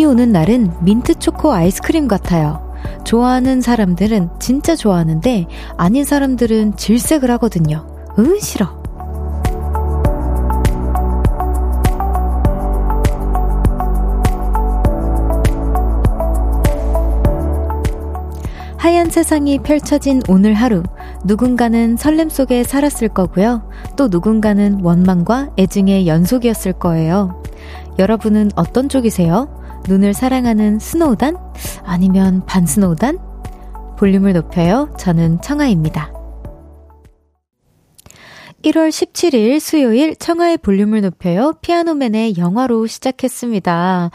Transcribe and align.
눈이 0.00 0.06
오는 0.06 0.32
날은 0.32 0.72
민트 0.80 1.18
초코 1.18 1.52
아이스크림 1.52 2.08
같아요. 2.08 2.74
좋아하는 3.04 3.60
사람들은 3.60 4.30
진짜 4.38 4.74
좋아하는데 4.74 5.46
아닌 5.76 6.04
사람들은 6.04 6.76
질색을 6.76 7.30
하거든요. 7.32 7.86
으, 8.18 8.40
싫어. 8.40 8.80
하얀 18.78 19.10
세상이 19.10 19.58
펼쳐진 19.58 20.22
오늘 20.28 20.54
하루. 20.54 20.82
누군가는 21.24 21.98
설렘 21.98 22.30
속에 22.30 22.64
살았을 22.64 23.08
거고요. 23.08 23.68
또 23.96 24.08
누군가는 24.08 24.80
원망과 24.82 25.50
애증의 25.58 26.06
연속이었을 26.06 26.72
거예요. 26.72 27.42
여러분은 27.98 28.50
어떤 28.56 28.88
쪽이세요? 28.88 29.59
눈을 29.90 30.14
사랑하는 30.14 30.78
스노우단? 30.78 31.36
아니면 31.84 32.46
반스노우단? 32.46 33.18
볼륨을 33.98 34.34
높여요. 34.34 34.88
저는 34.96 35.42
청아입니다. 35.42 36.19
1월 38.62 38.90
17일 38.90 39.58
수요일 39.58 40.14
청하의 40.14 40.58
볼륨을 40.58 41.00
높여요. 41.00 41.54
피아노맨의 41.62 42.36
영화로 42.36 42.86
시작했습니다. 42.86 44.10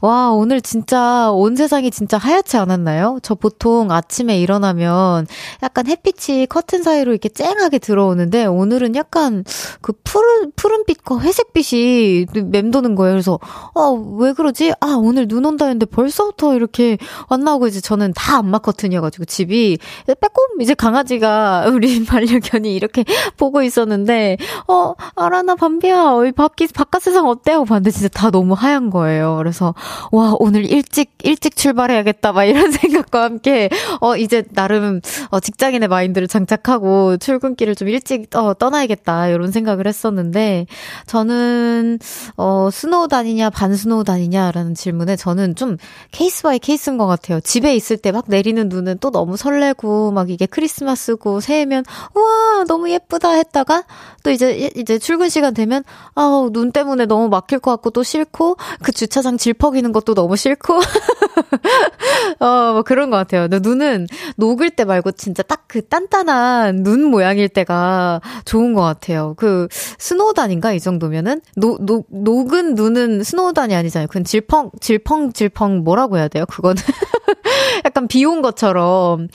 와, 0.00 0.30
오늘 0.30 0.62
진짜 0.62 1.30
온 1.30 1.54
세상이 1.54 1.90
진짜 1.90 2.16
하얗지 2.16 2.56
않았나요? 2.56 3.18
저 3.22 3.34
보통 3.34 3.92
아침에 3.92 4.40
일어나면 4.40 5.26
약간 5.62 5.86
햇빛이 5.86 6.46
커튼 6.46 6.82
사이로 6.82 7.12
이렇게 7.12 7.28
쨍하게 7.28 7.78
들어오는데 7.78 8.46
오늘은 8.46 8.94
약간 8.94 9.44
그 9.82 9.92
푸른, 10.02 10.50
푸른빛과 10.56 11.20
회색빛이 11.20 12.26
맴도는 12.46 12.94
거예요. 12.94 13.12
그래서, 13.12 13.38
어, 13.74 13.90
왜 13.92 14.32
그러지? 14.32 14.72
아, 14.80 14.96
오늘 14.98 15.28
눈 15.28 15.44
온다 15.44 15.66
했는데 15.66 15.84
벌써부터 15.84 16.54
이렇게 16.54 16.96
왔나오고 17.28 17.66
이제 17.66 17.82
저는 17.82 18.14
다 18.16 18.38
안마 18.38 18.60
커튼이어가지고 18.60 19.26
집이 19.26 19.76
빼꼼 20.06 20.60
이제 20.62 20.72
강아지가 20.72 21.66
우리 21.68 22.02
반려견이 22.06 22.74
이렇게 22.74 23.04
보고 23.36 23.62
있었는데 23.62 23.89
있었는데, 23.94 24.36
어, 24.68 24.94
아라나, 25.16 25.54
밤비야, 25.56 26.14
밖, 26.36 26.52
바깥 26.74 27.02
세상 27.02 27.26
어때? 27.28 27.52
하고 27.52 27.64
봤는데 27.64 27.90
진짜 27.90 28.08
다 28.08 28.30
너무 28.30 28.54
하얀 28.54 28.90
거예요. 28.90 29.36
그래서, 29.36 29.74
와, 30.12 30.34
오늘 30.38 30.64
일찍, 30.64 31.10
일찍 31.22 31.56
출발해야겠다. 31.56 32.32
막 32.32 32.44
이런 32.44 32.70
생각과 32.72 33.22
함께, 33.24 33.68
어, 34.00 34.16
이제 34.16 34.44
나름, 34.52 35.00
어, 35.30 35.40
직장인의 35.40 35.88
마인드를 35.88 36.28
장착하고 36.28 37.16
출근길을 37.18 37.74
좀 37.74 37.88
일찍, 37.88 38.34
어, 38.36 38.54
떠나야겠다. 38.54 39.28
이런 39.28 39.50
생각을 39.50 39.86
했었는데, 39.86 40.66
저는, 41.06 41.98
어, 42.36 42.68
snow단이냐, 42.72 43.50
반 43.50 43.74
snow단이냐라는 43.74 44.74
질문에 44.74 45.16
저는 45.16 45.56
좀 45.56 45.76
case 46.12 46.42
by 46.42 46.58
case인 46.58 46.96
것 46.98 47.06
같아요. 47.06 47.40
집에 47.40 47.74
있을 47.74 47.96
때 47.96 48.10
막 48.10 48.24
내리는 48.26 48.68
눈은 48.68 48.98
또 49.00 49.10
너무 49.12 49.36
설레고, 49.36 50.10
막 50.12 50.30
이게 50.30 50.46
크리스마스고, 50.46 51.40
새해면, 51.40 51.84
우와, 52.14 52.64
너무 52.66 52.90
예쁘다 52.90 53.30
했다가, 53.32 53.79
또 54.22 54.30
이제 54.30 54.70
이제 54.76 54.98
출근 54.98 55.28
시간 55.28 55.54
되면 55.54 55.84
아우 56.14 56.50
눈 56.52 56.72
때문에 56.72 57.06
너무 57.06 57.28
막힐 57.28 57.58
것 57.58 57.70
같고 57.72 57.90
또 57.90 58.02
싫고 58.02 58.56
그 58.82 58.92
주차장 58.92 59.36
질퍽이는 59.36 59.92
것도 59.92 60.14
너무 60.14 60.36
싫고 60.36 60.80
어뭐 62.40 62.82
그런 62.82 63.10
것 63.10 63.16
같아요. 63.16 63.48
근데 63.48 63.58
눈은 63.60 64.06
녹을 64.36 64.70
때 64.70 64.84
말고 64.84 65.12
진짜 65.12 65.42
딱 65.42 65.60
그 65.70 65.82
단단한 65.86 66.82
눈 66.82 67.04
모양일 67.04 67.48
때가 67.48 68.20
좋은 68.44 68.74
것 68.74 68.80
같아요. 68.80 69.34
그 69.36 69.68
snow단인가 69.70 70.72
이 70.72 70.80
정도면은 70.80 71.40
녹, 71.56 71.86
녹 71.86 72.06
녹은 72.08 72.74
눈은 72.74 73.22
snow단이 73.22 73.76
아니잖아요. 73.76 74.08
그건 74.08 74.24
질펑 74.24 74.72
질펑 74.80 75.32
질펑 75.32 75.84
뭐라고 75.84 76.18
해야 76.18 76.26
돼요? 76.26 76.44
그거는 76.46 76.82
약간 77.84 78.08
비온 78.08 78.42
것처럼. 78.42 79.28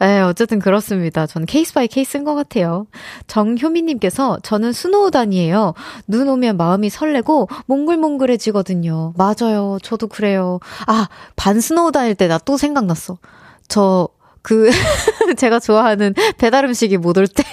에, 0.00 0.20
어쨌든 0.20 0.58
그렇습니다. 0.58 1.26
저는 1.26 1.46
case 1.46 1.72
by 1.74 1.88
case인 1.88 2.24
것 2.24 2.34
같아요. 2.34 2.86
정효미님께서 3.26 4.38
저는 4.42 4.72
snow단이에요. 4.72 5.74
눈 6.06 6.28
오면 6.28 6.56
마음이 6.56 6.90
설레고 6.90 7.48
몽글몽글해지거든요. 7.66 9.14
맞아요. 9.16 9.78
저도 9.82 10.06
그래요. 10.08 10.60
아, 10.86 11.08
반스노우단일 11.36 12.14
때나 12.14 12.38
또 12.38 12.56
생각났어. 12.56 13.18
저, 13.68 14.08
그, 14.42 14.70
제가 15.38 15.60
좋아하는 15.60 16.14
배달 16.38 16.64
음식이 16.64 16.96
못 16.98 17.16
올 17.18 17.28
때, 17.28 17.44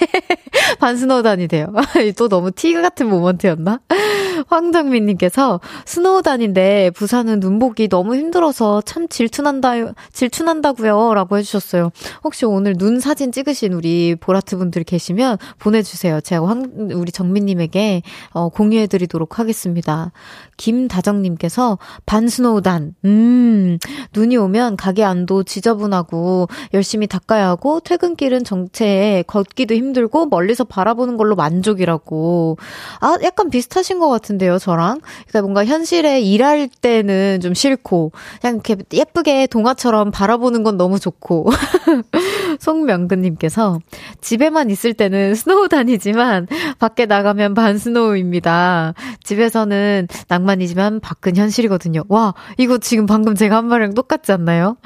반스노우단이 0.78 1.48
돼요. 1.48 1.72
또 2.16 2.28
너무 2.28 2.50
티 2.50 2.72
같은 2.74 3.08
모먼트였나? 3.08 3.80
황정민님께서 4.48 5.60
스노우단인데 5.84 6.90
부산은 6.90 7.40
눈보기 7.40 7.88
너무 7.88 8.14
힘들어서 8.16 8.80
참 8.82 9.08
질투난다, 9.08 9.72
질투난다고요. 10.12 11.14
라고 11.14 11.36
해주셨어요. 11.38 11.90
혹시 12.24 12.46
오늘 12.46 12.76
눈 12.76 13.00
사진 13.00 13.32
찍으신 13.32 13.72
우리 13.72 14.16
보라트 14.18 14.56
분들 14.56 14.84
계시면 14.84 15.38
보내주세요. 15.58 16.20
제가 16.20 16.46
황, 16.46 16.70
우리 16.94 17.12
정민님에게 17.12 18.02
어, 18.32 18.48
공유해드리도록 18.48 19.38
하겠습니다. 19.38 20.12
김다정님께서 20.56 21.78
반스노우단, 22.06 22.94
음, 23.04 23.78
눈이 24.14 24.36
오면 24.36 24.76
가게 24.76 25.04
안도 25.04 25.42
지저분하고 25.42 26.48
열심히 26.74 27.06
닦아야 27.06 27.48
하고 27.48 27.80
퇴근길은 27.80 28.44
정체에 28.44 29.22
걷기도 29.26 29.74
힘들고 29.74 30.26
멀리서 30.26 30.59
바라보는 30.64 31.16
걸로 31.16 31.36
만족이라고. 31.36 32.56
아, 33.00 33.16
약간 33.22 33.50
비슷하신 33.50 33.98
것 33.98 34.08
같은데. 34.08 34.30
같은데요, 34.30 34.58
저랑. 34.58 35.00
그러니까 35.28 35.42
뭔가 35.42 35.64
현실에 35.64 36.20
일할 36.20 36.68
때는 36.68 37.40
좀 37.40 37.54
싫고, 37.54 38.12
그냥 38.40 38.60
이렇게 38.64 38.76
예쁘게 38.92 39.46
동화처럼 39.46 40.10
바라보는 40.10 40.62
건 40.62 40.76
너무 40.76 40.98
좋고. 40.98 41.50
송명근님께서 42.60 43.80
집에만 44.20 44.70
있을 44.70 44.94
때는 44.94 45.34
스노우 45.34 45.68
다니지만 45.68 46.46
밖에 46.78 47.06
나가면 47.06 47.54
반스노우입니다. 47.54 48.94
집에서는 49.22 50.08
낭만이지만 50.28 51.00
밖은 51.00 51.36
현실이거든요. 51.36 52.04
와, 52.08 52.34
이거 52.58 52.78
지금 52.78 53.06
방금 53.06 53.34
제가 53.34 53.56
한 53.56 53.66
말이랑 53.66 53.94
똑같지 53.94 54.32
않나요? 54.32 54.76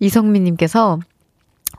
이성민님께서 0.00 1.00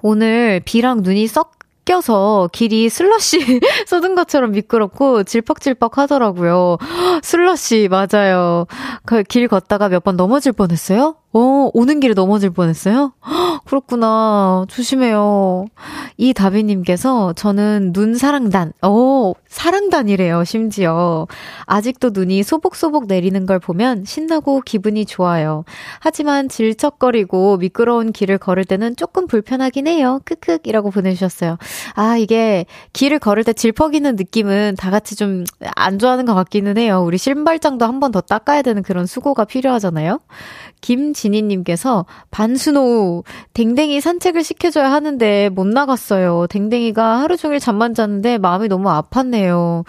오늘 0.01 0.61
비랑 0.63 1.01
눈이 1.03 1.27
썩 1.27 1.58
섞여서 1.89 2.49
길이 2.51 2.87
슬러시 2.89 3.39
쏟은 3.87 4.13
것처럼 4.15 4.51
미끄럽고 4.51 5.23
질퍽질퍽 5.23 5.97
하더라고요. 5.97 6.77
슬러시, 7.23 7.87
맞아요. 7.89 8.65
그 9.05 9.23
길 9.23 9.47
걷다가 9.47 9.89
몇 9.89 9.99
번 10.03 10.15
넘어질 10.15 10.53
뻔 10.53 10.71
했어요? 10.71 11.15
어, 11.33 11.69
오는 11.73 11.99
길에 11.99 12.13
넘어질 12.13 12.51
뻔 12.51 12.69
했어요? 12.69 13.13
그렇구나. 13.69 14.65
조심해요. 14.67 15.67
이 16.17 16.33
다비님께서 16.33 17.33
저는 17.33 17.93
눈 17.93 18.15
사랑단, 18.15 18.73
어, 18.81 19.33
사랑단이래요, 19.47 20.43
심지어. 20.43 21.27
아직도 21.67 22.09
눈이 22.11 22.41
소복소복 22.41 23.05
내리는 23.05 23.45
걸 23.45 23.59
보면 23.59 24.05
신나고 24.05 24.61
기분이 24.61 25.05
좋아요. 25.05 25.65
하지만 25.99 26.49
질척거리고 26.49 27.57
미끄러운 27.57 28.11
길을 28.11 28.39
걸을 28.39 28.65
때는 28.65 28.95
조금 28.95 29.27
불편하긴 29.27 29.85
해요. 29.85 30.19
크크 30.25 30.57
이라고 30.63 30.89
보내주셨어요. 30.89 31.57
아, 31.93 32.17
이게 32.17 32.65
길을 32.93 33.19
걸을 33.19 33.43
때 33.43 33.53
질퍽이는 33.53 34.15
느낌은 34.15 34.77
다 34.79 34.89
같이 34.89 35.15
좀 35.15 35.43
안 35.75 35.99
좋아하는 35.99 36.25
것 36.25 36.33
같기는 36.35 36.77
해요. 36.77 37.03
우리 37.05 37.17
신발장도 37.17 37.85
한 37.85 37.99
번 37.99 38.11
더 38.11 38.21
닦아야 38.21 38.61
되는 38.63 38.81
그런 38.81 39.05
수고가 39.05 39.45
필요하잖아요. 39.45 40.19
김진희님께서 40.81 42.05
반수노우 42.31 43.23
댕댕이 43.59 43.99
산책을 43.99 44.41
시켜줘야 44.41 44.89
하는데 44.89 45.49
못 45.49 45.67
나갔어요. 45.67 46.47
댕댕이가 46.47 47.19
하루 47.19 47.35
종일 47.35 47.59
잠만 47.59 47.93
잤는데 47.93 48.37
마음이 48.37 48.69
너무 48.69 48.87
아팠네요. 48.87 49.83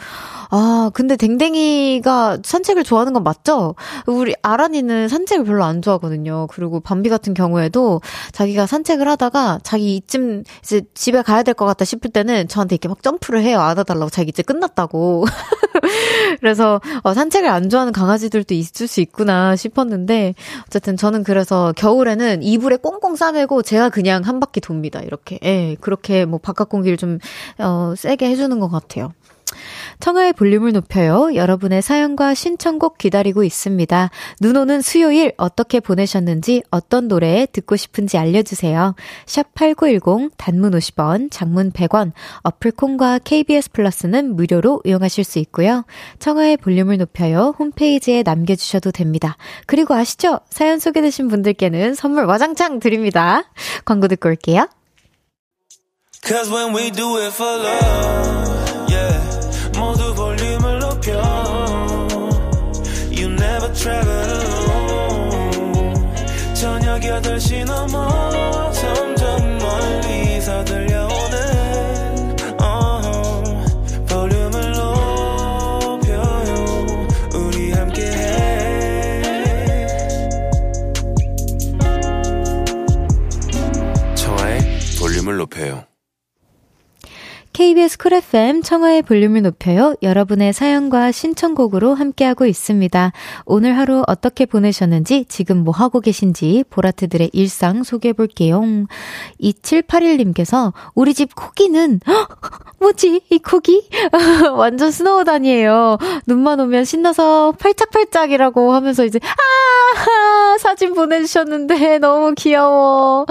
아, 0.52 0.90
근데 0.94 1.16
댕댕이가 1.16 2.38
산책을 2.44 2.82
좋아하는 2.82 3.12
건 3.12 3.22
맞죠? 3.22 3.76
우리 4.06 4.34
아란이는 4.42 5.08
산책을 5.08 5.44
별로 5.44 5.62
안 5.64 5.80
좋아하거든요. 5.80 6.48
그리고 6.50 6.80
밤비 6.80 7.08
같은 7.08 7.34
경우에도 7.34 8.00
자기가 8.32 8.66
산책을 8.66 9.06
하다가 9.08 9.60
자기 9.62 9.94
이쯤 9.96 10.42
이제 10.62 10.82
집에 10.94 11.22
가야 11.22 11.42
될 11.44 11.54
것 11.54 11.66
같다 11.66 11.84
싶을 11.84 12.10
때는 12.10 12.48
저한테 12.48 12.74
이렇게 12.76 12.88
막 12.88 13.02
점프를 13.02 13.42
해요. 13.42 13.60
안아달라고 13.60 14.08
자기 14.10 14.30
이제 14.30 14.42
끝났다고. 14.42 15.24
그래서 16.40 16.80
어, 17.02 17.12
산책을 17.14 17.48
안 17.48 17.68
좋아하는 17.68 17.92
강아지들도 17.92 18.54
있을 18.54 18.86
수 18.88 19.00
있구나 19.00 19.56
싶었는데 19.56 20.34
어쨌든 20.66 20.96
저는 20.96 21.22
그래서 21.24 21.72
겨울에는 21.76 22.42
이불에 22.42 22.76
꽁꽁 22.76 23.16
싸매고 23.16 23.62
제가 23.62 23.88
그냥 23.90 24.22
한 24.24 24.40
바퀴 24.40 24.60
돕니다. 24.60 25.00
이렇게. 25.00 25.38
예, 25.44 25.76
그렇게 25.80 26.24
뭐 26.24 26.38
바깥 26.40 26.68
공기를 26.68 26.96
좀 26.96 27.18
어, 27.58 27.94
세게 27.96 28.28
해주는 28.30 28.58
것 28.60 28.68
같아요. 28.68 29.12
청하의 30.00 30.32
볼륨을 30.32 30.72
높여요. 30.72 31.34
여러분의 31.34 31.82
사연과 31.82 32.34
신청곡 32.34 32.98
기다리고 32.98 33.44
있습니다. 33.44 34.10
눈 34.40 34.56
오는 34.56 34.80
수요일 34.80 35.32
어떻게 35.36 35.80
보내셨는지 35.80 36.62
어떤 36.70 37.08
노래 37.08 37.46
듣고 37.52 37.76
싶은지 37.76 38.18
알려주세요. 38.18 38.94
샵 39.26 39.54
8910 39.54 40.32
단문 40.36 40.72
50원, 40.72 41.30
장문 41.30 41.72
100원, 41.72 42.12
어플 42.42 42.72
콩과 42.72 43.20
KBS 43.24 43.70
플러스는 43.72 44.34
무료로 44.36 44.82
이용하실 44.84 45.24
수 45.24 45.38
있고요. 45.40 45.84
청하의 46.18 46.56
볼륨을 46.56 46.98
높여요. 46.98 47.54
홈페이지에 47.58 48.22
남겨주셔도 48.22 48.90
됩니다. 48.90 49.36
그리고 49.66 49.94
아시죠? 49.94 50.40
사연 50.48 50.78
소개되신 50.78 51.28
분들께는 51.28 51.94
선물 51.94 52.24
와장창 52.24 52.80
드립니다. 52.80 53.44
광고 53.84 54.08
듣고 54.08 54.28
올게요. 54.30 54.66
Cause 56.22 56.50
when 56.50 56.74
we 56.74 56.90
do 56.90 57.16
it 57.16 57.32
for 57.32 57.58
love, 57.58 58.39
높여요. 85.50 85.89
KBS 87.60 87.98
쿨 87.98 88.14
FM 88.14 88.62
청하의 88.62 89.02
볼륨을 89.02 89.42
높여요. 89.42 89.94
여러분의 90.02 90.54
사연과 90.54 91.12
신청곡으로 91.12 91.92
함께하고 91.92 92.46
있습니다. 92.46 93.12
오늘 93.44 93.76
하루 93.76 94.02
어떻게 94.06 94.46
보내셨는지, 94.46 95.26
지금 95.28 95.58
뭐 95.58 95.74
하고 95.74 96.00
계신지 96.00 96.64
보라트들의 96.70 97.28
일상 97.34 97.82
소개해 97.82 98.14
볼게요. 98.14 98.62
2781님께서 99.42 100.72
우리 100.94 101.12
집 101.12 101.34
코기는 101.34 102.00
뭐지 102.80 103.20
이 103.28 103.38
코기? 103.40 103.90
완전 104.56 104.90
snow단이에요. 104.90 105.98
눈만 106.26 106.60
오면 106.60 106.86
신나서 106.86 107.52
팔짝팔짝이라고 107.58 108.72
하면서 108.72 109.04
이제 109.04 109.20
아 109.22 110.56
사진 110.58 110.94
보내주셨는데 110.94 111.98
너무 111.98 112.32
귀여워. 112.38 113.26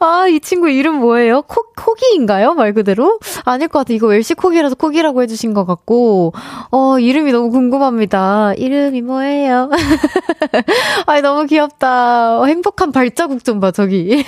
아 0.00 0.26
이 0.26 0.40
친구 0.40 0.70
이름 0.70 0.96
뭐예요? 0.96 1.42
코 1.42 1.62
코기인가요? 1.76 2.54
말 2.54 2.72
그대로? 2.72 3.18
아니 3.44 3.65
아닐 3.66 3.68
것 3.68 3.80
같아. 3.80 3.92
이거 3.92 4.06
웰시코기라서 4.06 4.76
코기라고 4.76 5.22
해주신 5.22 5.54
것 5.54 5.66
같고, 5.66 6.32
어, 6.70 6.98
이름이 6.98 7.32
너무 7.32 7.50
궁금합니다. 7.50 8.54
이름이 8.54 9.02
뭐예요? 9.02 9.70
아이, 11.06 11.20
너무 11.20 11.46
귀엽다. 11.46 12.40
어, 12.40 12.46
행복한 12.46 12.92
발자국 12.92 13.44
좀 13.44 13.60
봐, 13.60 13.70
저기. 13.70 14.24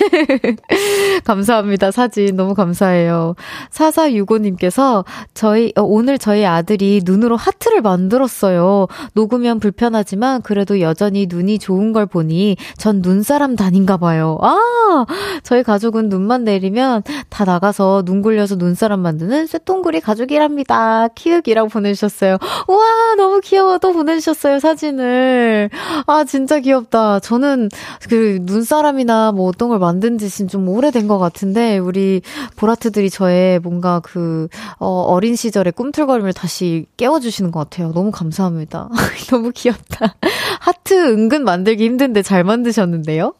감사합니다. 1.25 1.91
사진 1.91 2.35
너무 2.35 2.53
감사해요. 2.53 3.35
4465님께서 3.71 5.05
저희, 5.33 5.71
어, 5.75 5.81
오늘 5.81 6.17
저희 6.17 6.45
아들이 6.45 7.01
눈으로 7.03 7.35
하트를 7.35 7.81
만들었어요. 7.81 8.87
녹으면 9.13 9.59
불편하지만 9.59 10.41
그래도 10.41 10.81
여전히 10.81 11.27
눈이 11.29 11.59
좋은 11.59 11.93
걸 11.93 12.05
보니 12.05 12.57
전 12.77 13.01
눈사람 13.01 13.55
다닌가 13.55 13.97
봐요. 13.97 14.37
아! 14.41 15.05
저희 15.43 15.63
가족은 15.63 16.09
눈만 16.09 16.43
내리면 16.43 17.03
다 17.29 17.45
나가서 17.45 18.03
눈 18.05 18.21
굴려서 18.21 18.55
눈사람 18.55 18.99
만드는 18.99 19.28
저는 19.29 19.45
쇠똥구리 19.45 20.01
가족이랍니다. 20.01 21.07
키읔이라고 21.13 21.69
보내주셨어요. 21.69 22.39
우와, 22.67 23.13
너무 23.15 23.41
귀여워. 23.41 23.77
또 23.77 23.93
보내주셨어요, 23.93 24.59
사진을. 24.59 25.69
아, 26.07 26.23
진짜 26.23 26.59
귀엽다. 26.59 27.19
저는 27.19 27.69
그 28.09 28.39
눈사람이나 28.41 29.31
뭐 29.31 29.47
어떤 29.47 29.69
걸 29.69 29.77
만든 29.77 30.17
지는 30.17 30.49
좀 30.49 30.67
오래된 30.67 31.07
것 31.07 31.19
같은데, 31.19 31.77
우리 31.77 32.23
보라트들이 32.55 33.11
저의 33.11 33.59
뭔가 33.59 33.99
그, 33.99 34.47
어, 34.79 34.87
어린 34.87 35.35
시절의 35.35 35.73
꿈틀거림을 35.73 36.33
다시 36.33 36.87
깨워주시는 36.97 37.51
것 37.51 37.59
같아요. 37.59 37.91
너무 37.93 38.09
감사합니다. 38.09 38.89
너무 39.29 39.51
귀엽다. 39.53 40.15
하트 40.59 40.95
은근 40.95 41.43
만들기 41.43 41.85
힘든데 41.85 42.23
잘 42.23 42.43
만드셨는데요? 42.43 43.35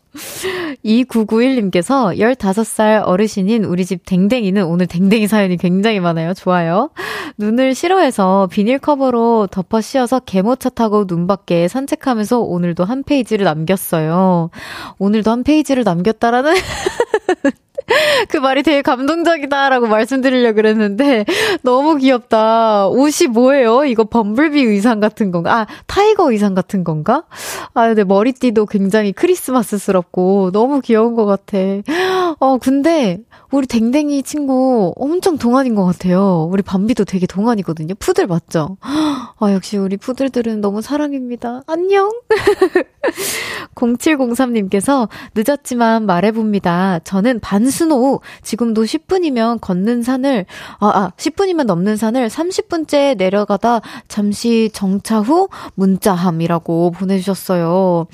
2991님께서 0.86 2.18
15살 2.18 3.04
어르신인 3.06 3.64
우리 3.64 3.86
집 3.86 4.06
댕댕이는 4.06 4.66
오늘 4.66 4.88
댕댕이 4.88 5.28
사연이 5.28 5.58
굉장히 5.58 6.00
많아요. 6.00 6.34
좋아요. 6.34 6.90
눈을 7.38 7.76
싫어해서 7.76 8.48
비닐 8.52 8.80
커버로 8.80 9.48
덮어 9.48 9.82
씌워서 9.82 10.20
개모차 10.20 10.70
타고 10.70 11.06
눈 11.06 11.28
밖에 11.28 11.68
산책하면서 11.68 12.40
오늘도 12.40 12.86
한 12.86 13.04
페이지를 13.04 13.46
남겼어요. 13.46 14.50
오늘도 14.98 15.32
한 15.32 15.44
페이지를 15.44 15.84
남겼다라는 15.84 16.54
그 18.30 18.38
말이 18.38 18.64
되게 18.64 18.82
감동적이다라고 18.82 19.88
말씀드리려고 19.88 20.56
그랬는데 20.56 21.26
너무 21.62 21.98
귀엽다. 21.98 22.88
옷이 22.88 23.28
뭐예요? 23.30 23.86
이거 23.86 24.04
범블비 24.04 24.62
의상 24.62 25.00
같은 25.00 25.32
건가? 25.32 25.62
아, 25.62 25.68
tiger 25.88 26.32
의상 26.32 26.54
같은 26.54 26.84
건가? 26.84 27.24
아, 27.74 27.88
근데 27.88 28.04
머리띠도 28.04 28.66
굉장히 28.68 29.12
크리스마스스럽고 29.12 30.52
너무 30.52 30.82
귀여운 30.82 31.16
것 31.16 31.26
같아. 31.26 31.58
어, 32.40 32.58
근데 32.58 33.20
우리 33.52 33.66
댕댕이 33.66 34.24
친구 34.24 34.94
엄청 34.96 35.38
동안인 35.38 35.74
것 35.74 35.84
같아요. 35.86 36.48
우리 36.52 36.62
밤비도 36.62 37.06
되게 37.06 37.26
동안이거든요. 37.26 37.96
푸들 37.96 38.28
맞죠? 38.28 38.78
아, 38.82 39.54
역시 39.54 39.78
우리 39.78 39.98
푸들들은 39.98 40.62
너무 40.62 40.82
사랑입니다. 40.82 41.64
안녕! 41.66 42.12
0703님께서 43.76 45.08
늦었지만 45.36 46.06
말해봅니다. 46.06 47.00
저는 47.04 47.40
반스 47.40 47.84
노우. 47.90 48.22
지금도 48.42 48.84
10분이면 48.84 49.60
걷는 49.60 50.04
산을, 50.04 50.46
아, 50.80 50.88
아, 50.88 51.12
10분이면 51.18 51.66
넘는 51.66 51.98
산을 51.98 52.30
30분째 52.30 53.18
내려가다 53.18 53.82
잠시 54.08 54.70
정차 54.74 55.20
후 55.20 55.50
문자함이라고 55.76 56.92
보내주셨어요. 56.92 58.08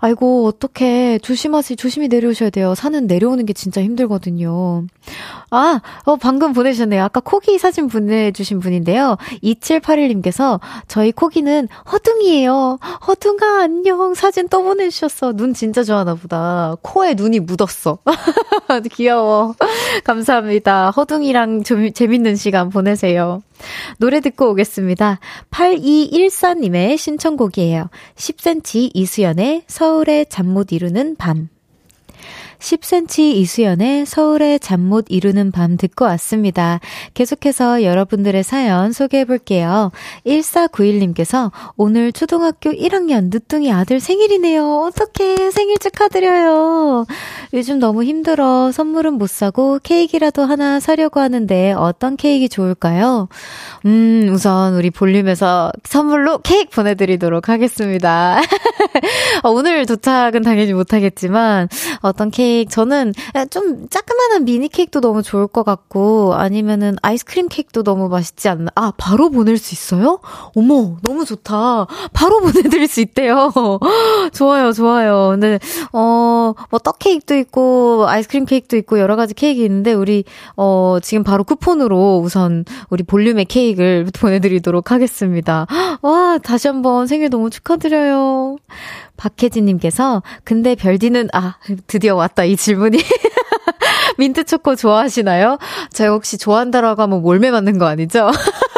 아이고, 0.00 0.46
어떡해. 0.46 1.18
조심하시, 1.22 1.76
조심히 1.76 2.08
내려오셔야 2.08 2.50
돼요. 2.50 2.74
산은 2.74 3.06
내려오는 3.06 3.46
게 3.46 3.52
진짜 3.52 3.82
힘들거든요. 3.82 4.84
아, 5.50 5.80
어, 6.04 6.16
방금 6.16 6.52
보내주셨네요. 6.52 7.02
아까 7.02 7.20
코기 7.20 7.58
사진 7.58 7.88
보내주신 7.88 8.60
분인데요. 8.60 9.16
2781님께서 9.42 10.60
저희 10.88 11.12
코기는 11.12 11.68
허둥이에요. 11.90 12.78
허둥아, 13.06 13.62
안녕. 13.62 14.14
사진 14.14 14.48
또 14.48 14.62
보내주셨어. 14.62 15.32
눈 15.32 15.54
진짜 15.54 15.82
좋아하나 15.82 16.14
보다. 16.14 16.76
코에 16.82 17.14
눈이 17.14 17.40
묻었어. 17.40 17.98
귀여워. 18.92 19.19
감사합니다. 20.04 20.90
허둥이랑 20.90 21.62
좀 21.64 21.92
재밌는 21.92 22.36
시간 22.36 22.70
보내세요. 22.70 23.42
노래 23.98 24.20
듣고 24.20 24.50
오겠습니다. 24.50 25.18
8214님의 25.50 26.96
신청곡이에요. 26.96 27.88
10cm 28.16 28.90
이수연의 28.94 29.64
서울의 29.66 30.26
잠 30.28 30.50
못 30.50 30.72
이루는 30.72 31.16
밤. 31.16 31.48
10cm 32.60 33.34
이수연의 33.36 34.06
서울의 34.06 34.60
잠 34.60 34.90
못 34.90 35.06
이루는 35.08 35.52
밤 35.52 35.76
듣고 35.76 36.04
왔습니다. 36.06 36.80
계속해서 37.14 37.84
여러분들의 37.84 38.42
사연 38.42 38.92
소개해 38.92 39.24
볼게요. 39.24 39.92
1491님께서 40.26 41.52
오늘 41.76 42.12
초등학교 42.12 42.70
1학년 42.70 43.30
늦둥이 43.30 43.72
아들 43.72 44.00
생일이네요. 44.00 44.90
어떡해. 44.90 45.52
생일 45.52 45.78
축하드려요. 45.78 47.06
요즘 47.54 47.78
너무 47.78 48.02
힘들어. 48.02 48.72
선물은 48.72 49.14
못 49.14 49.30
사고 49.30 49.78
케이크라도 49.80 50.42
하나 50.42 50.80
사려고 50.80 51.20
하는데 51.20 51.72
어떤 51.72 52.16
케이크 52.16 52.48
좋을까요? 52.48 53.28
음, 53.86 54.28
우선 54.32 54.74
우리 54.74 54.90
볼륨에서 54.90 55.70
선물로 55.84 56.38
케이크 56.38 56.70
보내드리도록 56.70 57.48
하겠습니다. 57.48 58.40
어, 59.44 59.50
오늘 59.50 59.86
도착은 59.86 60.42
당연히 60.42 60.72
못하겠지만 60.72 61.68
어떤 62.00 62.32
케이크 62.32 62.49
케이크 62.50 62.70
저는 62.70 63.14
좀 63.50 63.88
짜그만한 63.88 64.44
미니 64.44 64.68
케이크도 64.68 65.00
너무 65.00 65.22
좋을 65.22 65.46
것 65.46 65.62
같고 65.62 66.34
아니면은 66.34 66.96
아이스크림 67.00 67.48
케이크도 67.48 67.84
너무 67.84 68.08
맛있지 68.08 68.48
않나? 68.48 68.70
아 68.74 68.92
바로 68.96 69.30
보낼 69.30 69.56
수 69.56 69.74
있어요? 69.74 70.20
어머 70.56 70.96
너무 71.02 71.24
좋다. 71.24 71.86
바로 72.12 72.40
보내드릴 72.42 72.88
수 72.88 73.00
있대요. 73.00 73.52
좋아요 74.34 74.72
좋아요. 74.72 75.28
근데 75.30 75.60
어뭐 75.92 76.78
떡 76.82 76.98
케이크도 76.98 77.36
있고 77.36 78.06
아이스크림 78.08 78.46
케이크도 78.46 78.76
있고 78.78 78.98
여러 78.98 79.14
가지 79.14 79.34
케이크 79.34 79.62
있는데 79.62 79.92
우리 79.92 80.24
어 80.56 80.98
지금 81.02 81.22
바로 81.22 81.44
쿠폰으로 81.44 82.18
우선 82.18 82.64
우리 82.88 83.04
볼륨의 83.04 83.44
케이크를 83.44 84.06
보내드리도록 84.18 84.90
하겠습니다. 84.90 85.66
와 86.02 86.38
다시 86.42 86.66
한번 86.66 87.06
생일 87.06 87.30
너무 87.30 87.50
축하드려요. 87.50 88.56
박혜진님께서, 89.20 90.22
근데 90.44 90.74
별디는, 90.74 91.28
아, 91.34 91.56
드디어 91.86 92.16
왔다, 92.16 92.44
이 92.44 92.56
질문이. 92.56 92.98
민트 94.16 94.44
초코 94.44 94.74
좋아하시나요? 94.74 95.58
제가 95.92 96.12
혹시 96.12 96.38
좋아한다라고 96.38 97.02
하면 97.02 97.22
몰매 97.22 97.50
맞는 97.50 97.78
거 97.78 97.86
아니죠? 97.86 98.30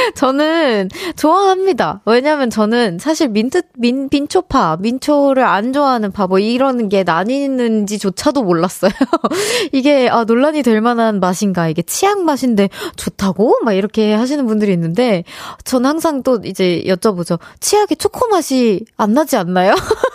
저는 0.14 0.88
좋아합니다. 1.16 2.00
왜냐면 2.06 2.50
저는 2.50 2.98
사실 2.98 3.28
민트, 3.28 3.62
민, 3.76 4.08
민초파, 4.10 4.78
민초를 4.80 5.44
안 5.44 5.72
좋아하는 5.72 6.12
파, 6.12 6.26
뭐 6.26 6.38
이런 6.38 6.88
게 6.88 7.02
나뉘는지조차도 7.02 8.42
몰랐어요. 8.42 8.90
이게, 9.72 10.08
아, 10.08 10.24
논란이 10.24 10.62
될 10.62 10.80
만한 10.80 11.20
맛인가. 11.20 11.68
이게 11.68 11.82
치약 11.82 12.22
맛인데 12.22 12.68
좋다고? 12.96 13.60
막 13.64 13.72
이렇게 13.72 14.12
하시는 14.14 14.46
분들이 14.46 14.72
있는데, 14.72 15.24
전 15.64 15.86
항상 15.86 16.22
또 16.22 16.40
이제 16.44 16.82
여쭤보죠. 16.86 17.38
치약에 17.60 17.94
초코 17.94 18.28
맛이 18.28 18.84
안 18.96 19.14
나지 19.14 19.36
않나요? 19.36 19.74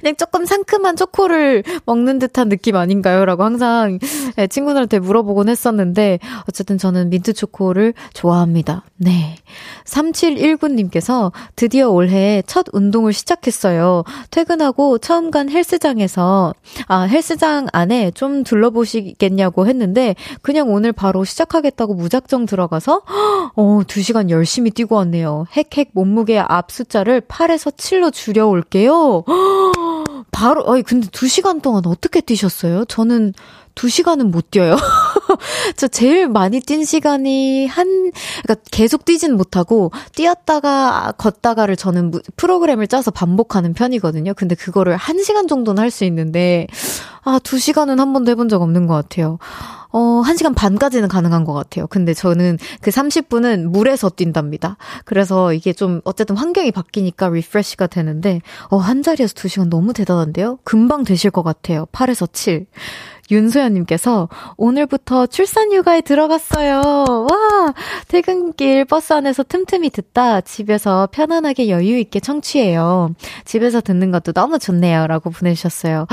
그냥 0.00 0.16
조금 0.16 0.44
상큼한 0.44 0.96
초코를 0.96 1.62
먹는 1.84 2.18
듯한 2.18 2.48
느낌 2.48 2.76
아닌가요? 2.76 3.24
라고 3.24 3.44
항상 3.44 3.98
예, 4.38 4.46
친구들한테 4.46 4.98
물어보곤 4.98 5.48
했었는데, 5.48 6.18
어쨌든 6.48 6.78
저는 6.78 7.10
민트 7.10 7.32
초코를 7.32 7.94
좋아합니다. 8.14 8.84
네. 8.96 9.36
3719님께서 9.84 11.32
드디어 11.56 11.90
올해 11.90 12.42
첫 12.46 12.66
운동을 12.72 13.12
시작했어요. 13.12 14.04
퇴근하고 14.30 14.98
처음 14.98 15.30
간 15.30 15.48
헬스장에서, 15.50 16.54
아, 16.86 17.02
헬스장 17.02 17.68
안에 17.72 18.10
좀 18.12 18.44
둘러보시겠냐고 18.44 19.66
했는데, 19.66 20.14
그냥 20.42 20.70
오늘 20.70 20.92
바로 20.92 21.24
시작하겠다고 21.24 21.94
무작정 21.94 22.46
들어가서, 22.46 23.02
어, 23.56 23.80
2시간 23.86 24.30
열심히 24.30 24.70
뛰고 24.70 24.96
왔네요. 24.96 25.46
헥헥 25.56 25.88
몸무게 25.92 26.38
앞 26.38 26.70
숫자를 26.70 27.20
8에서 27.20 27.74
7로 27.74 28.12
줄여올게요. 28.12 29.24
바로, 30.32 30.62
어이, 30.66 30.82
근데 30.82 31.08
2시간 31.08 31.62
동안 31.62 31.86
어떻게 31.86 32.20
뛰셨어요? 32.20 32.84
저는 32.86 33.34
2시간은 33.74 34.30
못 34.30 34.50
뛰어요. 34.50 34.76
저 35.76 35.88
제일 35.88 36.28
많이 36.28 36.60
뛴 36.60 36.84
시간이 36.84 37.66
한, 37.66 37.86
그러니까 38.42 38.56
계속 38.70 39.04
뛰진 39.04 39.36
못하고, 39.36 39.90
뛰었다가 40.14 41.12
걷다가를 41.18 41.76
저는 41.76 42.12
프로그램을 42.36 42.86
짜서 42.86 43.10
반복하는 43.10 43.74
편이거든요. 43.74 44.34
근데 44.34 44.54
그거를 44.54 44.96
1시간 44.96 45.48
정도는 45.48 45.82
할 45.82 45.88
수 45.90 46.04
있는데, 46.04 46.66
아, 47.24 47.38
2시간은 47.42 47.98
한 47.98 48.12
번도 48.12 48.30
해본 48.30 48.48
적 48.48 48.60
없는 48.62 48.86
것 48.86 48.94
같아요. 48.94 49.38
어, 49.90 50.22
1시간 50.22 50.54
반까지는 50.54 51.08
가능한 51.08 51.44
것 51.44 51.54
같아요. 51.54 51.86
근데 51.86 52.12
저는 52.12 52.58
그 52.82 52.90
30분은 52.90 53.64
물에서 53.70 54.10
뛴답니다. 54.10 54.76
그래서 55.06 55.54
이게 55.54 55.72
좀, 55.72 56.02
어쨌든 56.04 56.36
환경이 56.36 56.72
바뀌니까 56.72 57.30
refresh가 57.30 57.86
되는데, 57.86 58.42
어, 58.70 58.76
한 58.76 59.02
자리에서 59.02 59.32
2시간 59.34 59.68
너무 59.70 59.94
대단한데요? 59.94 60.58
금방 60.64 61.04
되실 61.04 61.30
것 61.30 61.42
같아요. 61.42 61.86
8에서 61.92 62.28
7. 62.32 62.66
윤소연님께서 63.30 64.28
오늘부터 64.56 65.26
출산 65.26 65.72
휴가에 65.72 66.00
들어갔어요. 66.00 66.80
와! 67.06 67.74
퇴근길 68.08 68.84
버스 68.86 69.12
안에서 69.12 69.42
틈틈이 69.42 69.90
듣다 69.90 70.40
집에서 70.40 71.08
편안하게 71.12 71.68
여유 71.68 71.98
있게 71.98 72.20
청취해요. 72.20 73.14
집에서 73.44 73.80
듣는 73.80 74.10
것도 74.10 74.32
너무 74.32 74.58
좋네요. 74.58 75.06
라고 75.06 75.30
보내주셨어요. 75.30 76.06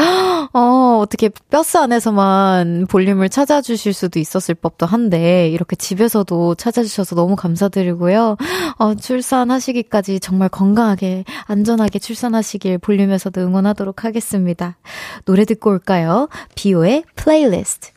어, 0.53 0.99
어떻게 1.01 1.29
버스 1.49 1.77
안에서만 1.77 2.87
볼륨을 2.89 3.29
찾아주실 3.29 3.93
수도 3.93 4.19
있었을 4.19 4.55
법도 4.55 4.85
한데, 4.85 5.49
이렇게 5.49 5.75
집에서도 5.75 6.55
찾아주셔서 6.55 7.15
너무 7.15 7.35
감사드리고요. 7.35 8.37
어, 8.77 8.95
출산하시기까지 8.95 10.19
정말 10.19 10.49
건강하게, 10.49 11.23
안전하게 11.45 11.99
출산하시길 11.99 12.77
볼륨에서도 12.79 13.41
응원하도록 13.41 14.03
하겠습니다. 14.03 14.77
노래 15.25 15.45
듣고 15.45 15.69
올까요? 15.71 16.29
비오의 16.55 17.04
플레이리스트. 17.15 17.95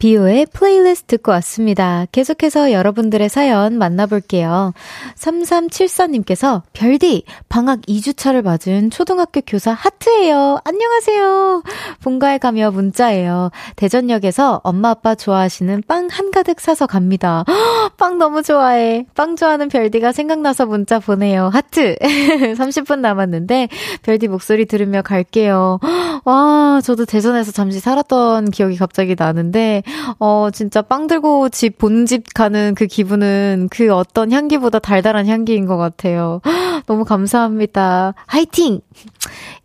비오의 0.00 0.46
플레이리스트 0.46 1.18
듣고 1.18 1.30
왔습니다. 1.32 2.06
계속해서 2.10 2.72
여러분들의 2.72 3.28
사연 3.28 3.76
만나볼게요. 3.76 4.72
3374님께서 5.14 6.62
별디 6.72 7.24
방학 7.50 7.82
2주차를 7.82 8.40
맞은 8.42 8.88
초등학교 8.88 9.42
교사 9.46 9.72
하트예요. 9.72 10.58
안녕하세요. 10.64 11.62
본가에 12.02 12.38
가며 12.38 12.70
문자예요. 12.70 13.50
대전역에서 13.76 14.62
엄마 14.64 14.88
아빠 14.88 15.14
좋아하시는 15.14 15.82
빵 15.86 16.08
한가득 16.10 16.60
사서 16.60 16.86
갑니다. 16.86 17.44
빵 17.98 18.16
너무 18.16 18.42
좋아해. 18.42 19.04
빵 19.14 19.36
좋아하는 19.36 19.68
별디가 19.68 20.12
생각나서 20.12 20.64
문자 20.64 20.98
보내요. 20.98 21.50
하트. 21.52 21.96
30분 22.00 23.00
남았는데 23.00 23.68
별디 24.02 24.28
목소리 24.28 24.64
들으며 24.64 25.02
갈게요. 25.02 25.78
와, 26.24 26.80
저도 26.82 27.04
대전에서 27.04 27.52
잠시 27.52 27.80
살았던 27.80 28.50
기억이 28.50 28.76
갑자기 28.76 29.14
나는데 29.18 29.82
어, 30.18 30.48
진짜 30.52 30.82
빵 30.82 31.06
들고 31.06 31.48
집, 31.48 31.78
본집 31.78 32.34
가는 32.34 32.74
그 32.74 32.86
기분은 32.86 33.68
그 33.70 33.92
어떤 33.92 34.32
향기보다 34.32 34.78
달달한 34.78 35.26
향기인 35.26 35.66
것 35.66 35.76
같아요. 35.76 36.40
너무 36.86 37.04
감사합니다. 37.04 38.14
화이팅! 38.26 38.80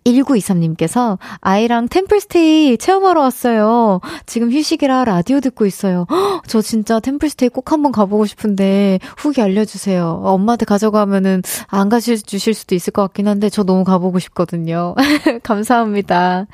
1923님께서 0.06 1.18
아이랑 1.42 1.88
템플스테이 1.88 2.78
체험하러 2.78 3.22
왔어요. 3.22 4.02
지금 4.26 4.52
휴식이라 4.52 5.06
라디오 5.06 5.40
듣고 5.40 5.66
있어요. 5.66 6.06
저 6.48 6.62
진짜 6.62 7.00
템플스테이 7.00 7.50
꼭 7.50 7.72
한번 7.72 7.92
가보고 7.92 8.26
싶은데 8.26 9.00
후기 9.18 9.42
알려주세요. 9.42 10.22
엄마한테 10.24 10.66
가져가면은 10.66 11.42
안 11.68 11.90
가주실 11.90 12.54
수도 12.54 12.76
있을 12.76 12.94
것 12.94 13.02
같긴 13.04 13.28
한데 13.28 13.50
저 13.50 13.64
너무 13.64 13.84
가보고 13.84 14.20
싶거든요. 14.20 14.96
감사합니다. 15.44 16.46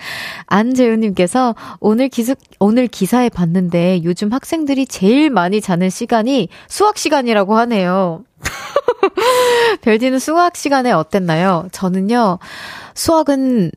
안재우님께서 0.46 1.56
오늘 1.80 2.10
기숙, 2.10 2.38
오늘 2.60 2.88
기사에 2.88 3.30
봤는데 3.30 4.02
요즘 4.04 4.32
학생들이 4.32 4.88
제일 4.88 5.30
많이 5.30 5.62
자는 5.62 5.90
시간이 5.90 6.50
수학 6.68 6.98
시간이라고 6.98 7.58
하네요. 7.58 8.24
별디는 9.82 10.20
수학 10.20 10.56
시간에 10.56 10.92
어땠나요? 10.92 11.68
저는요, 11.72 12.40
수학은 12.94 13.72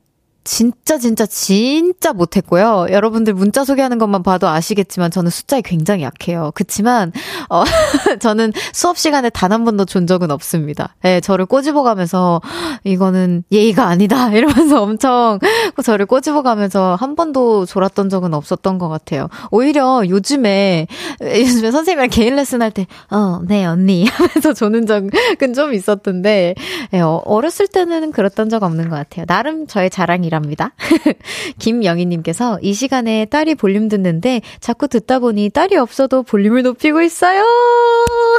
진짜 0.45 0.99
진짜 0.99 1.25
진짜 1.25 2.13
못했고요. 2.13 2.87
여러분들 2.91 3.33
문자 3.33 3.65
소개하는 3.65 3.99
것만 3.99 4.23
봐도 4.23 4.47
아시겠지만 4.47 5.11
저는 5.11 5.31
숫자에 5.31 5.63
굉장히 5.63 6.03
약해요. 6.03 6.53
그치만 6.55 7.13
어 7.49 7.65
저는 8.21 8.53
수업 8.75 8.99
시간에 8.99 9.31
단 9.31 9.55
한 9.55 9.65
번도 9.65 9.85
존 9.85 10.07
적은 10.09 10.33
없습니다. 10.33 10.97
예, 11.05 11.09
네, 11.09 11.21
저를 11.21 11.47
꼬집어가면서 11.47 12.41
이거는 12.83 13.45
예의가 13.53 13.87
아니다 13.87 14.31
이러면서 14.35 14.83
엄청 14.83 15.39
저를 15.85 16.07
꼬집어가면서 16.07 16.97
한 16.97 17.15
번도 17.15 17.67
졸았던 17.67 18.09
적은 18.09 18.35
없었던 18.35 18.79
것 18.79 18.89
같아요. 18.89 19.29
오히려 19.53 20.03
요즘에 20.09 20.89
요즘에 21.21 21.71
선생님이랑 21.71 22.11
개인 22.11 22.35
레슨 22.35 22.63
할 22.63 22.73
때 22.75 22.89
어, 23.11 23.41
네 23.47 23.65
언니 23.65 24.07
하면서 24.11 24.53
조는 24.53 24.87
적은 24.87 25.55
좀 25.55 25.73
있었던데 25.73 26.57
예, 26.93 27.01
어, 27.01 27.23
어렸을 27.25 27.69
때는 27.69 28.11
그랬던 28.11 28.49
적 28.49 28.65
없는 28.65 28.89
것 28.89 28.97
같아요. 28.97 29.25
나름 29.27 29.69
저의 29.69 29.89
자랑이라. 29.89 30.34
이랍니다. 30.35 30.73
김영희님께서 31.59 32.59
이 32.61 32.75
시간에 32.75 33.25
딸이 33.27 33.55
볼륨 33.55 33.89
듣는데 33.89 34.41
자꾸 34.61 34.89
듣다 34.89 35.21
보니 35.21 35.51
딸이 35.51 35.77
없어도 35.77 36.25
볼륨을 36.25 36.63
높이고 36.63 37.01
있어요. 37.03 37.45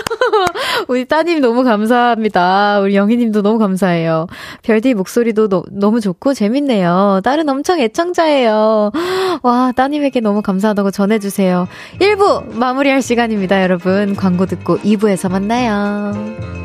우리 0.87 1.05
따님 1.05 1.39
너무 1.41 1.63
감사합니다. 1.63 2.79
우리 2.81 2.95
영희님도 2.95 3.41
너무 3.41 3.57
감사해요. 3.57 4.27
별디 4.63 4.93
목소리도 4.93 5.47
너, 5.47 5.63
너무 5.71 6.01
좋고 6.01 6.33
재밌네요. 6.33 7.21
딸은 7.23 7.47
엄청 7.49 7.79
애청자예요. 7.79 8.91
와, 9.41 9.71
따님에게 9.75 10.19
너무 10.19 10.41
감사하다고 10.41 10.91
전해주세요. 10.91 11.67
1부 11.99 12.55
마무리할 12.55 13.01
시간입니다, 13.01 13.63
여러분. 13.63 14.15
광고 14.15 14.45
듣고 14.45 14.77
2부에서 14.79 15.31
만나요. 15.31 16.64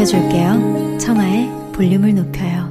지켜줄게요. 0.00 0.98
청하의 0.98 1.50
볼륨을 1.72 2.14
높여요. 2.14 2.70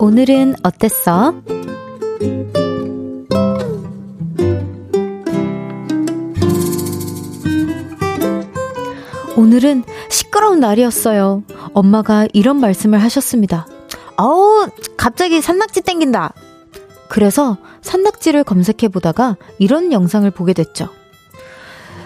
오늘은 0.00 0.54
어땠어? 0.62 1.34
오늘은 9.36 9.84
시끄러운 10.08 10.60
날이었어요. 10.60 11.42
엄마가 11.74 12.26
이런 12.32 12.58
말씀을 12.58 13.02
하셨습니다. 13.02 13.66
어우, 14.18 14.68
갑자기 14.96 15.40
산낙지 15.40 15.82
땡긴다. 15.82 16.32
그래서 17.08 17.56
산낙지를 17.82 18.44
검색해 18.44 18.88
보다가 18.88 19.36
이런 19.58 19.92
영상을 19.92 20.28
보게 20.30 20.52
됐죠. 20.52 20.88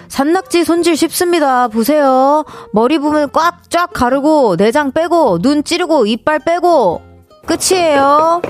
산낙지 0.09 0.65
손질 0.65 0.97
쉽습니다. 0.97 1.69
보세요. 1.69 2.45
머리 2.73 2.99
부분 2.99 3.31
꽉 3.31 3.71
쫙 3.71 3.93
가르고 3.93 4.57
내장 4.57 4.91
빼고 4.93 5.39
눈 5.39 5.63
찌르고 5.63 6.07
이빨 6.07 6.41
빼고 6.41 7.01
끝이에요. 7.47 8.43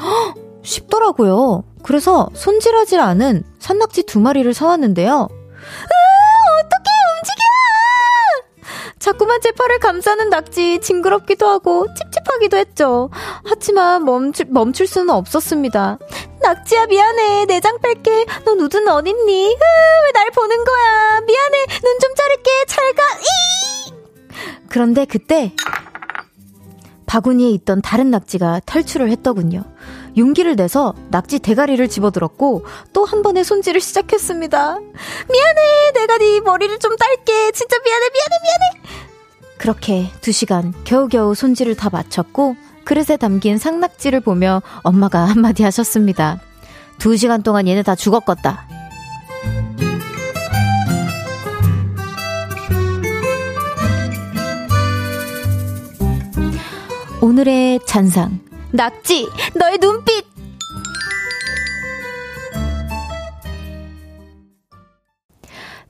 헉, 0.00 0.34
쉽더라고요. 0.62 1.64
그래서 1.82 2.28
손질하지 2.34 2.98
않은 2.98 3.42
산낙지 3.58 4.04
두 4.04 4.20
마리를 4.20 4.54
사왔는데요. 4.54 5.28
으, 5.30 5.90
움직여! 6.62 6.89
자꾸만 9.00 9.40
제 9.40 9.50
팔을 9.52 9.78
감싸는 9.80 10.28
낙지 10.28 10.78
징그럽기도 10.80 11.48
하고 11.48 11.86
찝찝하기도 11.94 12.56
했죠. 12.58 13.10
하지만 13.46 14.04
멈출, 14.04 14.46
멈출 14.50 14.86
수는 14.86 15.10
없었습니다. 15.10 15.98
낙지야 16.42 16.86
미안해 16.86 17.46
내장 17.46 17.78
뺄게 17.80 18.26
너 18.44 18.54
누드는 18.54 18.88
어딨니? 18.88 19.44
왜 19.48 20.12
날 20.14 20.28
보는 20.30 20.64
거야 20.64 21.20
미안해 21.22 21.66
눈 21.82 21.98
좀 22.00 22.14
자를게 22.14 22.50
잘가 22.66 23.02
이 23.20 23.92
그런데 24.68 25.04
그때 25.06 25.54
바구니에 27.06 27.48
있던 27.50 27.80
다른 27.82 28.10
낙지가 28.10 28.60
탈출을 28.66 29.10
했더군요. 29.10 29.64
용기를 30.16 30.56
내서 30.56 30.94
낙지 31.10 31.38
대가리를 31.38 31.86
집어들었고 31.88 32.64
또 32.92 33.04
한 33.04 33.22
번의 33.22 33.42
손질을 33.44 33.80
시작했습니다. 33.80 34.78
미안해, 34.78 35.92
내가 35.94 36.18
네 36.18 36.40
머리를 36.40 36.78
좀 36.78 36.96
딸게. 36.96 37.50
진짜 37.52 37.76
미안해, 37.84 38.06
미안해, 38.10 38.36
미안해. 38.42 39.00
그렇게 39.58 40.10
두 40.20 40.32
시간 40.32 40.72
겨우겨우 40.84 41.34
손질을 41.34 41.76
다 41.76 41.90
마쳤고 41.90 42.56
그릇에 42.84 43.16
담긴 43.18 43.58
상낙지를 43.58 44.20
보며 44.20 44.62
엄마가 44.82 45.24
한마디 45.24 45.62
하셨습니다. 45.64 46.40
두 46.98 47.16
시간 47.16 47.42
동안 47.42 47.66
얘네 47.66 47.82
다 47.82 47.94
죽었겠다. 47.94 48.66
오늘의 57.20 57.80
잔상. 57.86 58.40
낙지, 58.72 59.28
너의 59.56 59.78
눈빛! 59.78 60.24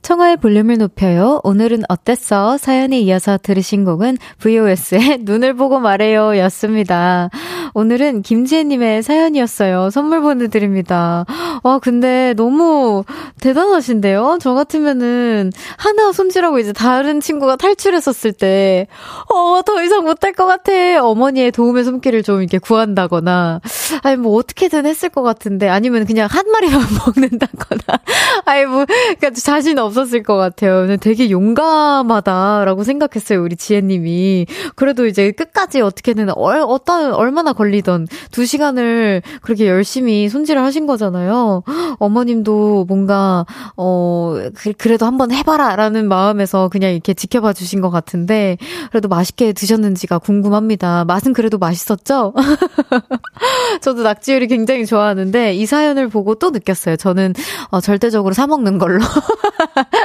청하의 0.01 0.37
볼륨을 0.37 0.79
높여요. 0.79 1.39
오늘은 1.43 1.83
어땠어? 1.87 2.57
사연에 2.57 2.99
이어서 3.01 3.37
들으신 3.37 3.85
곡은 3.85 4.17
VOS의 4.39 5.19
눈을 5.21 5.53
보고 5.53 5.79
말해요 5.79 6.37
였습니다. 6.39 7.29
오늘은 7.73 8.21
김지혜님의 8.21 9.03
사연이었어요. 9.03 9.89
선물 9.91 10.21
보내드립니다. 10.21 11.25
와, 11.63 11.79
근데 11.79 12.33
너무 12.35 13.03
대단하신데요? 13.39 14.39
저 14.41 14.53
같으면은 14.53 15.51
하나 15.77 16.11
손질하고 16.11 16.59
이제 16.59 16.73
다른 16.73 17.21
친구가 17.21 17.55
탈출했었을 17.55 18.33
때, 18.33 18.87
어, 19.29 19.61
더 19.65 19.83
이상 19.83 20.03
못할 20.03 20.33
것 20.33 20.45
같아. 20.45 20.71
어머니의 21.01 21.51
도움의 21.51 21.83
손길을 21.83 22.23
좀 22.23 22.41
이렇게 22.41 22.57
구한다거나, 22.57 23.61
아니, 24.03 24.17
뭐 24.17 24.35
어떻게든 24.35 24.85
했을 24.85 25.09
것 25.09 25.21
같은데, 25.21 25.69
아니면 25.69 26.05
그냥 26.05 26.27
한 26.29 26.49
마리만 26.51 26.81
먹는다거나, 27.05 27.99
아니, 28.45 28.65
뭐, 28.65 28.85
그니까 28.85 29.29
자신 29.31 29.79
없었을 29.79 30.23
것 30.23 30.35
같아요. 30.35 30.97
되게 30.97 31.29
용감하다라고 31.29 32.83
생각했어요, 32.83 33.41
우리 33.41 33.55
지혜님이. 33.55 34.47
그래도 34.75 35.05
이제 35.05 35.31
끝까지 35.31 35.81
어떻게든, 35.81 36.29
얼, 36.35 36.59
어떤, 36.59 37.13
얼마나 37.13 37.53
걸리던 37.61 38.07
두 38.31 38.45
시간을 38.45 39.21
그렇게 39.41 39.67
열심히 39.67 40.29
손질을 40.29 40.61
하신 40.63 40.87
거잖아요. 40.87 41.63
어머님도 41.99 42.85
뭔가, 42.87 43.45
어, 43.77 44.35
그, 44.55 44.87
래도 44.87 45.05
한번 45.05 45.31
해봐라 45.31 45.75
라는 45.75 46.07
마음에서 46.07 46.69
그냥 46.69 46.91
이렇게 46.91 47.13
지켜봐 47.13 47.53
주신 47.53 47.81
것 47.81 47.91
같은데, 47.91 48.57
그래도 48.89 49.07
맛있게 49.07 49.53
드셨는지가 49.53 50.17
궁금합니다. 50.19 51.05
맛은 51.05 51.33
그래도 51.33 51.57
맛있었죠? 51.59 52.33
저도 53.81 54.01
낙지 54.03 54.33
요리 54.33 54.47
굉장히 54.47 54.85
좋아하는데, 54.85 55.53
이 55.53 55.65
사연을 55.65 56.07
보고 56.09 56.35
또 56.35 56.49
느꼈어요. 56.49 56.95
저는, 56.95 57.33
어, 57.69 57.79
절대적으로 57.79 58.33
사먹는 58.33 58.79
걸로. 58.79 58.99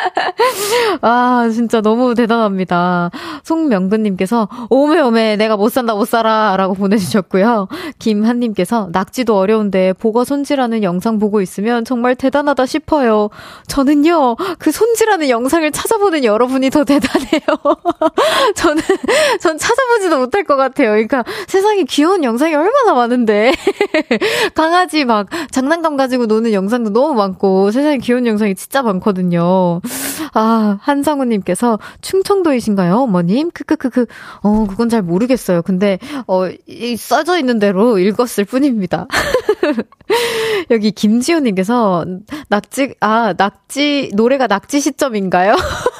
아, 1.02 1.48
진짜 1.52 1.80
너무 1.80 2.14
대단합니다. 2.14 3.10
송명근님께서, 3.44 4.48
오메, 4.70 5.00
오메, 5.00 5.36
내가 5.36 5.56
못 5.56 5.70
산다, 5.70 5.94
못 5.94 6.06
살아. 6.06 6.56
라고 6.56 6.74
보내주셨고요. 6.74 7.26
주셨고요. 7.26 7.68
김한님께서 7.98 8.88
낙지도 8.92 9.36
어려운데 9.36 9.92
보거 9.94 10.24
손질하는 10.24 10.82
영상 10.82 11.18
보고 11.18 11.40
있으면 11.40 11.84
정말 11.84 12.14
대단하다 12.14 12.66
싶어요. 12.66 13.28
저는요, 13.66 14.36
그 14.58 14.70
손질하는 14.72 15.28
영상을 15.28 15.70
찾아보는 15.70 16.24
여러분이 16.24 16.70
더 16.70 16.84
대단해요. 16.84 17.40
저는, 18.56 18.82
전 19.40 19.58
찾아보지도 19.58 20.18
못할 20.18 20.44
것 20.44 20.56
같아요. 20.56 20.90
그러니까 20.90 21.24
세상에 21.46 21.84
귀여운 21.84 22.24
영상이 22.24 22.54
얼마나 22.54 22.94
많은데. 22.94 23.52
강아지 24.54 25.04
막 25.04 25.28
장난감 25.50 25.96
가지고 25.96 26.26
노는 26.26 26.52
영상도 26.52 26.90
너무 26.90 27.14
많고 27.14 27.70
세상에 27.70 27.98
귀여운 27.98 28.26
영상이 28.26 28.54
진짜 28.54 28.82
많거든요. 28.82 29.80
아, 30.34 30.78
한상우님께서 30.86 31.80
충청도이신가요, 32.00 32.94
어머님? 32.94 33.50
크크크크. 33.50 34.06
어, 34.42 34.66
그건 34.68 34.88
잘 34.88 35.02
모르겠어요. 35.02 35.62
근데, 35.62 35.98
어, 36.28 36.48
이 36.66 36.96
써져 36.96 37.38
있는 37.38 37.58
대로 37.58 37.98
읽었을 37.98 38.44
뿐입니다. 38.44 39.08
여기 40.70 40.92
김지호님께서 40.92 42.04
낙지, 42.48 42.94
아, 43.00 43.34
낙지, 43.36 44.10
노래가 44.14 44.46
낙지 44.46 44.80
시점인가요? 44.80 45.56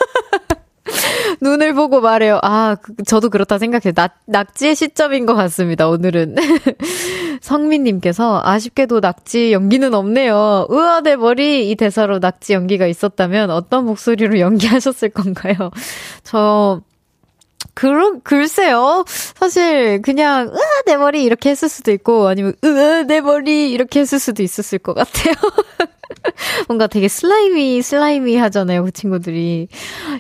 눈을 1.42 1.74
보고 1.74 2.00
말해요. 2.00 2.38
아, 2.42 2.76
그, 2.80 2.94
저도 3.04 3.30
그렇다 3.30 3.58
생각해요. 3.58 3.92
낙, 3.94 4.18
낙지의 4.26 4.74
시점인 4.74 5.26
것 5.26 5.34
같습니다, 5.34 5.88
오늘은. 5.88 6.36
성민님께서 7.40 8.40
아쉽게도 8.44 9.00
낙지 9.00 9.52
연기는 9.52 9.92
없네요. 9.94 10.68
으아, 10.70 11.00
내 11.00 11.16
머리! 11.16 11.70
이 11.70 11.74
대사로 11.76 12.18
낙지 12.18 12.54
연기가 12.54 12.86
있었다면 12.86 13.50
어떤 13.50 13.84
목소리로 13.86 14.38
연기하셨을 14.40 15.10
건가요? 15.10 15.70
저, 16.24 16.80
그, 17.74 18.20
글쎄요. 18.20 19.04
사실, 19.06 20.00
그냥, 20.02 20.48
으아, 20.48 20.82
내 20.86 20.96
머리 20.96 21.24
이렇게 21.24 21.50
했을 21.50 21.68
수도 21.68 21.92
있고, 21.92 22.26
아니면, 22.26 22.54
으아, 22.64 23.02
내 23.02 23.20
머리 23.20 23.70
이렇게 23.70 24.00
했을 24.00 24.18
수도 24.18 24.42
있었을 24.42 24.78
것 24.78 24.94
같아요. 24.94 25.34
뭔가 26.68 26.86
되게 26.86 27.08
슬라이미, 27.08 27.82
슬라이미 27.82 28.36
하잖아요, 28.36 28.84
그 28.84 28.90
친구들이. 28.92 29.68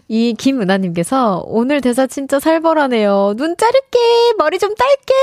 이 0.08 0.34
김은하님께서 0.36 1.44
오늘 1.46 1.80
대사 1.80 2.06
진짜 2.06 2.38
살벌하네요. 2.40 3.34
눈 3.36 3.56
자를게, 3.56 3.98
머리 4.38 4.58
좀 4.58 4.74
딸게. 4.74 5.14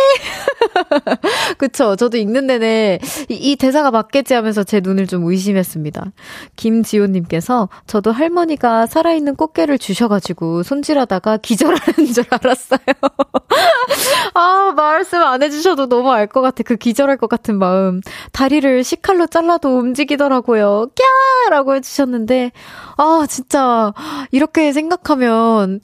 그쵸. 1.58 1.96
저도 1.96 2.18
읽는 2.18 2.48
내내 2.48 3.00
이, 3.30 3.34
이, 3.34 3.56
대사가 3.56 3.92
맞겠지 3.92 4.34
하면서 4.34 4.64
제 4.64 4.80
눈을 4.82 5.08
좀 5.08 5.24
의심했습니다. 5.26 6.12
김지호님께서 6.56 7.70
저도 7.88 8.12
할머니가 8.12 8.88
살아있는 8.88 9.36
꽃게를 9.36 9.78
주셔가지고 9.78 10.64
손질하다가 10.64 11.38
기절하는 11.38 12.14
줄 12.14 12.26
알았어요. 12.30 12.80
아, 14.34 14.74
말씀 14.76 15.22
안 15.22 15.44
해주셔도 15.44 15.88
너무 15.88 16.12
알 16.12 16.28
것 16.34 16.42
같아. 16.42 16.64
그 16.64 16.76
기절할 16.76 17.18
것 17.18 17.30
같은 17.30 17.60
마음. 17.60 18.02
다리를 18.32 18.84
식칼로 18.84 19.28
잘라도 19.28 19.78
움직이더라고요. 19.78 20.53
꺄! 20.58 21.50
라고 21.50 21.76
해주셨는데, 21.76 22.52
아, 22.98 23.26
진짜, 23.30 23.94
이렇게 24.32 24.72
생각하면, 24.74 25.80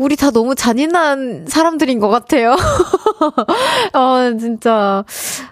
우리 0.00 0.16
다 0.16 0.30
너무 0.30 0.54
잔인한 0.54 1.44
사람들인 1.46 2.00
것 2.00 2.08
같아요. 2.08 2.56
어, 3.92 4.38
진짜. 4.38 5.04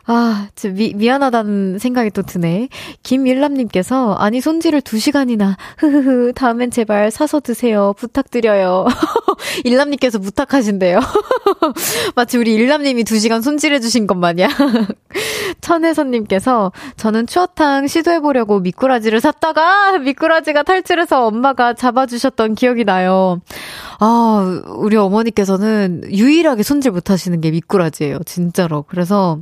아, 0.06 0.48
미, 0.74 0.94
미안하다는 0.94 1.78
생각이 1.78 2.08
또 2.12 2.22
드네. 2.22 2.70
김일남님께서, 3.02 4.14
아니, 4.14 4.40
손질을 4.40 4.80
두 4.80 4.98
시간이나, 4.98 5.58
흐흐흐, 5.76 6.32
다음엔 6.34 6.70
제발 6.70 7.11
사서 7.11 7.40
드세요. 7.40 7.92
부탁드려요. 7.98 8.87
일남님께서 9.64 10.18
부탁하신대요. 10.18 10.98
마치 12.16 12.38
우리 12.38 12.54
일남님이 12.54 13.04
두 13.04 13.18
시간 13.18 13.42
손질해주신 13.42 14.06
것 14.06 14.16
마냥. 14.16 14.48
천혜선님께서, 15.61 16.72
저는 16.96 17.26
추어탕 17.26 17.87
시도해보려고 17.87 18.61
미꾸라지를 18.61 19.20
샀다가, 19.20 19.98
미꾸라지가 19.98 20.62
탈출해서 20.62 21.26
엄마가 21.26 21.74
잡아주셨던 21.74 22.54
기억이 22.54 22.87
나요. 22.87 23.42
아, 24.00 24.38
우리 24.77 24.96
어머니께서는 24.96 26.03
유일하게 26.11 26.62
손질 26.62 26.92
못 26.92 27.11
하시는 27.11 27.40
게 27.40 27.51
미꾸라지예요. 27.51 28.20
진짜로. 28.24 28.83
그래서 28.88 29.38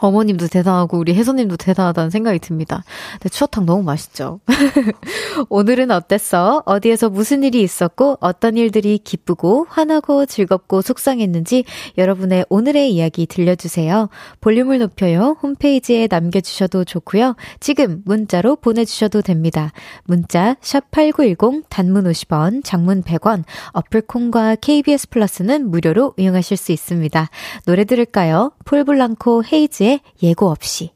어머님도 0.00 0.48
대단하고 0.48 0.98
우리 0.98 1.14
혜선님도 1.14 1.56
대단하다는 1.56 2.10
생각이 2.10 2.38
듭니다. 2.38 2.84
근데 3.12 3.28
추어탕 3.28 3.66
너무 3.66 3.82
맛있죠. 3.82 4.40
오늘은 5.48 5.90
어땠어? 5.90 6.62
어디에서 6.66 7.10
무슨 7.10 7.42
일이 7.42 7.62
있었고 7.62 8.18
어떤 8.20 8.56
일들이 8.56 8.98
기쁘고 8.98 9.66
화나고 9.68 10.26
즐겁고 10.26 10.82
속상했는지 10.82 11.64
여러분의 11.96 12.46
오늘의 12.48 12.92
이야기 12.92 13.26
들려주세요. 13.26 14.08
볼륨을 14.40 14.78
높여요. 14.78 15.36
홈페이지에 15.42 16.06
남겨주셔도 16.10 16.84
좋고요. 16.84 17.34
지금 17.60 18.02
문자로 18.04 18.56
보내주셔도 18.56 19.22
됩니다. 19.22 19.72
문자 20.04 20.56
샵 20.60 20.90
8910 20.90 21.64
단문 21.68 22.04
50원, 22.04 22.62
장문 22.64 23.02
100원, 23.02 23.44
어플 23.72 24.11
콩과 24.11 24.56
KBS 24.56 25.08
플러스는 25.10 25.70
무료로 25.70 26.14
이용하실 26.16 26.56
수 26.56 26.72
있습니다. 26.72 27.28
노래 27.66 27.84
들을까요? 27.84 28.52
폴블랑코 28.64 29.44
헤이즈의 29.44 29.87
헤이즈의 29.88 30.00
예고 30.22 30.50
없이. 30.50 30.90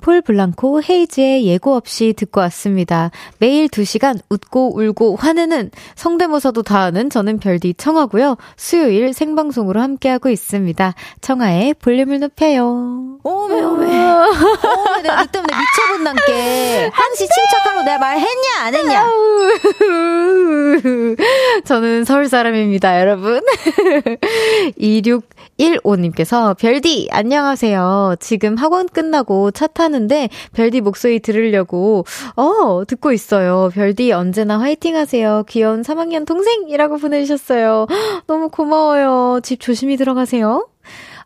폴 0.00 0.22
블랑코 0.22 0.82
헤이즈의 0.82 1.44
예고 1.44 1.74
없이 1.74 2.14
듣고 2.16 2.40
왔습니다. 2.40 3.10
매일 3.38 3.68
2시간 3.68 4.18
웃고 4.30 4.78
울고 4.78 5.16
화내는 5.16 5.70
성대모사도 5.94 6.62
다 6.62 6.84
하는 6.84 7.10
저는 7.10 7.38
별디 7.38 7.74
청하고요. 7.74 8.36
수요일 8.56 9.12
생방송으로 9.12 9.80
함께하고 9.80 10.30
있습니다. 10.30 10.94
청하의 11.20 11.74
볼륨을 11.74 12.20
높여요. 12.20 13.09
오메 13.22 13.54
오메. 13.60 13.86
오메 13.86 15.02
내가 15.02 15.16
너 15.24 15.26
때문에 15.30 15.52
미쳐본단께. 15.58 16.90
한시 16.92 17.28
침착하고 17.28 17.82
내가 17.82 17.98
말했냐 17.98 18.60
안 18.60 18.74
했냐. 18.74 19.06
저는 21.64 22.04
서울 22.04 22.28
사람입니다, 22.28 23.00
여러분. 23.00 23.42
2615님께서 24.80 26.56
별디 26.58 27.08
안녕하세요. 27.10 28.16
지금 28.20 28.56
학원 28.56 28.86
끝나고 28.88 29.50
차 29.50 29.66
타는데 29.66 30.28
별디 30.54 30.80
목소리 30.80 31.20
들으려고 31.20 32.04
어 32.36 32.84
듣고 32.86 33.12
있어요. 33.12 33.70
별디 33.74 34.12
언제나 34.12 34.58
화이팅 34.58 34.96
하세요. 34.96 35.44
귀여운 35.48 35.82
3학년 35.82 36.26
동생이라고 36.26 36.96
보내주셨어요. 36.98 37.86
너무 38.26 38.48
고마워요. 38.48 39.40
집 39.42 39.60
조심히 39.60 39.96
들어가세요. 39.98 40.66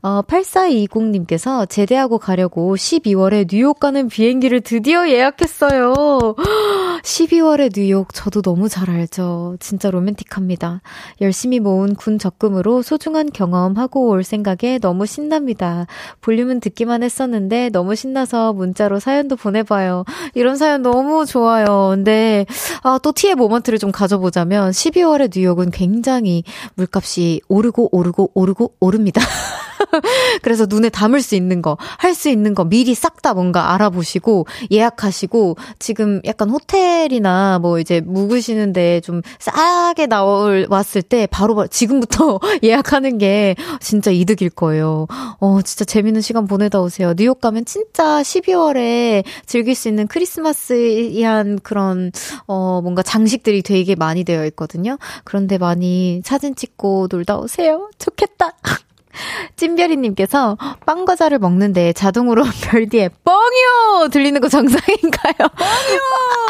어, 0.06 0.20
8420님께서 0.20 1.66
제대하고 1.66 2.18
가려고 2.18 2.76
12월에 2.76 3.48
뉴욕 3.48 3.80
가는 3.80 4.06
비행기를 4.06 4.60
드디어 4.60 5.08
예약했어요. 5.08 5.94
12월에 7.02 7.72
뉴욕 7.74 8.12
저도 8.12 8.42
너무 8.42 8.68
잘 8.68 8.90
알죠. 8.90 9.56
진짜 9.60 9.90
로맨틱합니다. 9.90 10.82
열심히 11.22 11.58
모은 11.58 11.94
군 11.94 12.18
적금으로 12.18 12.82
소중한 12.82 13.30
경험하고 13.32 14.08
올 14.10 14.24
생각에 14.24 14.78
너무 14.78 15.06
신납니다. 15.06 15.86
볼륨은 16.20 16.60
듣기만 16.60 17.02
했었는데 17.02 17.70
너무 17.70 17.94
신나서 17.94 18.52
문자로 18.52 19.00
사연도 19.00 19.36
보내봐요. 19.36 20.04
이런 20.34 20.56
사연 20.56 20.82
너무 20.82 21.24
좋아요. 21.24 21.92
근데 21.94 22.44
아, 22.82 22.98
또 23.02 23.12
티의 23.12 23.36
모먼트를 23.36 23.78
좀 23.78 23.90
가져보자면 23.90 24.70
12월에 24.70 25.30
뉴욕은 25.34 25.70
굉장히 25.70 26.44
물값이 26.74 27.40
오르고 27.48 27.88
오르고 27.90 28.32
오르고 28.34 28.74
오릅니다. 28.80 29.22
그래서 30.42 30.66
눈에 30.66 30.88
담을 30.88 31.20
수 31.22 31.34
있는 31.34 31.62
거, 31.62 31.76
할 31.98 32.14
수 32.14 32.28
있는 32.28 32.54
거 32.54 32.64
미리 32.64 32.94
싹 32.94 33.14
다 33.24 33.32
뭔가 33.32 33.72
알아보시고 33.72 34.46
예약하시고 34.70 35.56
지금 35.78 36.20
약간 36.26 36.50
호텔이나 36.50 37.58
뭐 37.58 37.78
이제 37.78 38.02
묵으시는데 38.02 39.00
좀 39.00 39.22
싸게 39.38 40.06
나올 40.08 40.66
왔을 40.68 41.00
때 41.00 41.26
바로 41.26 41.66
지금부터 41.66 42.38
예약하는 42.62 43.16
게 43.16 43.56
진짜 43.80 44.10
이득일 44.10 44.50
거예요. 44.50 45.06
어, 45.40 45.60
진짜 45.64 45.86
재밌는 45.86 46.20
시간 46.20 46.46
보내다 46.46 46.80
오세요. 46.82 47.14
뉴욕 47.16 47.40
가면 47.40 47.64
진짜 47.64 48.20
12월에 48.20 49.24
즐길 49.46 49.74
수 49.74 49.88
있는 49.88 50.06
크리스마스이한 50.06 51.60
그런 51.62 52.12
어 52.46 52.80
뭔가 52.82 53.02
장식들이 53.02 53.62
되게 53.62 53.94
많이 53.94 54.24
되어 54.24 54.44
있거든요. 54.46 54.98
그런데 55.24 55.56
많이 55.56 56.20
사진 56.24 56.54
찍고 56.54 57.08
놀다 57.10 57.38
오세요. 57.38 57.88
좋겠다. 57.98 58.52
찐별이님께서 59.56 60.56
빵 60.86 61.04
과자를 61.04 61.38
먹는데 61.38 61.92
자동으로 61.92 62.44
별디에 62.64 63.10
뻥이요 63.24 64.08
들리는 64.10 64.40
거 64.40 64.48
정상인가요? 64.48 65.34
뻥이요. 65.38 66.00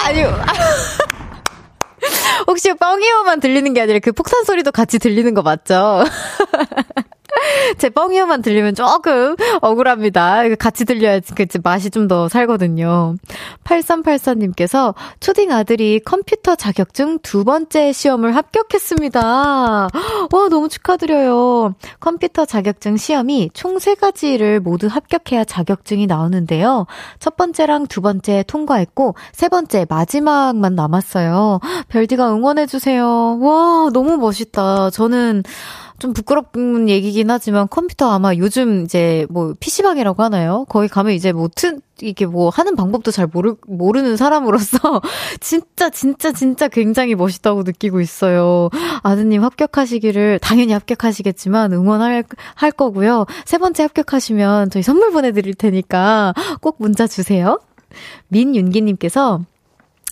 아니요. 0.07 0.35
혹시 2.47 2.73
뻥이요만 2.75 3.41
들리는 3.41 3.73
게 3.73 3.81
아니라 3.81 3.99
그 4.01 4.13
폭탄 4.13 4.45
소리도 4.45 4.73
같이 4.73 4.99
들리는 4.99 5.33
거 5.35 5.43
맞죠? 5.43 6.05
제 7.79 7.89
뻥이어만 7.91 8.43
들리면 8.43 8.75
조금 8.75 9.37
억울합니다. 9.61 10.55
같이 10.57 10.85
들려야지 10.85 11.35
그 11.35 11.47
맛이 11.63 11.91
좀 11.91 12.05
더 12.05 12.29
살거든요. 12.29 13.15
8384님께서 13.65 14.95
초딩 15.21 15.53
아들이 15.53 16.01
컴퓨터 16.05 16.55
자격증 16.55 17.19
두 17.21 17.45
번째 17.45 17.93
시험을 17.93 18.37
합격했습니다. 18.37 19.21
와, 19.91 20.49
너무 20.51 20.69
축하드려요. 20.69 21.75
컴퓨터 21.99 22.45
자격증 22.45 22.97
시험이 22.99 23.51
총 23.55 23.79
세 23.79 23.95
가지를 23.95 24.61
모두 24.61 24.87
합격해야 24.87 25.45
자격증이 25.45 26.07
나오는데요. 26.07 26.87
첫 27.19 27.37
번째랑 27.37 27.87
두 27.87 28.01
번째 28.01 28.45
통과했고, 28.47 29.15
세 29.33 29.49
번째 29.49 29.87
마지막만 29.89 30.75
남았어요. 30.75 31.61
별디가 31.89 32.33
응원해주세요. 32.35 33.39
와, 33.41 33.91
너무 33.93 34.17
멋있다. 34.19 34.91
저는 34.91 35.43
좀 35.99 36.13
부끄럽은 36.13 36.89
얘기긴 36.89 37.31
하지만 37.31 37.69
컴퓨터 37.69 38.11
아마 38.11 38.35
요즘 38.35 38.83
이제 38.83 39.27
뭐 39.31 39.55
PC방이라고 39.59 40.23
하나요? 40.23 40.65
거기 40.69 40.89
가면 40.89 41.13
이제 41.13 41.33
뭐 41.33 41.49
트, 41.55 41.79
이게 42.01 42.27
뭐 42.27 42.51
하는 42.51 42.75
방법도 42.75 43.11
잘 43.11 43.29
모르, 43.33 43.57
모르는 43.67 44.17
사람으로서 44.17 45.01
진짜, 45.41 45.91
진짜, 45.91 46.33
진짜 46.33 46.69
굉장히 46.69 47.15
멋있다고 47.15 47.63
느끼고 47.63 48.01
있어요. 48.01 48.71
아드님 49.03 49.45
합격하시기를 49.45 50.41
당연히 50.41 50.73
합격하시겠지만 50.73 51.73
응원할, 51.73 52.25
할 52.55 52.71
거고요. 52.73 53.27
세 53.45 53.59
번째 53.59 53.85
합격하시면 53.85 54.71
저희 54.71 54.83
선물 54.83 55.13
보내드릴 55.13 55.55
테니까 55.55 56.35
꼭 56.61 56.77
문자 56.79 57.07
주세요. 57.07 57.61
민윤기님께서 58.29 59.41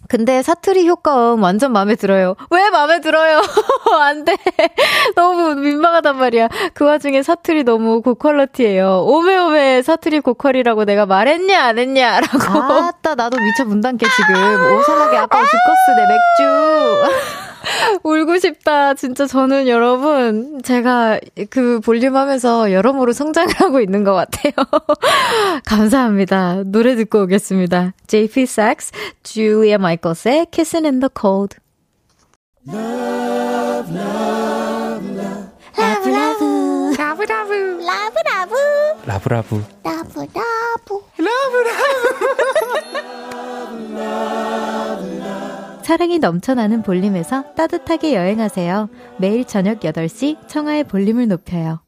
근데 0.09 0.43
사투리 0.43 0.87
효과음 0.88 1.43
완전 1.43 1.73
마음에 1.73 1.95
들어요. 1.95 2.35
왜 2.51 2.71
마음에 2.71 3.01
들어요? 3.01 3.41
안 4.03 4.25
돼. 4.25 4.37
너무 5.17 5.55
민망하단 5.55 6.17
말이야. 6.17 6.49
그 6.75 6.85
와중에 6.85 7.23
사투리 7.23 7.65
너무 7.65 8.03
고퀄러티예요. 8.03 9.05
오메오메 9.07 9.83
사투리 9.83 10.21
고퀄이라고 10.21 10.85
내가 10.85 11.07
말했냐 11.07 11.62
안 11.65 11.79
했냐 11.79 12.21
라고. 12.21 12.62
아따 12.62 13.15
나도 13.15 13.38
미쳐 13.38 13.65
분단께 13.65 14.07
지금. 14.17 14.35
오살하게 14.79 15.17
아까워 15.19 15.45
죽겠어 15.45 15.95
내 15.97 16.03
맥주. 16.07 17.33
울고 18.03 18.38
싶다. 18.38 18.94
진짜 18.94 19.27
저는 19.27 19.68
여러분, 19.68 20.61
제가 20.62 21.20
그 21.51 21.81
볼륨 21.81 22.16
하면서 22.16 22.72
여러모로 22.72 23.12
성장을 23.12 23.55
하고 23.57 23.81
있는 23.81 24.05
것 24.05 24.14
같아요. 24.14 24.53
감사합니다. 25.66 26.62
노래 26.66 26.96
듣고 26.96 27.22
오겠습니다. 27.22 27.94
JP 28.07 28.42
Sachs, 28.42 28.92
Julia 29.22 29.75
Michaels의 29.75 30.46
Kissing 30.51 30.87
in 30.87 31.01
the 31.01 31.11
Cold. 31.18 31.57
Love, 32.68 33.94
love, 33.94 35.18
love. 35.18 35.53
라브 35.77 36.09
라브 36.11 36.94
라브 36.98 37.22
라브 37.22 37.53
라브 37.53 38.14
라브 38.27 38.55
라브 39.07 39.29
라브 39.29 39.64
라브 39.85 40.29
라브 41.18 41.57
라브 41.59 42.41
사랑이 45.83 46.18
넘쳐나는 46.18 46.83
볼륨에서 46.83 47.55
따뜻하게 47.55 48.14
여행하세요. 48.14 48.88
매일 49.18 49.45
저녁 49.45 49.81
8시 49.81 50.49
청하의 50.49 50.85
볼륨을 50.85 51.29
높여요. 51.29 51.81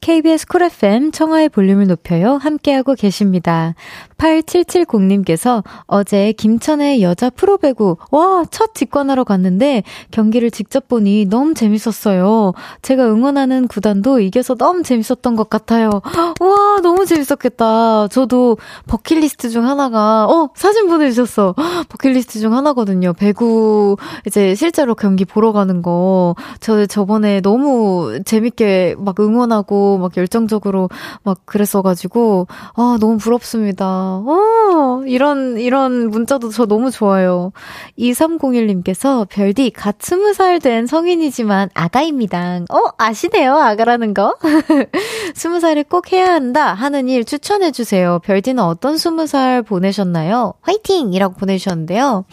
KBS 0.00 0.46
쿨 0.46 0.62
FM 0.62 1.10
청하의 1.10 1.48
볼륨을 1.48 1.86
높여요. 1.86 2.36
함께하고 2.36 2.94
계십니다. 2.94 3.74
8770님께서 4.18 5.62
어제 5.86 6.32
김천의 6.32 7.02
여자 7.02 7.30
프로배구, 7.30 7.96
와, 8.10 8.44
첫 8.50 8.74
직관하러 8.74 9.24
갔는데 9.24 9.84
경기를 10.10 10.50
직접 10.50 10.88
보니 10.88 11.26
너무 11.26 11.54
재밌었어요. 11.54 12.52
제가 12.82 13.06
응원하는 13.06 13.68
구단도 13.68 14.20
이겨서 14.20 14.54
너무 14.56 14.82
재밌었던 14.82 15.36
것 15.36 15.48
같아요. 15.48 15.90
와, 16.40 16.80
너무 16.82 17.06
재밌었겠다. 17.06 18.08
저도 18.08 18.58
버킷리스트 18.86 19.48
중 19.50 19.66
하나가, 19.66 20.26
어, 20.26 20.50
사진 20.54 20.88
보내주셨어. 20.88 21.54
버킷리스트 21.88 22.40
중 22.40 22.54
하나거든요. 22.54 23.12
배구, 23.12 23.96
이제 24.26 24.54
실제로 24.54 24.94
경기 24.94 25.24
보러 25.24 25.52
가는 25.52 25.80
거. 25.82 26.34
저 26.60 26.86
저번에 26.86 27.40
너무 27.40 28.20
재밌게 28.24 28.96
막 28.98 29.20
응원하고 29.20 29.98
막 29.98 30.16
열정적으로 30.16 30.88
막 31.22 31.38
그랬어가지고, 31.46 32.48
아, 32.74 32.96
너무 33.00 33.18
부럽습니다. 33.18 34.07
어, 34.26 35.02
이런, 35.06 35.58
이런 35.58 36.08
문자도 36.10 36.50
저 36.50 36.66
너무 36.66 36.90
좋아요. 36.90 37.52
2301님께서 37.98 39.28
별디 39.28 39.70
갓 39.70 39.96
스무 40.00 40.34
살된 40.34 40.86
성인이지만 40.86 41.70
아가입니다. 41.74 42.60
어, 42.70 42.90
아시네요, 42.98 43.54
아가라는 43.56 44.14
거? 44.14 44.36
스무 45.34 45.60
살을 45.60 45.84
꼭 45.84 46.12
해야 46.12 46.32
한다 46.32 46.74
하는 46.74 47.08
일 47.08 47.24
추천해주세요. 47.24 48.20
별디는 48.24 48.62
어떤 48.62 48.96
스무 48.96 49.26
살 49.26 49.62
보내셨나요? 49.62 50.54
화이팅! 50.62 51.12
이라고 51.12 51.34
보내주셨는데요. 51.34 52.24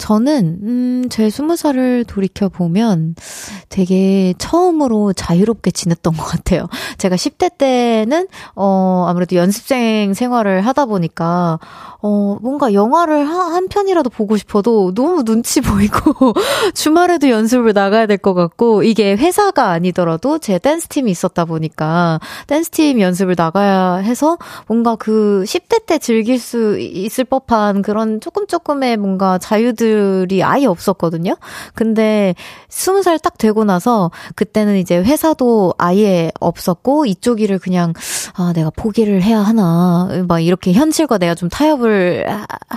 저는, 0.00 0.58
음, 0.62 1.04
제 1.10 1.28
스무 1.28 1.56
살을 1.56 2.04
돌이켜 2.04 2.48
보면 2.48 3.14
되게 3.68 4.32
처음으로 4.38 5.12
자유롭게 5.12 5.70
지냈던 5.70 6.16
것 6.16 6.24
같아요. 6.24 6.66
제가 6.96 7.16
10대 7.16 7.56
때는, 7.58 8.26
어, 8.56 9.04
아무래도 9.08 9.36
연습생 9.36 10.14
생활을 10.14 10.62
하다 10.62 10.86
보니까, 10.86 11.58
어, 12.02 12.38
뭔가 12.40 12.72
영화를 12.72 13.28
한, 13.28 13.52
한 13.52 13.68
편이라도 13.68 14.08
보고 14.08 14.36
싶어도 14.38 14.94
너무 14.94 15.22
눈치 15.22 15.60
보이고, 15.60 16.32
주말에도 16.74 17.28
연습을 17.28 17.74
나가야 17.74 18.06
될 18.06 18.16
것 18.16 18.32
같고, 18.32 18.82
이게 18.82 19.14
회사가 19.16 19.68
아니더라도 19.70 20.38
제 20.38 20.58
댄스 20.58 20.88
팀이 20.88 21.10
있었다 21.10 21.44
보니까, 21.44 22.18
댄스 22.46 22.70
팀 22.70 23.00
연습을 23.00 23.34
나가야 23.36 23.96
해서 23.96 24.38
뭔가 24.66 24.96
그 24.96 25.44
10대 25.46 25.84
때 25.86 25.98
즐길 25.98 26.38
수 26.38 26.78
있을 26.78 27.24
법한 27.24 27.82
그런 27.82 28.20
조금 28.20 28.46
조금의 28.46 28.96
뭔가 28.96 29.36
자유들이 29.38 30.42
아예 30.42 30.64
없었거든요? 30.66 31.36
근데 31.74 32.34
20살 32.70 33.20
딱 33.20 33.36
되고 33.36 33.64
나서, 33.64 34.10
그때는 34.36 34.76
이제 34.76 34.96
회사도 34.96 35.74
아예 35.76 36.30
없었고, 36.40 37.04
이쪽 37.04 37.42
일을 37.42 37.58
그냥, 37.58 37.92
아, 38.34 38.52
내가 38.54 38.70
포기를 38.70 39.22
해야 39.22 39.40
하나, 39.40 40.08
막 40.28 40.40
이렇게 40.40 40.72
현실과 40.72 41.18
내가 41.18 41.34
좀 41.34 41.48
타협을 41.50 41.89
알바를 41.90 42.26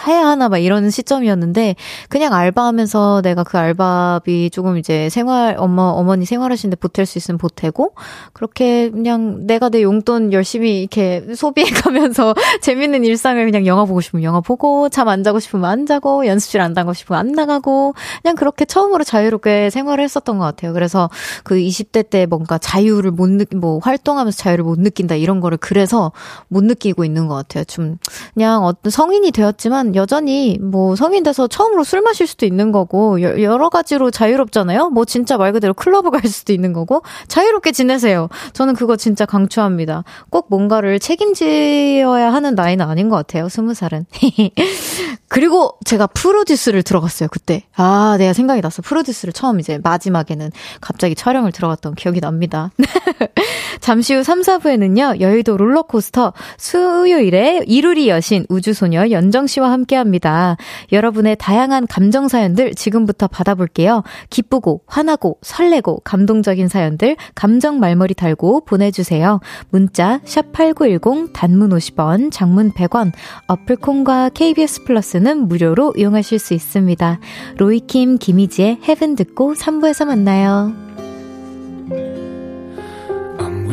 해야 0.07 0.27
하나 0.27 0.49
막 0.49 0.57
이런 0.57 0.89
시점이었는데 0.89 1.75
그냥 2.09 2.33
알바하면서 2.33 3.21
내가 3.23 3.43
그 3.43 3.57
알바비 3.57 4.49
조금 4.51 4.77
이제 4.77 5.09
생활 5.09 5.55
엄마 5.57 5.83
어머니 5.83 6.25
생활하시는데 6.25 6.77
보탤 6.77 7.05
수 7.05 7.17
있으면 7.17 7.37
보태고 7.37 7.93
그렇게 8.33 8.89
그냥 8.89 9.45
내가 9.45 9.69
내 9.69 9.83
용돈 9.83 10.33
열심히 10.33 10.79
이렇게 10.79 11.23
소비해 11.35 11.69
가면서 11.69 12.33
재밌는 12.61 13.03
일상을 13.05 13.43
그냥 13.45 13.65
영화 13.65 13.85
보고 13.85 14.01
싶으면 14.01 14.23
영화 14.23 14.41
보고 14.41 14.89
잠 14.89 15.03
안 15.03 15.21
자고 15.21 15.39
싶으면 15.39 15.69
안 15.69 15.85
자고 15.85 16.25
연습실 16.25 16.61
안 16.61 16.73
나가고 16.73 16.93
싶으면 16.93 17.19
안 17.19 17.31
나가고 17.33 17.93
그냥 18.21 18.35
그렇게 18.35 18.63
처음으로 18.63 19.03
자유롭게 19.03 19.69
생활을 19.69 20.01
했었던 20.03 20.37
것 20.39 20.45
같아요. 20.45 20.71
그래서 20.73 21.09
그 21.43 21.55
20대 21.55 22.09
때 22.09 22.25
뭔가 22.25 22.57
자유를 22.57 23.11
못 23.11 23.29
느, 23.29 23.43
뭐 23.55 23.79
활동하면서 23.79 24.35
자유를 24.35 24.63
못 24.63 24.79
느낀다 24.79 25.15
이런 25.15 25.41
거를 25.41 25.57
그래서 25.57 26.13
못 26.47 26.63
느끼고 26.63 27.03
있는 27.03 27.27
것 27.27 27.35
같아요. 27.35 27.65
좀 27.65 27.97
그냥 28.33 28.63
어떤 28.63 28.89
성인이 29.03 29.31
되었지만 29.31 29.95
여전히 29.95 30.57
뭐 30.61 30.95
성인 30.95 31.23
돼서 31.23 31.45
처음으로 31.47 31.83
술 31.83 31.99
마실 31.99 32.25
수도 32.25 32.45
있는 32.45 32.71
거고 32.71 33.21
여러 33.21 33.67
가지로 33.67 34.11
자유롭잖아요. 34.11 34.91
뭐 34.91 35.03
진짜 35.03 35.35
말 35.35 35.51
그대로 35.51 35.73
클럽을 35.73 36.09
갈 36.09 36.21
수도 36.29 36.53
있는 36.53 36.71
거고 36.71 37.03
자유롭게 37.27 37.73
지내세요. 37.73 38.29
저는 38.53 38.75
그거 38.75 38.95
진짜 38.95 39.25
강추합니다. 39.25 40.05
꼭 40.29 40.47
뭔가를 40.49 40.99
책임지어야 40.99 42.31
하는 42.31 42.55
나이는 42.55 42.85
아닌 42.85 43.09
것 43.09 43.17
같아요. 43.17 43.49
스무 43.49 43.73
살은. 43.73 44.05
그리고 45.33 45.79
제가 45.83 46.05
프로듀스를 46.05 46.83
들어갔어요. 46.83 47.27
그때. 47.27 47.63
아, 47.75 48.17
내가 48.19 48.33
생각이 48.33 48.61
났어. 48.61 48.83
프로듀스를 48.83 49.33
처음 49.33 49.59
이제 49.59 49.79
마지막에는 49.81 50.51
갑자기 50.79 51.15
촬영을 51.15 51.51
들어갔던 51.51 51.95
기억이 51.95 52.21
납니다. 52.21 52.69
잠시 53.81 54.13
후 54.13 54.21
3, 54.21 54.41
4부에는요. 54.41 55.21
여의도 55.21 55.57
롤러코스터 55.57 56.33
수요일에 56.59 57.61
이루리 57.65 58.09
여신 58.09 58.45
우주소녀 58.47 58.99
소녀 58.99 59.09
연정 59.09 59.47
씨와 59.47 59.71
함께 59.71 59.95
합니다. 59.95 60.55
여러분의 60.91 61.37
다양한 61.39 61.87
감정 61.87 62.27
사연들 62.27 62.75
지금부터 62.75 63.25
받아볼게요. 63.25 64.03
기쁘고, 64.29 64.83
화나고, 64.85 65.39
설레고, 65.41 66.01
감동적인 66.03 66.67
사연들 66.67 67.15
감정 67.33 67.79
말머리 67.79 68.13
달고 68.13 68.65
보내주세요. 68.65 69.39
문자, 69.71 70.19
샵8910, 70.25 71.33
단문 71.33 71.71
50원, 71.71 72.31
장문 72.31 72.71
100원, 72.73 73.11
어플콘과 73.47 74.29
KBS 74.35 74.83
플러스는 74.83 75.22
무료로 75.23 75.93
이용하실 75.97 76.39
수 76.39 76.53
있습니다. 76.53 77.19
로이킴, 77.57 78.17
김희지의 78.17 78.79
헤븐 78.87 79.15
듣고 79.15 79.53
3부에서 79.53 80.05
만나요. 80.05 80.73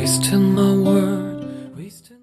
Wasting 0.01 0.55
my 0.55 0.75
word. 0.83 1.45
Wasting... 1.77 2.21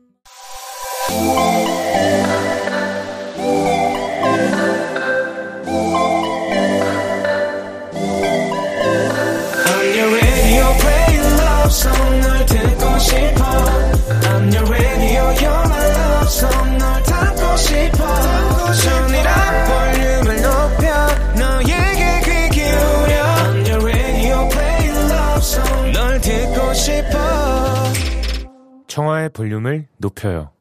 청하의 28.98 29.30
볼륨을 29.30 29.86
높여요 29.98 30.57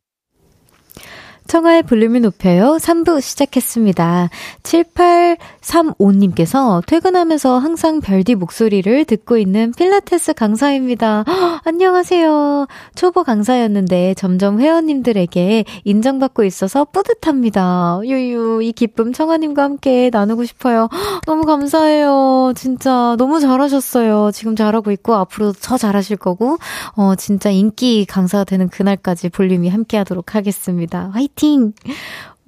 청하의 1.47 1.85
볼륨을 1.85 2.23
높여요. 2.23 2.77
3부 2.81 3.21
시작했습니다. 3.21 4.31
7835님께서 4.63 6.85
퇴근하면서 6.87 7.59
항상 7.59 8.01
별디 8.01 8.35
목소리를 8.35 9.05
듣고 9.05 9.39
있는 9.39 9.73
필라테스 9.77 10.35
강사입니다. 10.35 11.25
허, 11.27 11.61
안녕하세요. 11.65 12.67
초보 12.95 13.23
강사였는데 13.23 14.15
점점 14.15 14.61
회원님들에게 14.61 15.65
인정받고 15.85 16.45
있어서 16.45 16.85
뿌듯합니다. 16.85 18.01
유유, 18.05 18.63
이 18.63 18.73
기쁨 18.73 19.13
청하님과 19.13 19.63
함께 19.63 20.11
나누고 20.13 20.45
싶어요. 20.45 20.89
허, 20.93 21.21
너무 21.27 21.45
감사해요. 21.45 22.53
진짜 22.57 23.15
너무 23.19 23.41
잘하셨어요. 23.41 24.31
지금 24.33 24.57
잘하고 24.57 24.91
있고 24.93 25.15
앞으로도 25.15 25.59
더 25.63 25.79
잘하실 25.79 26.17
거고, 26.17 26.59
어, 26.97 27.15
진짜 27.15 27.51
인기 27.51 28.05
강사가 28.05 28.45
되는 28.45 28.69
그날까지 28.69 29.29
볼륨이 29.29 29.69
함께 29.69 29.97
하도록 29.99 30.35
하겠습니다. 30.35 31.11
화이팅! 31.13 31.36
화이팅! 31.37 31.72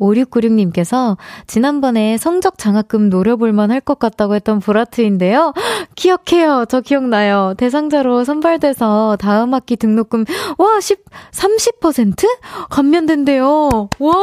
5696님께서 0.01 1.16
지난번에 1.48 2.16
성적 2.18 2.57
장학금 2.57 3.09
노려볼만 3.09 3.72
할 3.72 3.81
것 3.81 3.98
같다고 3.98 4.35
했던 4.37 4.61
보라트인데요. 4.61 5.53
기억해요. 5.96 6.66
저 6.68 6.81
기억나요. 6.81 7.55
대상자로 7.57 8.22
선발돼서 8.24 9.16
다음 9.20 9.55
학기 9.55 9.77
등록금, 9.77 10.24
와, 10.59 10.81
10, 10.81 11.05
30%? 11.33 12.27
감면된대요. 12.70 13.88
와, 13.98 14.14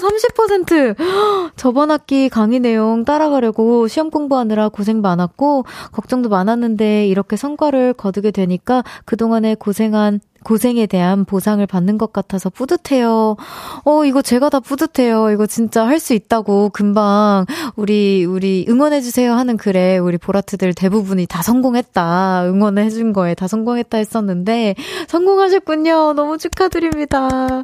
30%! 0.00 0.96
저번 1.56 1.90
학기 1.90 2.28
강의 2.28 2.60
내용 2.60 3.04
따라가려고 3.04 3.88
시험 3.88 4.10
공부하느라 4.10 4.68
고생 4.68 5.00
많았고, 5.00 5.64
걱정도 5.92 6.28
많았는데 6.28 7.08
이렇게 7.08 7.36
성과를 7.36 7.94
거두게 7.94 8.30
되니까 8.30 8.84
그동안에 9.04 9.56
고생한 9.56 10.20
고생에 10.44 10.86
대한 10.86 11.24
보상을 11.24 11.66
받는 11.66 11.98
것 11.98 12.12
같아서 12.12 12.50
뿌듯해요. 12.50 13.36
어, 13.84 14.04
이거 14.04 14.22
제가 14.22 14.48
다 14.50 14.60
뿌듯해요. 14.60 15.30
이거 15.32 15.46
진짜 15.46 15.84
할 15.84 16.04
수 16.04 16.12
있다고 16.12 16.68
금방 16.68 17.46
우리, 17.76 18.26
우리 18.26 18.66
응원해주세요 18.68 19.32
하는 19.32 19.56
글에 19.56 19.96
우리 19.96 20.18
보라트들 20.18 20.74
대부분이 20.74 21.26
다 21.26 21.40
성공했다. 21.42 22.44
응원해준 22.46 23.14
거에 23.14 23.34
다 23.34 23.48
성공했다 23.48 23.96
했었는데 23.96 24.74
성공하셨군요. 25.08 26.12
너무 26.12 26.36
축하드립니다. 26.36 27.62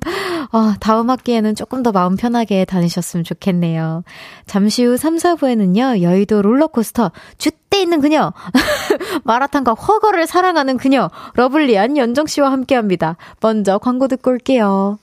아, 0.53 0.77
다음 0.81 1.11
학기에는 1.11 1.55
조금 1.55 1.83
더 1.83 1.93
마음 1.93 2.17
편하게 2.17 2.65
다니셨으면 2.65 3.25
좋겠네요. 3.25 4.05
잠시 4.47 4.85
후 4.85 4.97
3, 4.97 5.17
4부에는요, 5.17 6.01
여의도 6.01 6.41
롤러코스터 6.41 7.13
줏 7.37 7.60
대 7.71 7.81
있는 7.81 8.01
그녀, 8.01 8.33
마라탕과 9.25 9.75
허거를 9.75 10.27
사랑하는 10.27 10.77
그녀, 10.77 11.09
러블리한 11.35 11.97
연정 11.97 12.27
씨와 12.27 12.51
함께 12.53 12.61
함께 12.71 12.75
합니다. 12.75 13.17
먼저 13.41 13.79
광고 13.79 14.09
듣고 14.09 14.31
올게요. 14.31 14.99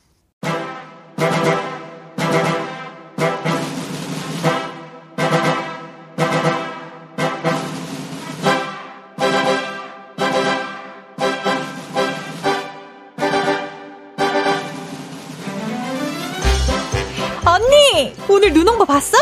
언니! 17.45 18.13
오늘 18.29 18.53
눈 18.53 18.67
온 18.67 18.77
거 18.77 18.85
봤어? 18.85 19.17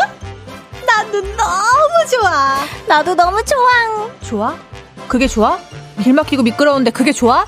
나 0.86 1.02
눈 1.10 1.22
너무 1.36 1.65
좋아. 2.20 2.56
나도 2.86 3.14
너무 3.14 3.42
좋아. 3.44 4.10
좋아? 4.22 4.56
그게 5.08 5.26
좋아? 5.26 5.58
길 6.02 6.14
막히고 6.14 6.42
미끄러운데 6.42 6.90
그게 6.90 7.12
좋아? 7.12 7.44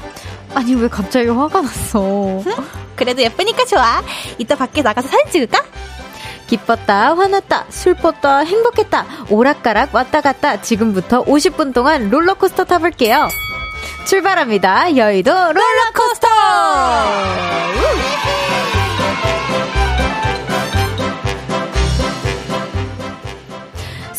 아니 0.54 0.74
왜 0.74 0.88
갑자기 0.88 1.28
화가 1.28 1.62
났어? 1.62 2.00
응? 2.00 2.44
그래도 2.96 3.22
예쁘니까 3.22 3.64
좋아. 3.64 4.02
이따 4.38 4.56
밖에 4.56 4.82
나가서 4.82 5.08
사진 5.08 5.30
찍을까? 5.30 5.62
기뻤다, 6.46 7.14
화났다, 7.14 7.66
슬펐다, 7.68 8.38
행복했다, 8.38 9.04
오락가락 9.28 9.94
왔다 9.94 10.22
갔다 10.22 10.62
지금부터 10.62 11.22
50분 11.24 11.74
동안 11.74 12.08
롤러코스터 12.08 12.64
타볼게요. 12.64 13.28
출발합니다. 14.06 14.96
여의도 14.96 15.30
롤러코스터! 15.30 16.28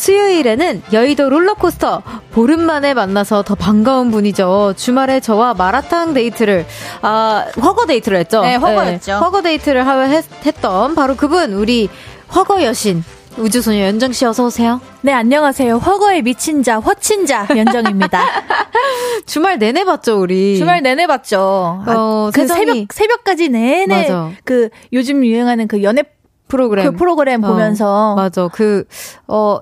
수요일에는 0.00 0.82
여의도 0.94 1.28
롤러코스터 1.28 2.02
보름 2.32 2.62
만에 2.62 2.94
만나서 2.94 3.42
더 3.42 3.54
반가운 3.54 4.10
분이죠. 4.10 4.72
주말에 4.74 5.20
저와 5.20 5.52
마라탕 5.52 6.14
데이트를 6.14 6.64
아 7.02 7.44
훠궈 7.60 7.84
데이트를 7.84 8.18
했죠. 8.18 8.40
네, 8.40 8.54
훠궈였죠. 8.54 9.12
네, 9.12 9.18
훠궈 9.18 9.42
데이트를 9.42 9.86
하, 9.86 10.00
했, 10.00 10.24
했던 10.46 10.94
바로 10.94 11.16
그분 11.16 11.52
우리 11.52 11.90
훠궈 12.34 12.62
여신 12.62 13.04
우주소녀 13.36 13.80
연정 13.84 14.12
씨 14.12 14.24
어서 14.24 14.46
오세요. 14.46 14.80
네, 15.02 15.12
안녕하세요. 15.12 15.76
훠궈에 15.76 16.22
미친 16.22 16.62
자, 16.62 16.78
훠친자 16.78 17.46
연정입니다. 17.54 18.24
주말 19.26 19.58
내내 19.58 19.84
봤죠, 19.84 20.18
우리. 20.18 20.56
주말 20.56 20.80
내내 20.82 21.06
봤죠. 21.06 21.84
어, 21.86 22.30
그 22.32 22.40
세상이... 22.40 22.64
새벽 22.64 22.92
새벽까지 22.92 23.48
내내 23.50 24.02
맞아. 24.02 24.30
그 24.44 24.70
요즘 24.94 25.26
유행하는 25.26 25.68
그 25.68 25.82
연애 25.82 26.04
프로그램. 26.50 26.90
그 26.92 26.96
프로그램 26.96 27.44
어, 27.44 27.48
보면서. 27.48 28.14
맞아. 28.16 28.48
그, 28.48 28.84
어, 29.26 29.58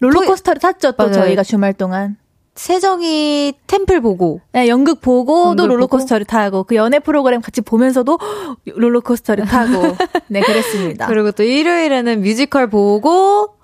롤러코스터를 0.00 0.60
탔죠, 0.60 0.92
또 0.92 1.04
맞아요. 1.04 1.12
저희가 1.12 1.42
주말 1.42 1.72
동안. 1.74 2.16
세정이 2.56 3.54
템플 3.66 4.00
보고. 4.00 4.40
네, 4.52 4.68
연극 4.68 5.00
보고 5.00 5.54
또 5.56 5.66
롤러코스터를 5.66 6.26
보고? 6.26 6.30
타고 6.30 6.64
그 6.64 6.74
연애 6.74 6.98
프로그램 6.98 7.40
같이 7.40 7.60
보면서도 7.60 8.18
롤러코스터를 8.76 9.46
타고 9.46 9.96
네, 10.28 10.40
그랬습니다. 10.40 11.06
그리고 11.08 11.32
또 11.32 11.42
일요일에는 11.42 12.20
뮤지컬 12.20 12.68
보고 12.68 13.54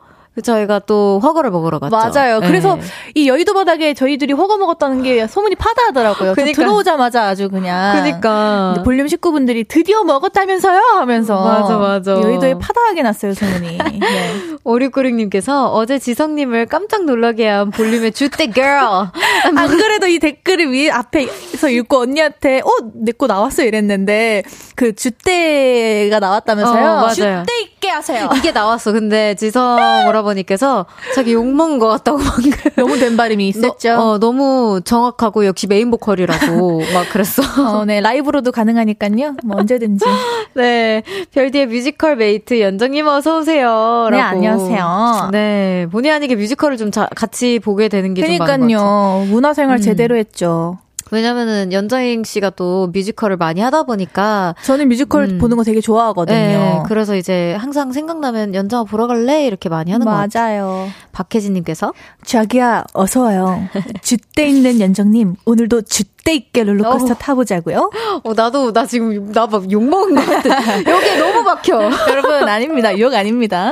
저희가 0.43 0.81
또 0.81 1.21
훠궈를 1.23 1.51
먹으러 1.51 1.79
갔죠. 1.79 1.97
맞아요. 1.97 2.41
네. 2.41 2.47
그래서 2.47 2.79
이 3.15 3.29
여의도 3.29 3.55
바닥에 3.55 3.95
저희들이 3.95 4.33
훠궈 4.35 4.57
먹었다는 4.59 5.03
게 5.03 5.27
소문이 5.27 5.57
파다하더라고요. 5.57 6.35
그러니까. 6.35 6.57
들어오자마자 6.63 7.25
아주 7.25 7.49
그냥. 7.49 8.03
그니까. 8.03 8.83
볼륨 8.85 9.09
식구분들이 9.09 9.65
드디어 9.65 10.05
먹었다면서요? 10.05 10.79
하면서. 10.99 11.43
맞아, 11.43 11.77
맞아. 11.79 12.13
여의도에 12.13 12.55
파다하게 12.59 13.03
났어요, 13.03 13.35
소문이. 13.35 13.79
네. 13.79 14.01
오리꾸링님께서 14.65 15.73
어제 15.73 15.99
지성님을 15.99 16.67
깜짝 16.67 17.05
놀라게 17.05 17.47
한 17.49 17.71
볼륨의 17.71 18.13
줏대 18.13 18.51
girl. 18.51 19.07
안 19.57 19.69
그래도 19.69 20.07
이 20.07 20.19
댓글을 20.19 20.73
위에 20.73 20.91
앞에서 20.91 21.69
읽고 21.71 22.01
언니한테, 22.01 22.61
어, 22.61 22.71
내 22.95 23.13
거 23.17 23.27
나왔어 23.27 23.63
이랬는데, 23.65 24.43
그 24.75 24.95
줏대가 24.95 26.19
나왔다면서요? 26.21 26.85
어, 26.85 26.95
맞아요. 26.97 27.13
줏대 27.13 27.61
있게 27.63 27.89
하세요. 27.89 28.29
이게 28.37 28.53
나왔어. 28.53 28.93
근데 28.93 29.35
지성 29.37 30.07
오라 30.09 30.23
버니께서 30.27 30.85
자기 31.15 31.33
욕먹은 31.33 31.79
것 31.79 31.89
같다고 31.89 32.19
방금. 32.23 32.53
너무 32.77 32.99
된 32.99 33.17
발음이 33.17 33.49
있었죠. 33.49 33.95
너, 33.97 34.11
어, 34.13 34.19
너무 34.19 34.81
정확하고 34.85 35.47
역시 35.47 35.67
메인 35.67 35.91
보컬이라고 35.91 36.81
막 36.93 37.09
그랬어. 37.11 37.43
어, 37.79 37.85
네. 37.87 38.01
라이브로도 38.03 38.53
가능하니까요. 38.53 39.37
뭐 39.45 39.57
언제든지. 39.59 40.05
네. 40.55 41.03
별디의 41.33 41.67
뮤지컬 41.67 42.17
mate 42.17 42.61
연정님 42.61 43.07
어서오세요. 43.07 44.09
네, 44.11 44.21
안녕하세요. 44.21 45.31
네. 45.33 45.87
본의 45.91 46.11
아니게 46.13 46.35
뮤지컬을 46.35 46.77
좀 46.77 46.91
자, 46.91 47.09
같이 47.17 47.59
보게 47.59 47.89
되는 47.89 48.13
게 48.15 48.23
좀 48.27 48.39
많은 48.39 48.69
것 48.69 48.75
같아요. 48.77 49.25
문화생활 49.31 49.79
음. 49.79 49.81
제대로 49.81 50.17
했죠. 50.17 50.79
왜냐면은 51.11 51.73
연정잉 51.73 52.25
씨가 52.25 52.51
또 52.51 52.89
뮤지컬을 52.93 53.37
많이 53.37 53.61
하다 53.61 53.85
보니까 53.85 54.55
저는 54.65 54.89
뮤지컬 54.89 55.25
음. 55.25 55.39
보는 55.39 55.57
거 55.57 55.63
되게 55.65 55.81
좋아하거든요. 55.81 56.37
네, 56.37 56.83
그래서 56.87 57.17
이제 57.17 57.55
항상 57.55 57.93
생각나면 57.93 58.55
연정아 58.55 58.85
보러 58.85 59.07
갈래 59.07 59.47
이렇게 59.47 59.69
많이 59.69 59.93
하는 59.93 60.05
맞아요. 60.05 60.17
것 60.17 60.23
같아요. 60.33 60.89
박혜진님께서 61.13 61.93
자기야 62.25 62.85
어서 62.93 63.23
와요. 63.23 63.63
줏대 64.03 64.47
있는 64.49 64.81
연정님 64.81 65.37
오늘도 65.45 65.83
줏대 66.27 66.35
있게 66.35 66.65
롤러코스터 66.65 67.13
어. 67.13 67.17
타보자고요. 67.17 67.91
어 68.25 68.35
나도 68.35 68.73
나 68.73 68.85
지금 68.87 69.33
나 69.33 69.47
막 69.47 69.71
욕 69.71 69.85
먹은 69.85 70.15
것 70.15 70.27
같아. 70.27 70.79
여기 70.91 71.17
너무 71.19 71.43
막혀. 71.43 71.91
여러분 72.11 72.49
아닙니다. 72.49 72.99
욕 72.99 73.15
아닙니다. 73.15 73.71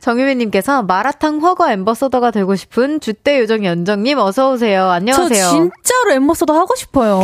정유미님께서 0.00 0.82
마라탕 0.84 1.40
허거 1.42 1.70
엠버서더가 1.72 2.30
되고 2.30 2.56
싶은 2.56 3.00
주대 3.00 3.38
요정 3.40 3.64
연정님 3.66 4.18
어서 4.18 4.52
오세요. 4.52 4.88
안녕하세요. 4.88 5.28
저 5.44 5.50
진짜로 5.50 6.12
엠버서더 6.12 6.54
하고 6.58 6.74
싶어요. 6.74 7.20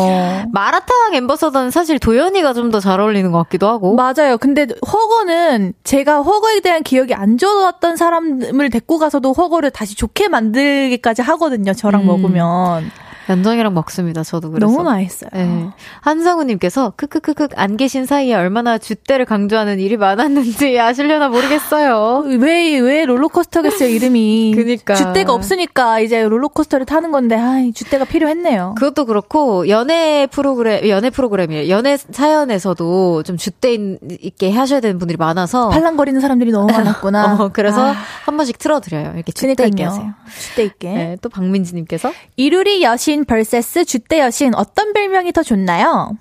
마라탕 0.53 1.15
엠버서더는 1.15 1.71
사실 1.71 1.99
도연이가 1.99 2.53
좀 2.53 2.71
더 2.71 2.81
잘 2.81 3.01
어울리는 3.01 3.31
것 3.33 3.39
같기도 3.45 3.69
하고. 3.69 3.95
맞아요. 3.95 4.37
근데 4.39 4.67
허거는 4.93 5.73
제가 5.85 6.21
허거에 6.23 6.61
대한 6.61 6.83
기억이 6.83 7.15
안 7.15 7.39
좋았던 7.39 7.97
사람을 7.97 8.69
데리고 8.71 8.99
가서도 8.99 9.33
허거를 9.33 9.71
다시 9.71 9.95
좋게 9.95 10.29
만들기까지 10.29 11.23
하거든요. 11.23 11.73
저랑 11.73 12.03
음. 12.03 12.07
먹으면. 12.09 12.91
연정이랑 13.29 13.75
먹습니다. 13.75 14.23
저도 14.23 14.51
그래서. 14.51 14.67
너무 14.73 14.85
맛있어요. 14.85 15.31
네. 15.33 15.69
한상우님께서 16.01 16.93
크크크크 16.97 17.49
안 17.57 17.77
계신 17.77 18.07
사이에 18.07 18.35
얼마나 18.35 18.79
줏대를 18.79 19.25
강조하는 19.27 19.81
일이 19.81 19.97
많았는지 19.97 20.79
아실려나 20.79 21.29
모르겠어요. 21.29 22.25
왜, 22.39 22.79
왜 22.79 23.05
롤러코스터겠어요, 23.05 23.89
이름이. 23.89 24.53
그니까. 24.57 24.95
줏대가 24.95 25.31
없으니까 25.31 26.01
이제 26.01 26.23
롤러코스터를 26.23 26.87
타는 26.87 27.11
건데, 27.11 27.37
아 27.37 27.57
줏대가 27.75 28.07
필요했네요. 28.09 28.75
그것도 28.79 29.07
그렇고, 29.07 29.69
연애 29.69 30.27
프로그램, 30.31 30.89
연애 30.89 31.11
프로그램이에요. 31.11 31.69
연애 31.69 31.97
사연에서도 31.97 33.23
좀 33.25 33.37
줏대 33.37 33.99
있게 34.23 34.51
하셔야 34.53 34.81
되는 34.81 34.99
분들이 34.99 35.17
많아서. 35.17 35.69
팔랑거리는 35.71 36.21
사람들이 36.21 36.53
너무 36.53 36.67
많았구나. 36.73 37.35
어, 37.41 37.51
그래서 37.53 37.91
아. 37.91 37.95
한 38.25 38.37
번씩 38.37 38.59
틀어드려요. 38.59 39.13
이렇게 39.15 39.33
줏대 39.33 39.67
있게 39.69 39.85
하세요. 39.85 40.15
줏대 40.55 40.65
있게. 40.65 40.89
네, 40.93 41.17
또 41.21 41.29
박민지님께서. 41.29 42.13
이루리 42.37 42.83
여신 42.83 43.16
여신 43.17 43.25
vs 43.25 43.85
주대 43.87 44.21
여신 44.21 44.55
어떤 44.55 44.93
별명이 44.93 45.33
더 45.33 45.43
좋나요? 45.43 46.17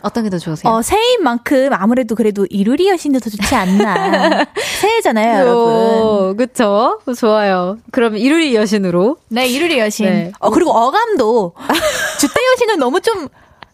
어떤 0.00 0.24
게 0.24 0.30
더 0.30 0.38
좋으세요? 0.38 0.72
어, 0.72 0.80
새해인 0.80 1.22
만큼 1.22 1.70
아무래도 1.72 2.14
그래도 2.14 2.46
이루리 2.48 2.88
여신이 2.88 3.18
더 3.20 3.28
좋지 3.28 3.54
않나. 3.54 4.46
새해잖아요, 4.80 5.40
여러분. 5.40 6.36
그쵸? 6.38 7.00
좋아요. 7.18 7.76
그럼 7.90 8.16
이루리 8.16 8.54
여신으로. 8.54 9.16
네, 9.28 9.46
이루리 9.48 9.78
여신. 9.78 10.06
네. 10.06 10.32
어, 10.38 10.50
그리고 10.50 10.70
어감도. 10.70 11.52
주대 12.20 12.34
여신은 12.52 12.78
너무 12.78 13.00
좀, 13.02 13.28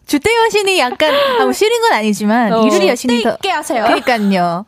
주대 0.07 0.31
여신이 0.45 0.79
약간, 0.79 1.13
아, 1.39 1.43
뭐 1.43 1.53
싫은 1.53 1.79
건 1.81 1.93
아니지만, 1.93 2.51
어. 2.53 2.65
이루리 2.65 2.89
여신이 2.89 3.21
더. 3.23 3.33
있게 3.35 3.49
하세요. 3.51 3.83
그러니까요. 3.85 4.65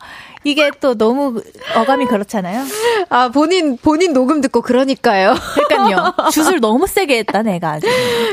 이게 0.48 0.70
또 0.80 0.94
너무 0.96 1.42
어감이 1.76 2.06
그렇잖아요. 2.06 2.64
아, 3.10 3.28
본인, 3.28 3.76
본인 3.76 4.14
녹음 4.14 4.40
듣고 4.40 4.62
그러니까요. 4.62 5.34
그러니까요. 5.68 6.14
슛을 6.32 6.60
너무 6.60 6.86
세게 6.86 7.18
했다, 7.18 7.42
내가 7.42 7.72
아주. 7.72 7.86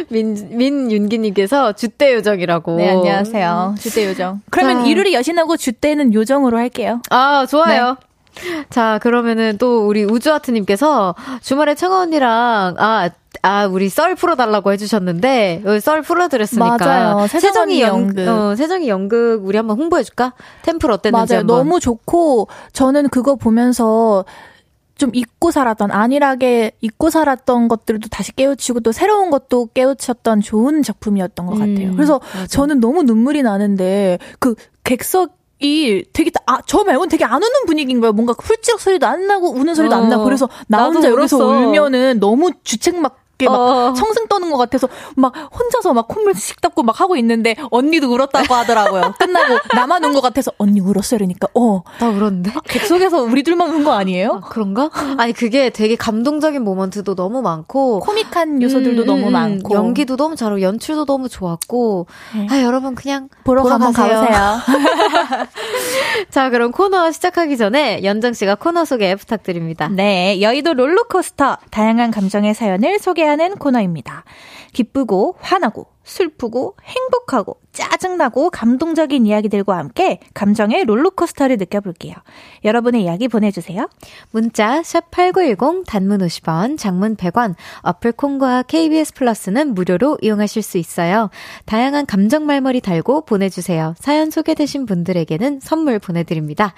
민, 0.08 0.48
민윤기님께서 0.52 1.74
주대 1.74 2.14
요정이라고. 2.14 2.78
네, 2.78 2.90
안녕하세요. 2.92 3.76
주대 3.80 4.08
요정. 4.08 4.42
그러면 4.50 4.84
자. 4.84 4.90
이루리 4.90 5.14
여신하고 5.14 5.58
주대는 5.58 6.14
요정으로 6.14 6.58
할게요. 6.58 7.02
아, 7.10 7.46
좋아요. 7.50 7.98
네. 8.00 8.06
자, 8.70 9.00
그러면은 9.02 9.58
또 9.58 9.88
우리 9.88 10.04
우주아트님께서 10.04 11.16
주말에 11.42 11.76
청아 11.76 12.00
언니랑, 12.02 12.76
아, 12.78 13.10
아, 13.42 13.66
우리 13.68 13.90
썰 13.90 14.16
풀어달라고 14.16 14.72
해주셨는데, 14.72 15.64
썰 15.82 16.02
풀어드렸으니까. 16.02 16.78
맞아요. 16.78 17.28
세정이 17.28 17.82
연극. 17.82 18.28
어, 18.28 18.56
세정이 18.56 18.88
연극, 18.90 19.42
우리 19.46 19.58
한번 19.58 19.78
홍보해줄까? 19.78 20.34
템플 20.64 20.92
어땠는지. 20.92 21.34
맞아요. 21.34 21.40
한번. 21.42 21.58
너무 21.58 21.80
좋고, 21.80 22.48
저는 22.74 23.10
그거 23.10 23.36
보면서 23.36 24.26
좀 24.98 25.12
잊고 25.14 25.52
살았던, 25.52 25.92
안일하게 25.92 26.72
잊고 26.80 27.10
살았던 27.10 27.68
것들도 27.68 28.08
다시 28.10 28.34
깨우치고 28.34 28.80
또 28.80 28.94
새로운 28.94 29.30
것도 29.30 29.70
깨우쳤던 29.74 30.40
좋은 30.40 30.84
작품이었던 30.84 31.46
것 31.46 31.54
같아요. 31.54 31.90
음, 31.90 31.96
그래서 31.96 32.22
맞아. 32.34 32.48
저는 32.48 32.80
너무 32.80 33.04
눈물이 33.04 33.44
나는데, 33.44 34.20
그 34.40 34.56
객석, 34.86 35.35
이 35.60 36.04
되게 36.12 36.32
아, 36.46 36.60
저 36.66 36.84
말고는 36.84 37.10
되게 37.10 37.24
안 37.24 37.42
우는 37.42 37.66
분위기인 37.66 38.02
거예요. 38.02 38.14
뭔가 38.14 38.34
훌쩍 38.38 38.80
소리도 38.80 39.08
안 39.08 39.28
나고 39.28 39.52
우는 39.52 39.74
소리도 39.74 39.96
어, 39.96 40.00
안 40.00 40.10
나고 40.10 40.24
그래서 40.26 40.50
나 40.68 40.86
혼자 40.86 41.10
여기서 41.10 41.38
울면은 41.38 42.20
너무 42.20 42.52
주책 42.64 43.00
막 43.00 43.25
밖에 43.36 43.48
막 43.48 43.56
어. 43.56 43.94
청승 43.94 44.28
떠는 44.28 44.50
것 44.50 44.58
같아서 44.58 44.88
막 45.16 45.34
혼자서 45.54 45.94
막 45.94 46.08
콧물 46.08 46.34
씩 46.36 46.62
닦고 46.62 46.84
막 46.84 47.00
하고 47.02 47.16
있는데 47.18 47.56
언니도 47.72 48.12
울었다고 48.14 48.54
하더라고요. 48.54 49.14
끝나고 49.20 49.58
나만 49.76 50.04
운 50.04 50.16
것 50.16 50.22
같아서 50.22 50.52
언니 50.58 50.80
울었어 50.80 51.18
이러니까 51.18 51.48
어. 51.54 51.82
나 52.00 52.08
울었는데? 52.10 52.52
아, 52.56 52.60
객석에서 52.64 53.24
우리 53.24 53.44
둘만 53.44 53.70
운 53.70 53.84
거 53.84 53.92
아니에요? 53.92 54.42
아, 54.44 54.48
그런가? 54.48 54.90
아니 55.18 55.34
그게 55.34 55.70
되게 55.70 55.96
감동적인 55.98 56.64
모먼트도 56.64 57.16
너무 57.16 57.42
많고 57.42 58.00
코믹한 58.00 58.62
요소들도 58.62 59.02
음, 59.04 59.06
너무 59.06 59.28
음, 59.28 59.34
많고 59.34 59.76
연기도 59.76 60.16
너무 60.16 60.36
잘하고 60.38 60.62
연출도 60.62 61.06
너무 61.06 61.28
좋았고 61.28 62.08
네. 62.36 62.48
아 62.50 62.62
여러분 62.64 62.96
그냥 62.96 63.28
보러, 63.44 63.62
보러 63.64 63.74
한번 63.76 63.92
가보세요. 63.94 64.60
자 66.30 66.50
그럼 66.50 66.72
코너 66.72 67.12
시작하기 67.12 67.58
전에 67.58 68.04
연정 68.04 68.34
씨가 68.34 68.56
코너 68.56 68.86
소개 68.86 69.14
부탁드립니다. 69.16 69.90
네 69.90 70.40
여의도 70.42 70.74
롤러코스터 70.74 71.58
다양한 71.72 72.12
감정의 72.12 72.54
사연을 72.54 73.00
소개 73.00 73.25
함께하는 73.26 73.56
코너입니다. 73.56 74.24
기쁘고 74.72 75.36
화나고 75.40 75.88
슬프고 76.04 76.76
행복하고 76.84 77.58
짜증나고 77.72 78.52
감동적인 78.52 79.26
이야기들과 79.26 79.78
함께 79.78 80.20
감정의 80.34 80.86
롤러코스터를 80.86 81.58
느껴볼게요. 81.58 82.14
여러분의 82.64 83.04
이야기 83.04 83.28
보내주세요. 83.28 83.90
문자 84.32 84.82
샵8910 84.82 85.86
단문 85.88 86.20
50원, 86.20 86.78
장문 86.78 87.16
100원, 87.16 87.56
어플 87.82 88.12
콩과 88.14 88.64
KBS 88.64 89.14
플러스는 89.16 89.74
무료로 89.74 90.20
이용하실 90.22 90.62
수 90.62 90.78
있어요. 90.78 91.30
다양한 91.66 92.06
감정 92.06 92.46
말머리 92.46 92.82
달고 92.82 93.26
보내주세요. 93.26 93.96
사연 93.98 94.30
소개되신 94.30 94.86
분들에게는 94.86 95.60
선물 95.62 96.00
보내드립니다. 96.00 96.74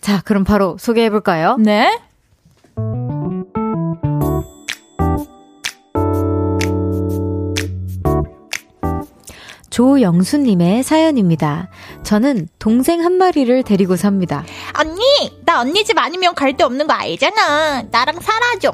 자, 0.00 0.22
그럼 0.24 0.44
바로 0.44 0.76
소개해볼까요? 0.78 1.56
네. 1.58 2.00
조영수님의 9.80 10.82
사연입니다. 10.82 11.70
저는 12.02 12.48
동생 12.58 13.02
한 13.02 13.14
마리를 13.14 13.62
데리고 13.62 13.96
삽니다. 13.96 14.44
언니, 14.78 15.00
나 15.46 15.60
언니 15.62 15.84
집 15.86 15.96
아니면 15.96 16.34
갈 16.34 16.52
데 16.52 16.64
없는 16.64 16.86
거 16.86 16.92
알잖아. 16.92 17.84
나랑 17.90 18.20
살아줘. 18.20 18.72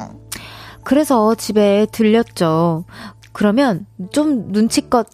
그래서 0.82 1.36
집에 1.36 1.86
들렸죠. 1.92 2.86
그러면 3.32 3.86
좀 4.10 4.46
눈치껏 4.48 5.06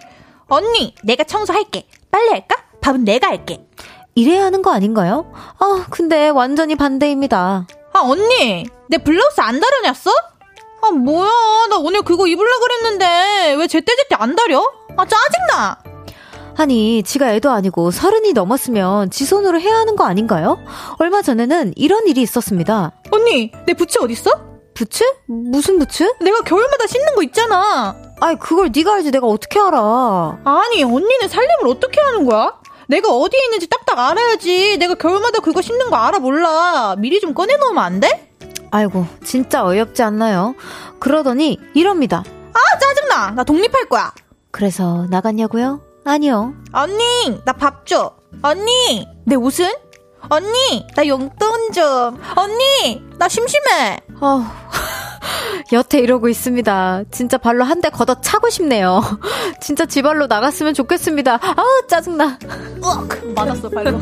언니, 0.48 0.94
내가 1.04 1.24
청소할게. 1.24 1.86
빨래 2.10 2.30
할까? 2.30 2.56
밥은 2.80 3.04
내가 3.04 3.28
할게. 3.28 3.66
이래야 4.14 4.44
하는 4.44 4.62
거 4.62 4.70
아닌가요? 4.72 5.30
아, 5.58 5.84
근데 5.90 6.30
완전히 6.30 6.74
반대입니다. 6.74 7.66
아, 7.92 7.98
언니, 8.00 8.64
내 8.88 8.96
블라우스 8.96 9.42
안 9.42 9.60
다려놨어? 9.60 10.10
아, 10.82 10.90
뭐야. 10.90 11.30
나 11.70 11.76
오늘 11.78 12.02
그거 12.02 12.26
입으려 12.26 12.50
그랬는데 12.58 13.54
왜 13.58 13.66
제때제때 13.66 14.16
안 14.18 14.34
다려? 14.36 14.62
아, 14.96 15.06
짜증나! 15.06 15.78
아니, 16.56 17.02
지가 17.02 17.32
애도 17.34 17.50
아니고 17.50 17.90
서른이 17.90 18.32
넘었으면 18.34 19.10
지 19.10 19.24
손으로 19.24 19.58
해야 19.60 19.76
하는 19.78 19.96
거 19.96 20.04
아닌가요? 20.04 20.58
얼마 20.98 21.22
전에는 21.22 21.72
이런 21.76 22.06
일이 22.08 22.20
있었습니다. 22.20 22.92
언니, 23.10 23.52
내 23.64 23.72
부츠 23.72 23.98
어딨어? 24.00 24.52
부츠? 24.74 25.04
무슨 25.26 25.78
부츠? 25.78 26.12
내가 26.20 26.40
겨울마다 26.40 26.86
신는 26.86 27.14
거 27.14 27.22
있잖아. 27.22 27.96
아이, 28.20 28.36
그걸 28.36 28.70
네가 28.74 28.94
알지 28.94 29.10
내가 29.12 29.26
어떻게 29.26 29.58
알아. 29.60 30.38
아니, 30.44 30.82
언니는 30.82 31.28
살림을 31.28 31.68
어떻게 31.68 32.00
하는 32.00 32.26
거야? 32.26 32.52
내가 32.88 33.10
어디에 33.14 33.40
있는지 33.44 33.68
딱딱 33.68 33.98
알아야지. 33.98 34.76
내가 34.78 34.94
겨울마다 34.94 35.38
그거 35.40 35.62
신는 35.62 35.88
거 35.88 35.96
알아 35.96 36.18
몰라. 36.18 36.96
미리 36.98 37.20
좀 37.20 37.32
꺼내놓으면 37.32 37.82
안 37.82 38.00
돼? 38.00 38.31
아이고, 38.72 39.06
진짜 39.22 39.64
어이없지 39.64 40.02
않나요? 40.02 40.54
그러더니 40.98 41.58
이럽니다. 41.74 42.24
아, 42.54 42.78
짜증나. 42.78 43.30
나 43.32 43.44
독립할 43.44 43.88
거야. 43.88 44.12
그래서 44.50 45.06
나갔냐고요? 45.10 45.80
아니요. 46.04 46.54
언니, 46.72 47.40
나 47.44 47.52
밥 47.52 47.86
줘. 47.86 48.14
언니, 48.42 49.06
내 49.26 49.36
옷은? 49.36 49.70
언니, 50.30 50.86
나 50.96 51.06
용돈 51.06 51.72
좀. 51.72 51.84
언니, 52.34 53.02
나 53.18 53.28
심심해. 53.28 53.98
어, 54.20 54.42
여태 55.72 55.98
이러고 55.98 56.28
있습니다. 56.28 57.02
진짜 57.10 57.36
발로 57.38 57.64
한 57.64 57.80
대 57.82 57.90
걷어 57.90 58.20
차고 58.20 58.48
싶네요. 58.50 59.00
진짜 59.60 59.84
지발로 59.84 60.26
나갔으면 60.28 60.72
좋겠습니다. 60.74 61.38
아우, 61.42 61.86
짜증나. 61.88 62.38
으악, 62.84 63.34
맞았어, 63.34 63.68
발로. 63.68 64.00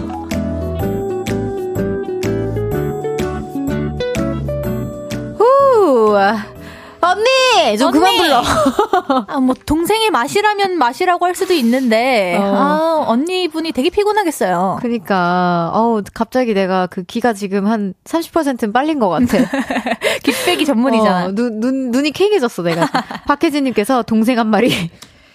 후, 5.91 6.17
언니! 7.03 7.79
좀 7.79 7.89
언니! 7.89 7.99
그만 7.99 8.17
불러. 8.19 8.43
아, 9.27 9.41
뭐, 9.41 9.55
동생의 9.67 10.11
맛이라면 10.11 10.77
맛이라고 10.79 11.25
할 11.25 11.35
수도 11.35 11.55
있는데, 11.55 12.37
어. 12.39 12.43
아, 12.45 13.05
언니 13.09 13.49
분이 13.49 13.73
되게 13.73 13.89
피곤하겠어요. 13.91 14.79
그니까, 14.83 15.71
어우, 15.75 16.03
갑자기 16.13 16.53
내가 16.53 16.87
그 16.87 17.03
기가 17.03 17.33
지금 17.33 17.67
한 17.67 17.95
30%는 18.05 18.73
빨린 18.73 18.99
것 18.99 19.09
같아. 19.09 19.39
깃배기 20.23 20.67
전문이잖아. 20.67 21.27
어, 21.27 21.33
눈, 21.33 21.61
눈, 21.61 21.91
눈이 21.91 22.11
쾌해졌어, 22.13 22.63
내가. 22.63 22.87
박혜진님께서 23.27 24.03
동생 24.03 24.39
한 24.39 24.49
마리. 24.49 24.71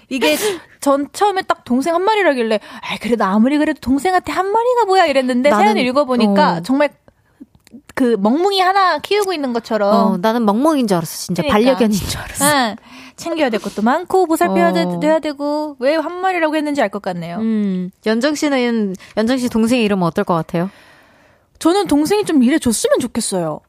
이게 0.07 0.37
전 0.81 1.07
처음에 1.13 1.41
딱 1.41 1.63
동생 1.65 1.95
한 1.95 2.03
마리라길래 2.03 2.59
아 2.59 2.97
그래도 3.01 3.23
아무리 3.23 3.57
그래도 3.57 3.79
동생한테 3.81 4.31
한 4.31 4.45
마리가 4.51 4.85
뭐야 4.85 5.05
이랬는데 5.05 5.49
나는- 5.49 5.55
사연을 5.63 5.81
읽어보니까 5.87 6.57
어. 6.57 6.61
정말 6.61 6.91
그 7.95 8.17
멍뭉이 8.19 8.59
하나 8.59 8.99
키우고 8.99 9.33
있는 9.33 9.53
것처럼 9.53 9.93
어, 10.13 10.17
나는 10.17 10.45
멍멍인 10.45 10.85
줄 10.87 10.97
알았어, 10.97 11.17
진짜. 11.17 11.41
그러니까. 11.41 11.53
반려견인 11.53 11.97
줄 11.97 12.19
알았어. 12.19 12.45
응, 12.45 12.75
챙겨야 13.15 13.49
될 13.49 13.59
것도 13.61 13.81
많고 13.81 14.27
보살펴야 14.27 14.69
어. 14.69 14.99
돼, 14.99 15.07
야 15.07 15.19
되고 15.19 15.77
왜 15.79 15.95
한 15.95 16.19
마리라고 16.19 16.55
했는지 16.57 16.81
알 16.81 16.89
것 16.89 17.01
같네요. 17.01 17.37
음, 17.37 17.89
연정 18.05 18.35
씨는, 18.35 18.95
연정 19.17 19.37
씨 19.37 19.47
동생 19.49 19.79
이름 19.81 20.01
어떨 20.03 20.25
것 20.25 20.33
같아요? 20.35 20.69
저는 21.59 21.87
동생이 21.87 22.25
좀 22.25 22.43
일해 22.43 22.59
줬으면 22.59 22.99
좋겠어요. 22.99 23.61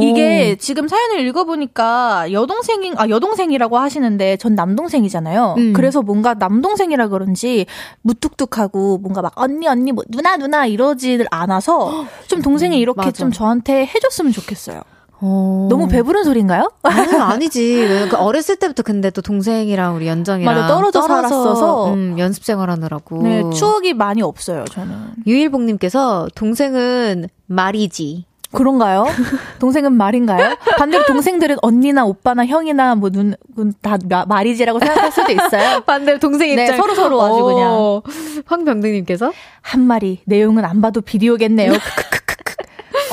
이게 0.00 0.56
지금 0.56 0.88
사연을 0.88 1.20
읽어보니까 1.26 2.32
여동생인 2.32 2.94
아 2.96 3.08
여동생이라고 3.08 3.78
하시는데 3.78 4.36
전 4.38 4.54
남동생이잖아요. 4.54 5.54
음. 5.58 5.72
그래서 5.74 6.02
뭔가 6.02 6.34
남동생이라 6.34 7.08
그런지 7.08 7.66
무뚝뚝하고 8.02 8.98
뭔가 8.98 9.22
막 9.22 9.32
언니 9.36 9.66
언니 9.68 9.92
뭐 9.92 10.04
누나 10.08 10.36
누나 10.36 10.66
이러지를 10.66 11.26
않아서 11.30 12.06
좀 12.28 12.42
동생이 12.42 12.78
이렇게 12.78 13.00
맞아. 13.00 13.12
좀 13.12 13.32
저한테 13.32 13.86
해줬으면 13.86 14.32
좋겠어요. 14.32 14.82
어. 15.20 15.68
너무 15.70 15.88
배부른 15.88 16.24
소린가요? 16.24 16.70
아니, 16.82 17.16
아니지. 17.16 18.08
그 18.10 18.16
어렸을 18.16 18.56
때부터 18.56 18.82
근데 18.82 19.10
또 19.10 19.22
동생이랑 19.22 19.96
우리 19.96 20.06
연정이랑 20.06 20.54
맞아, 20.54 20.66
떨어져 20.68 21.00
살았어서. 21.02 21.94
음, 21.94 22.18
연습 22.18 22.44
생활 22.44 22.68
하느라고. 22.68 23.22
네 23.22 23.42
추억이 23.54 23.94
많이 23.94 24.20
없어요 24.22 24.64
저는. 24.66 24.94
유일복님께서 25.26 26.28
동생은 26.34 27.28
말이지. 27.46 28.26
그런가요? 28.54 29.04
동생은 29.60 29.92
말인가요? 29.92 30.56
반대로 30.78 31.04
동생들은 31.06 31.56
언니나 31.62 32.04
오빠나 32.04 32.46
형이나 32.46 32.94
뭐 32.94 33.10
눈 33.10 33.34
다 33.82 33.96
말이지라고 34.26 34.78
생각할 34.78 35.12
수도 35.12 35.32
있어요. 35.32 35.80
반대로 35.86 36.18
동생 36.18 36.54
네, 36.56 36.62
입장. 36.64 36.76
서로 36.76 36.94
서로 36.94 37.22
아주 37.22 37.42
그냥. 37.44 37.68
어, 37.72 38.02
황병등님께서 38.46 39.32
한 39.62 39.80
마리 39.86 40.20
내용은 40.24 40.64
안 40.64 40.80
봐도 40.80 41.00
비디오겠네요. 41.00 41.72
크크크크크. 41.72 42.54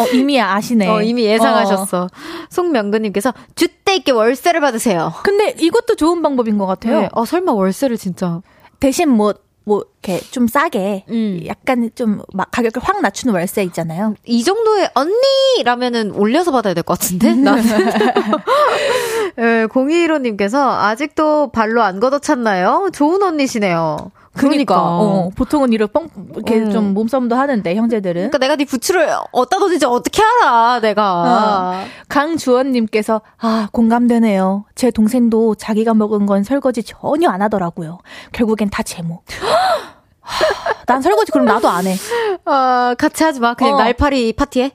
어 0.01 0.05
이미 0.13 0.39
아시네. 0.41 0.87
어, 0.87 1.01
이미 1.01 1.27
어. 1.27 1.31
예상하셨어. 1.31 2.07
송명근님께서 2.49 3.33
주때 3.55 3.95
있게 3.95 4.11
월세를 4.11 4.61
받으세요. 4.61 5.13
근데 5.23 5.55
이것도 5.59 5.95
좋은 5.95 6.21
방법인 6.21 6.57
것 6.57 6.65
같아요. 6.65 7.01
네. 7.01 7.09
어, 7.11 7.25
설마 7.25 7.51
월세를 7.53 7.97
진짜. 7.97 8.41
대신 8.79 9.09
뭐, 9.09 9.33
뭐, 9.64 9.84
이렇게 10.03 10.20
좀 10.32 10.47
싸게, 10.47 11.05
음. 11.09 11.41
약간 11.45 11.89
좀 11.95 12.22
막 12.34 12.49
가격을 12.51 12.82
확 12.84 13.01
낮추는 13.01 13.34
월세 13.34 13.64
있잖아요. 13.66 14.16
이 14.26 14.43
정도의 14.43 14.89
언니라면은 14.95 16.12
올려서 16.14 16.51
받아야 16.51 16.74
될 16.74 16.84
것 16.84 16.97
같은데? 16.99 17.36
나는. 17.36 17.62
네, 19.38 19.68
0215님께서 19.68 20.57
아직도 20.80 21.51
발로 21.51 21.82
안 21.84 21.99
걷어찼나요? 21.99 22.89
좋은 22.93 23.22
언니시네요. 23.24 24.12
그러니까. 24.34 24.75
어, 24.82 25.29
보통은 25.36 25.73
이렇게 25.73 25.91
뻥, 25.91 26.07
이렇게 26.34 26.59
음. 26.59 26.71
좀 26.71 26.93
몸싸움도 26.93 27.36
하는데, 27.36 27.75
형제들은. 27.75 28.13
그러니까 28.13 28.38
내가 28.38 28.55
네 28.55 28.65
부츠를 28.65 29.09
어디다 29.32 29.59
뒀는지 29.59 29.86
어떻게 29.86 30.21
알아, 30.23 30.79
내가. 30.79 31.84
강주원님께서, 32.09 33.21
아, 33.39 33.67
공감되네요. 33.71 34.65
제 34.75 34.91
동생도 34.91 35.55
자기가 35.55 35.93
먹은 35.93 36.25
건 36.25 36.43
설거지 36.43 36.84
전혀 36.84 37.29
안 37.29 37.41
하더라고요. 37.41 37.99
결국엔 38.32 38.69
다 38.69 38.84
제모. 38.84 39.21
난 40.86 41.01
설거지 41.01 41.32
그럼 41.32 41.45
나도 41.45 41.69
안 41.69 41.88
해. 41.88 41.95
아, 42.45 42.95
같이 42.97 43.23
하지 43.23 43.39
마. 43.39 43.53
그냥 43.53 43.75
어. 43.75 43.77
날파리 43.77 44.34
파티에. 44.34 44.71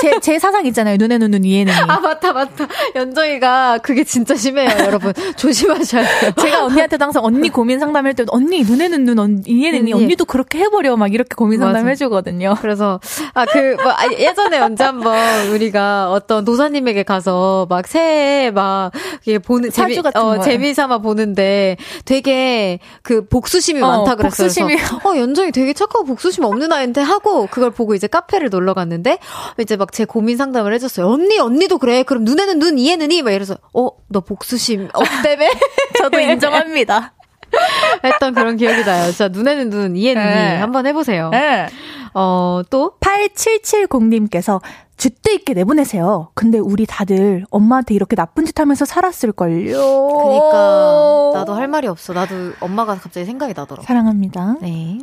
제, 0.00 0.18
제 0.20 0.38
사상 0.40 0.66
있잖아요. 0.66 0.96
눈에는 0.96 1.30
눈, 1.30 1.44
이에는 1.44 1.72
이. 1.72 1.76
아, 1.76 2.00
맞다, 2.00 2.32
맞다. 2.32 2.66
연정이가 2.96 3.78
그게 3.78 4.02
진짜 4.02 4.34
심해요, 4.34 4.70
여러분. 4.80 5.12
조심하셔야 5.36 6.20
돼요. 6.20 6.32
제가 6.40 6.64
언니한테도 6.64 7.04
항상 7.04 7.24
언니 7.24 7.48
고민 7.48 7.78
상담할 7.78 8.14
때도 8.14 8.32
언니 8.32 8.62
눈에는 8.64 9.04
눈, 9.04 9.18
언, 9.20 9.42
이에는 9.46 9.86
이 9.86 9.92
음, 9.92 10.00
예. 10.00 10.02
언니도 10.02 10.24
그렇게 10.24 10.58
해버려 10.58 10.96
막 10.96 11.12
이렇게 11.14 11.34
고민 11.36 11.60
상담 11.60 11.82
맞아. 11.84 11.88
해주거든요. 11.90 12.56
그래서 12.60 12.98
아 13.34 13.44
그 13.52 13.76
뭐, 13.82 13.92
아, 13.92 14.06
예전에 14.10 14.58
언제 14.60 14.82
한번 14.82 15.14
우리가 15.48 16.10
어떤 16.10 16.44
도사님에게 16.44 17.02
가서 17.02 17.66
막 17.68 17.86
새해 17.86 18.50
막 18.50 18.90
이게 19.26 19.38
보는 19.38 19.70
재미 19.70 20.00
어. 20.14 20.40
재미삼아 20.40 20.98
보는데 20.98 21.76
되게 22.06 22.78
그 23.02 23.26
복수심이 23.28 23.82
어, 23.82 23.88
많다 23.88 24.14
그랬어요. 24.14 24.46
복수심이. 24.48 24.76
어 25.04 25.16
연정이 25.16 25.52
되게 25.52 25.72
착하고 25.72 26.04
복수심 26.04 26.44
없는 26.44 26.72
아이인데 26.72 27.00
하고 27.00 27.46
그걸 27.46 27.70
보고 27.70 27.94
이제 27.94 28.06
카페를 28.06 28.50
놀러 28.50 28.74
갔는데 28.74 29.18
이제 29.58 29.76
막 29.76 29.92
제 29.92 30.04
고민 30.04 30.36
상담을 30.36 30.72
해줬어요. 30.74 31.06
언니 31.08 31.38
언니도 31.38 31.78
그래. 31.78 32.02
그럼 32.02 32.24
눈에는 32.24 32.58
눈 32.58 32.78
이에는 32.78 33.10
이 33.12 33.22
막 33.22 33.30
이래서 33.32 33.56
어 33.72 33.90
너 34.08 34.20
복수심 34.20 34.88
없대매 34.92 35.50
저도 35.98 36.20
인정합니다. 36.20 37.14
했던 38.04 38.34
그런 38.34 38.56
기억이 38.56 38.82
나요. 38.84 39.06
진짜 39.10 39.28
눈에는 39.28 39.70
눈 39.70 39.96
이에는 39.96 40.22
네. 40.24 40.54
이 40.56 40.60
한번 40.60 40.86
해보세요. 40.86 41.30
네. 41.30 41.68
어 42.14 42.62
또 42.70 42.92
8770님께서 43.00 44.60
줏대 45.02 45.32
있게 45.34 45.54
내보내세요. 45.54 46.28
근데 46.34 46.58
우리 46.58 46.86
다들 46.86 47.44
엄마한테 47.50 47.92
이렇게 47.94 48.14
나쁜 48.14 48.44
짓 48.44 48.60
하면서 48.60 48.84
살았을걸요. 48.84 49.72
그니까 49.76 51.32
나도 51.34 51.54
할 51.54 51.66
말이 51.66 51.88
없어. 51.88 52.12
나도 52.12 52.52
엄마가 52.60 52.94
갑자기 52.94 53.26
생각이 53.26 53.52
나더라고. 53.56 53.82
사랑합니다. 53.82 54.58
네. 54.60 54.98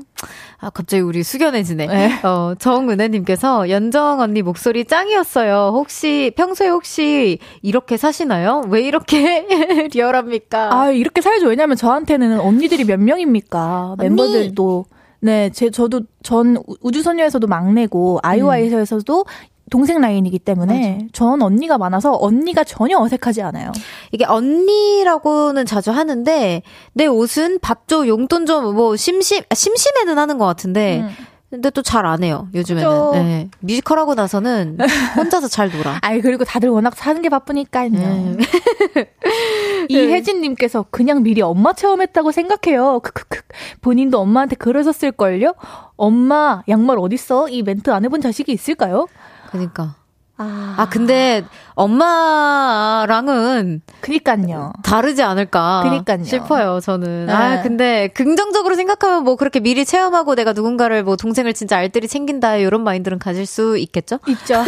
아 0.59 0.69
갑자기 0.69 1.01
우리 1.01 1.23
수견해지네. 1.23 1.87
네. 1.87 2.19
어 2.23 2.53
정은혜님께서 2.57 3.69
연정 3.69 4.21
언니 4.21 4.41
목소리 4.41 4.85
짱이었어요. 4.85 5.71
혹시 5.73 6.31
평소에 6.37 6.69
혹시 6.69 7.39
이렇게 7.61 7.97
사시나요? 7.97 8.61
왜 8.69 8.81
이렇게 8.81 9.45
리얼합니까? 9.93 10.73
아 10.73 10.91
이렇게 10.91 11.19
살죠. 11.19 11.47
왜냐면 11.47 11.75
저한테는 11.75 12.39
언니들이 12.39 12.85
몇 12.85 12.99
명입니까? 13.01 13.95
언니. 13.99 14.03
멤버들도 14.09 14.85
네, 15.21 15.49
제 15.49 15.69
저도 15.69 16.01
전 16.23 16.61
우주소녀에서도 16.81 17.45
막내고 17.47 18.19
아이오아이에서도 18.23 19.19
음. 19.19 19.23
동생 19.69 20.01
라인이기 20.01 20.39
때문에 20.39 20.93
맞아. 20.93 21.05
전 21.13 21.41
언니가 21.43 21.77
많아서 21.77 22.17
언니가 22.19 22.63
전혀 22.63 22.97
어색하지 22.97 23.41
않아요. 23.43 23.71
이게 24.11 24.25
언니라고는 24.25 25.65
자주 25.65 25.91
하는데 25.91 26.63
내 26.93 27.05
옷은 27.05 27.59
밥 27.59 27.87
줘, 27.87 28.07
용돈 28.07 28.45
좀 28.45 28.73
뭐 28.73 28.95
심심 28.95 29.43
아, 29.49 29.53
심심해는 29.55 30.17
하는 30.17 30.37
것 30.37 30.45
같은데 30.45 31.01
음. 31.01 31.09
근데 31.49 31.69
또 31.71 31.81
잘 31.81 32.05
안 32.05 32.23
해요, 32.23 32.47
요즘에는. 32.53 33.11
네. 33.13 33.49
뮤지컬 33.59 33.97
하고 33.97 34.13
나서는 34.13 34.77
혼자서 35.17 35.47
잘 35.47 35.71
놀아. 35.71 35.97
아이, 36.03 36.21
그리고 36.21 36.43
다들 36.45 36.69
워낙 36.69 36.95
사는 36.95 37.19
게 37.21 37.29
바쁘니까요. 37.29 37.89
네. 37.89 38.37
이혜진님께서 39.89 40.85
그냥 40.91 41.23
미리 41.23 41.41
엄마 41.41 41.73
체험했다고 41.73 42.31
생각해요. 42.31 42.99
크크크. 42.99 43.41
본인도 43.81 44.19
엄마한테 44.19 44.55
그러셨을 44.55 45.11
걸요? 45.11 45.53
엄마, 45.97 46.61
양말 46.69 46.97
어딨어? 46.99 47.49
이 47.49 47.63
멘트 47.63 47.89
안 47.89 48.05
해본 48.05 48.21
자식이 48.21 48.51
있을까요? 48.51 49.07
그니까. 49.49 49.95
아. 50.41 50.75
아, 50.77 50.87
근데 50.89 51.43
엄마랑은 51.75 53.81
그니까요. 53.99 54.71
다르지 54.83 55.21
않을까 55.21 55.81
그니까요. 55.83 56.23
싶어요, 56.23 56.79
저는. 56.79 57.25
네. 57.25 57.33
아, 57.33 57.61
근데 57.61 58.07
긍정적으로 58.07 58.75
생각하면 58.75 59.25
뭐 59.25 59.35
그렇게 59.35 59.59
미리 59.59 59.83
체험하고 59.83 60.35
내가 60.35 60.53
누군가를 60.53 61.03
뭐 61.03 61.17
동생을 61.17 61.53
진짜 61.53 61.75
알뜰히 61.77 62.07
챙긴다 62.07 62.55
이런 62.55 62.85
마인드는 62.85 63.19
가질 63.19 63.45
수 63.45 63.77
있겠죠? 63.77 64.19
있죠. 64.27 64.63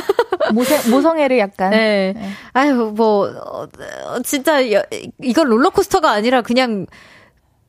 모성, 0.53 0.91
모성애를 0.91 1.39
약간. 1.39 1.69
네. 1.71 2.13
네. 2.17 2.29
아유, 2.51 2.91
뭐 2.93 3.29
어, 3.29 3.67
진짜 4.23 4.59
이건 4.59 5.47
롤러코스터가 5.47 6.11
아니라 6.11 6.41
그냥 6.41 6.85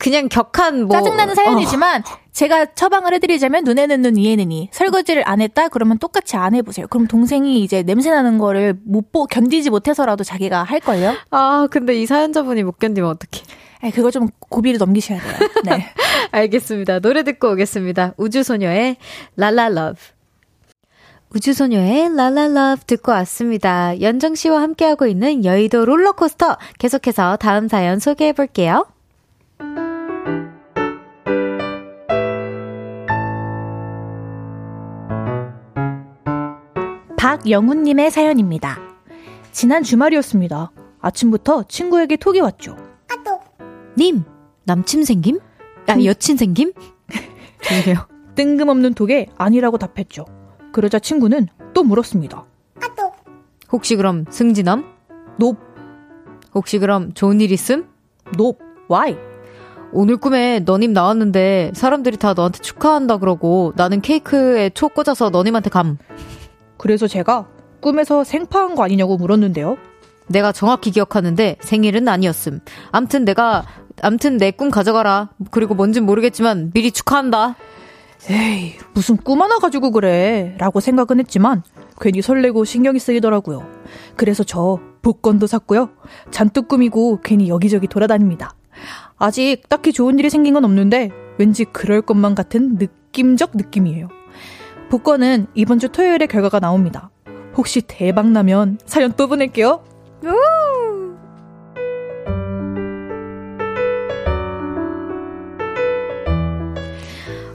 그냥 0.02 0.28
격한 0.28 0.88
뭐 0.88 0.96
짜증나는 0.96 1.36
사연이지만 1.36 2.00
어. 2.00 2.18
제가 2.32 2.74
처방을 2.74 3.14
해드리자면 3.14 3.62
눈에는 3.62 4.02
눈 4.02 4.16
이에는 4.16 4.50
이 4.50 4.68
설거지를 4.72 5.22
안 5.26 5.40
했다 5.40 5.68
그러면 5.68 5.98
똑같이 5.98 6.36
안 6.36 6.56
해보세요. 6.56 6.88
그럼 6.88 7.06
동생이 7.06 7.62
이제 7.62 7.84
냄새 7.84 8.10
나는 8.10 8.36
거를 8.36 8.74
못 8.84 9.12
보, 9.12 9.26
견디지 9.26 9.70
못해서라도 9.70 10.24
자기가 10.24 10.64
할 10.64 10.80
걸요. 10.80 11.14
아 11.30 11.68
근데 11.70 11.94
이 11.94 12.06
사연자분이 12.06 12.64
못 12.64 12.80
견디면 12.80 13.10
어떡해? 13.10 13.44
아 13.82 13.90
그거 13.90 14.10
좀 14.10 14.28
고비를 14.48 14.78
넘기셔야 14.78 15.20
돼요. 15.20 15.48
네. 15.66 15.86
알겠습니다. 16.32 16.98
노래 16.98 17.22
듣고 17.22 17.52
오겠습니다. 17.52 18.14
우주소녀의 18.16 18.96
La 19.36 19.51
La 19.51 19.65
Love. 19.65 20.00
우주소녀의 21.32 22.16
La 22.16 22.33
La 22.33 22.49
Love 22.49 22.82
듣고 22.86 23.12
왔습니다. 23.12 24.00
연정 24.00 24.34
씨와 24.34 24.62
함께하고 24.62 25.06
있는 25.06 25.44
여의도 25.44 25.84
롤러코스터 25.84 26.56
계속해서 26.80 27.36
다음 27.36 27.68
사연 27.68 28.00
소개해 28.00 28.32
볼게요. 28.32 28.91
박영훈님의 37.32 38.10
사연입니다. 38.10 38.78
지난 39.52 39.82
주말이었습니다. 39.82 40.70
아침부터 41.00 41.64
친구에게 41.66 42.16
톡이 42.16 42.40
왔죠. 42.40 42.76
아또. 43.10 43.40
님, 43.96 44.24
남친 44.64 45.04
생김? 45.04 45.38
아, 45.88 45.94
음. 45.94 46.04
여친 46.04 46.36
생김? 46.36 46.74
죄송해요. 47.62 48.06
뜬금없는 48.34 48.92
톡에 48.92 49.28
아니라고 49.38 49.78
답했죠. 49.78 50.26
그러자 50.72 50.98
친구는 50.98 51.48
또 51.72 51.82
물었습니다. 51.82 52.44
아또. 52.82 53.12
혹시 53.72 53.96
그럼 53.96 54.26
승진함? 54.28 54.84
높. 55.38 55.56
혹시 56.54 56.78
그럼 56.78 57.14
좋은 57.14 57.40
일 57.40 57.50
있음? 57.50 57.88
높. 58.36 58.58
Why? 58.90 59.16
오늘 59.94 60.18
꿈에 60.18 60.60
너님 60.60 60.92
나왔는데 60.92 61.72
사람들이 61.74 62.18
다 62.18 62.34
너한테 62.34 62.58
축하한다 62.58 63.16
그러고 63.18 63.72
나는 63.76 64.02
케이크에 64.02 64.68
초 64.68 64.90
꽂아서 64.90 65.30
너님한테 65.30 65.70
감. 65.70 65.96
그래서 66.82 67.06
제가 67.06 67.46
꿈에서 67.80 68.24
생파한 68.24 68.74
거 68.74 68.82
아니냐고 68.82 69.16
물었는데요. 69.16 69.76
내가 70.26 70.50
정확히 70.50 70.90
기억하는데 70.90 71.56
생일은 71.60 72.08
아니었음. 72.08 72.58
암튼 72.90 73.24
내가 73.24 73.64
암튼 74.02 74.36
내 74.36 74.50
꿈 74.50 74.68
가져가라. 74.68 75.30
그리고 75.52 75.74
뭔진 75.74 76.04
모르겠지만 76.04 76.72
미리 76.74 76.90
축하한다. 76.90 77.54
에이, 78.30 78.74
무슨 78.94 79.16
꿈 79.16 79.42
하나 79.42 79.58
가지고 79.60 79.92
그래. 79.92 80.56
라고 80.58 80.80
생각은 80.80 81.20
했지만 81.20 81.62
괜히 82.00 82.20
설레고 82.20 82.64
신경이 82.64 82.98
쓰이더라고요. 82.98 83.64
그래서 84.16 84.42
저 84.42 84.80
복권도 85.02 85.46
샀고요. 85.46 85.90
잔뜩 86.32 86.66
꾸미고 86.66 87.20
괜히 87.22 87.48
여기저기 87.48 87.86
돌아다닙니다. 87.86 88.54
아직 89.18 89.68
딱히 89.68 89.92
좋은 89.92 90.18
일이 90.18 90.30
생긴 90.30 90.54
건 90.54 90.64
없는데 90.64 91.10
왠지 91.38 91.64
그럴 91.64 92.02
것만 92.02 92.34
같은 92.34 92.74
느낌적 92.76 93.52
느낌이에요. 93.54 94.08
복권은 94.92 95.46
이번 95.54 95.78
주 95.78 95.88
토요일에 95.88 96.26
결과가 96.26 96.60
나옵니다. 96.60 97.08
혹시 97.56 97.80
대박 97.80 98.26
나면 98.26 98.78
사연 98.84 99.14
또 99.16 99.26
보낼게요. 99.26 99.82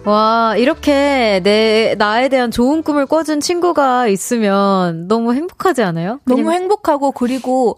와, 0.04 0.56
이렇게 0.58 1.40
내, 1.44 1.94
나에 2.00 2.28
대한 2.30 2.50
좋은 2.50 2.82
꿈을 2.82 3.06
꿔준 3.06 3.40
친구가 3.40 4.08
있으면 4.08 5.08
너무 5.08 5.36
행복하지 5.36 5.84
않아요? 5.84 6.20
너무 6.26 6.52
행복하고, 6.52 7.12
그리고 7.12 7.78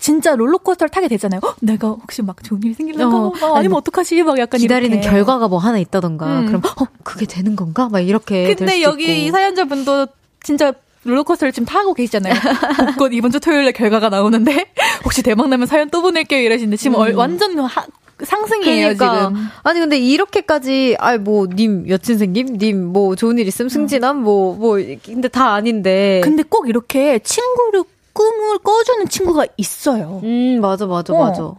진짜 0.00 0.34
롤러코스터를 0.34 0.90
타게 0.90 1.08
되잖아요. 1.08 1.40
헉, 1.44 1.56
내가 1.60 1.88
혹시 1.88 2.22
막 2.22 2.42
좋은 2.42 2.60
일이 2.64 2.74
생길까? 2.74 3.06
어, 3.06 3.32
어, 3.42 3.54
아니면 3.56 3.76
어떡하지? 3.76 4.22
막 4.22 4.38
약간 4.38 4.58
기다리는 4.58 4.96
이렇게. 4.98 5.08
결과가 5.10 5.46
뭐 5.48 5.58
하나 5.58 5.78
있다던가. 5.78 6.40
음. 6.40 6.46
그럼 6.46 6.62
어, 6.80 6.86
그게 7.04 7.26
되는 7.26 7.54
건가? 7.54 7.88
막 7.90 8.00
이렇게 8.00 8.54
근데 8.54 8.82
여기 8.82 9.04
있고. 9.04 9.12
이 9.12 9.30
사연자분도 9.30 10.06
진짜 10.42 10.72
롤러코스터를 11.04 11.52
지금 11.52 11.66
타고 11.66 11.94
계시잖아요. 11.94 12.34
복권 12.94 13.12
이번 13.12 13.30
주 13.30 13.40
토요일에 13.40 13.72
결과가 13.72 14.08
나오는데 14.08 14.72
혹시 15.04 15.22
대박 15.22 15.48
나면 15.48 15.66
사연 15.66 15.90
또 15.90 16.02
보낼게요 16.02 16.40
이러시는데 16.40 16.76
지금 16.76 17.00
음. 17.00 17.16
완전 17.16 17.58
하, 17.60 17.84
상승이에요 18.22 18.94
그러니까. 18.96 19.28
지금. 19.28 19.46
아니 19.62 19.80
근데 19.80 19.98
이렇게까지 19.98 20.96
아뭐님 20.98 21.88
여친 21.88 22.18
생김, 22.18 22.58
님 22.58 22.92
뭐 22.92 23.16
좋은 23.16 23.38
일 23.38 23.46
있음 23.46 23.68
승진함 23.68 24.22
뭐뭐 24.22 24.56
뭐, 24.56 24.78
근데 25.04 25.28
다 25.28 25.52
아닌데. 25.52 26.20
근데 26.24 26.42
꼭 26.42 26.68
이렇게 26.68 27.18
친구를 27.20 27.84
꿈을 28.12 28.58
꿔주는 28.58 29.08
친구가 29.08 29.46
있어요. 29.56 30.20
음, 30.22 30.60
맞아, 30.60 30.86
맞아, 30.86 31.12
어. 31.14 31.18
맞아. 31.18 31.52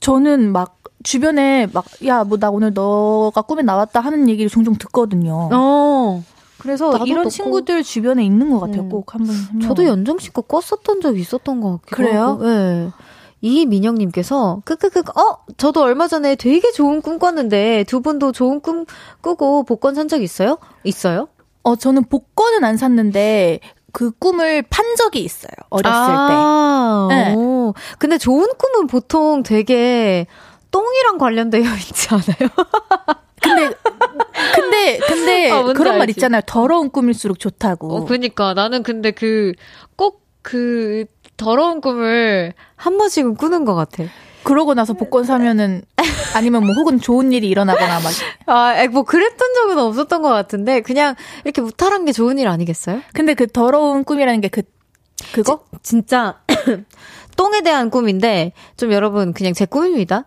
저는 0.00 0.52
막 0.52 0.78
주변에 1.02 1.66
막, 1.72 1.84
야, 2.06 2.24
뭐, 2.24 2.38
나 2.38 2.50
오늘 2.50 2.72
너가 2.74 3.42
꿈에 3.42 3.62
나왔다 3.62 4.00
하는 4.00 4.28
얘기를 4.28 4.48
종종 4.50 4.74
듣거든요. 4.76 5.48
어. 5.52 6.22
그래서 6.58 6.96
이런 7.06 7.28
친구들 7.28 7.82
주변에 7.82 8.24
있는 8.24 8.50
것 8.50 8.60
같아요. 8.60 8.82
음. 8.82 8.88
꼭 8.88 9.14
한번. 9.14 9.34
저도 9.62 9.84
연정 9.84 10.18
씨거 10.18 10.42
꿨었던 10.42 11.00
적이 11.00 11.20
있었던 11.20 11.60
것 11.60 11.80
같기도 11.82 11.96
그래요? 11.96 12.20
하고. 12.22 12.44
네. 12.46 12.90
이민영님께서 13.42 14.62
끄끄끄 14.64 15.00
어 15.00 15.38
저도 15.56 15.82
얼마 15.82 16.08
전에 16.08 16.34
되게 16.36 16.72
좋은 16.72 17.00
꿈 17.02 17.18
꿨는데 17.18 17.84
두 17.86 18.00
분도 18.00 18.32
좋은 18.32 18.60
꿈 18.60 18.86
꾸고 19.20 19.64
복권 19.64 19.94
산 19.94 20.08
적 20.08 20.22
있어요? 20.22 20.58
있어요? 20.84 21.28
어 21.62 21.76
저는 21.76 22.04
복권은 22.04 22.64
안 22.64 22.76
샀는데 22.76 23.60
그 23.96 24.10
꿈을 24.10 24.60
판 24.68 24.94
적이 24.96 25.20
있어요. 25.20 25.52
어렸을 25.70 25.90
아, 25.98 27.08
때. 27.08 27.14
네. 27.14 27.34
오. 27.34 27.72
근데 27.98 28.18
좋은 28.18 28.46
꿈은 28.58 28.88
보통 28.88 29.42
되게 29.42 30.26
똥이랑 30.70 31.16
관련되어 31.16 31.62
있지 31.80 32.08
않아요? 32.10 32.50
근데 33.40 33.74
근데 34.54 34.98
근데 34.98 35.50
아, 35.50 35.62
그런 35.62 35.94
알지? 35.94 35.98
말 35.98 36.10
있잖아요. 36.10 36.42
더러운 36.44 36.90
꿈일수록 36.90 37.38
좋다고. 37.38 37.96
어, 37.96 38.04
그니까 38.04 38.52
나는 38.52 38.82
근데 38.82 39.12
그 39.12 39.54
꼭그 39.96 40.18
그 40.42 41.04
더러운 41.38 41.80
꿈을 41.80 42.52
한 42.74 42.98
번씩은 42.98 43.36
꾸는 43.36 43.64
것 43.64 43.74
같아. 43.74 44.04
그러고 44.46 44.74
나서 44.74 44.92
복권 44.92 45.24
사면은 45.24 45.82
아니면 46.34 46.64
뭐 46.64 46.72
혹은 46.74 47.00
좋은 47.00 47.32
일이 47.32 47.48
일어나거나 47.48 48.00
막. 48.00 48.12
아, 48.46 48.86
뭐 48.88 49.02
그랬던 49.02 49.54
적은 49.54 49.78
없었던 49.78 50.22
것 50.22 50.28
같은데 50.28 50.80
그냥 50.82 51.16
이렇게 51.44 51.60
무탈한 51.60 52.04
게 52.04 52.12
좋은 52.12 52.38
일 52.38 52.46
아니겠어요? 52.46 53.00
근데 53.12 53.34
그 53.34 53.46
더러운 53.48 54.04
꿈이라는 54.04 54.40
게 54.40 54.48
그 54.48 54.62
그거? 55.32 55.64
지, 55.82 55.82
진짜 55.82 56.36
똥에 57.36 57.62
대한 57.62 57.90
꿈인데 57.90 58.52
좀 58.76 58.92
여러분 58.92 59.32
그냥 59.32 59.52
제 59.52 59.66
꿈입니다. 59.66 60.24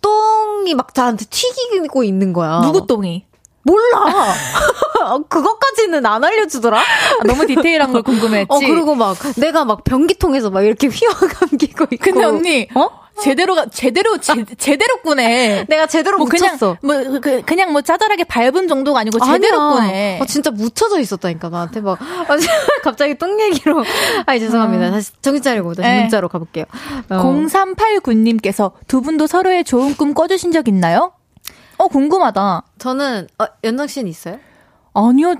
똥이 0.00 0.74
막 0.74 0.94
저한테 0.94 1.24
튀기고 1.28 2.04
있는 2.04 2.32
거야. 2.32 2.60
누구 2.62 2.86
똥이? 2.86 3.26
몰라. 3.66 4.32
그것까지는 5.28 6.06
안 6.06 6.22
알려주더라. 6.22 6.78
아, 6.78 7.24
너무 7.26 7.46
디테일한 7.46 7.92
걸 7.92 8.02
궁금했지. 8.02 8.46
어, 8.48 8.58
그리고 8.60 8.94
막 8.94 9.16
내가 9.36 9.64
막 9.64 9.82
변기통에서 9.84 10.50
막 10.50 10.62
이렇게 10.62 10.86
휘어 10.86 11.10
감기고 11.10 11.86
있고. 11.90 12.04
근데 12.04 12.24
언니, 12.24 12.68
어? 12.74 13.06
제대로가 13.20 13.66
제대로 13.66 14.18
제, 14.18 14.44
제대로 14.58 14.98
꾸네. 15.02 15.64
내가 15.68 15.86
제대로 15.86 16.18
뭐 16.18 16.26
묻혔어. 16.26 16.76
그냥 16.80 17.10
뭐 17.10 17.20
그, 17.20 17.42
그냥 17.42 17.72
뭐 17.72 17.80
짜잘하게 17.80 18.24
밟은 18.24 18.68
정도가 18.68 19.00
아니고 19.00 19.18
제대로 19.18 19.60
아니야. 19.60 19.80
꾸네. 19.80 20.18
아, 20.22 20.26
진짜 20.26 20.50
묻혀져 20.50 21.00
있었다니까 21.00 21.48
나한테 21.48 21.80
막 21.80 21.98
아, 22.00 22.36
갑자기 22.84 23.16
똥 23.16 23.40
얘기로. 23.40 23.84
아 24.26 24.38
죄송합니다. 24.38 24.88
어. 24.88 24.90
다시 24.90 25.10
정신 25.22 25.42
차리고 25.42 25.74
다시 25.74 25.88
네. 25.88 26.02
문자로 26.02 26.28
가볼게요. 26.28 26.66
어. 27.08 27.22
0389님께서 27.22 28.72
두 28.86 29.00
분도 29.00 29.26
서로의 29.26 29.64
좋은 29.64 29.96
꿈 29.96 30.12
꿔주신 30.14 30.52
적 30.52 30.68
있나요? 30.68 31.12
어 31.78 31.88
궁금하다. 31.88 32.62
저는 32.78 33.28
어, 33.38 33.44
연정 33.64 33.86
씨는 33.86 34.08
있어요? 34.10 34.38
아니요. 34.94 35.34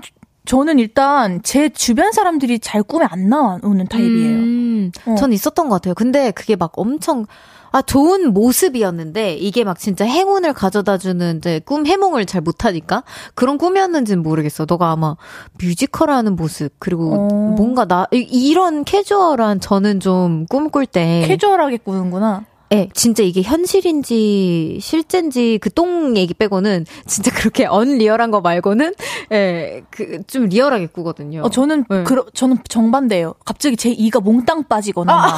저는 0.45 0.79
일단 0.79 1.41
제 1.43 1.67
주변 1.69 2.13
사람들이 2.13 2.59
잘 2.59 2.81
꿈에 2.81 3.05
안 3.09 3.27
나오는 3.27 3.85
타입이에요. 3.87 4.37
음, 4.37 4.91
어. 5.05 5.15
전 5.15 5.33
있었던 5.33 5.67
것 5.67 5.75
같아요. 5.75 5.93
근데 5.93 6.31
그게 6.31 6.55
막 6.55 6.71
엄청 6.77 7.25
아, 7.71 7.81
좋은 7.81 8.33
모습이었는데, 8.33 9.33
이게 9.35 9.65
막 9.65 9.77
진짜 9.77 10.05
행운을 10.05 10.53
가져다 10.53 10.97
주는 10.97 11.37
이제 11.37 11.59
꿈 11.65 11.85
해몽을 11.85 12.25
잘 12.25 12.39
못하니까? 12.39 13.03
그런 13.35 13.57
꿈이었는지는 13.57 14.23
모르겠어. 14.23 14.65
너가 14.67 14.91
아마 14.91 15.15
뮤지컬 15.61 16.09
하는 16.09 16.37
모습, 16.37 16.73
그리고 16.79 17.13
어. 17.13 17.27
뭔가 17.57 17.85
나, 17.85 18.07
이런 18.11 18.85
캐주얼한 18.85 19.59
저는 19.59 19.99
좀 19.99 20.45
꿈꿀 20.47 20.85
때. 20.85 21.25
캐주얼하게 21.27 21.77
꾸는구나. 21.77 22.45
예, 22.71 22.75
네, 22.75 22.89
진짜 22.93 23.23
이게 23.23 23.41
현실인지 23.41 24.79
실제인지 24.81 25.59
그 25.61 25.69
똥 25.69 26.17
얘기 26.17 26.33
빼고는 26.33 26.85
진짜 27.05 27.31
그렇게 27.31 27.65
언리얼한 27.65 28.31
거 28.31 28.41
말고는 28.41 28.93
예, 29.31 29.83
그 29.91 30.23
좀 30.27 30.45
리얼하게 30.45 30.87
꾸거든요. 30.87 31.41
어, 31.43 31.49
저는 31.49 31.85
네. 31.89 32.03
그 32.03 32.25
저는 32.33 32.57
정반대예요. 32.67 33.35
갑자기 33.45 33.77
제 33.77 33.89
이가 33.89 34.19
몽땅 34.19 34.63
빠지거나 34.63 35.13
아. 35.13 35.37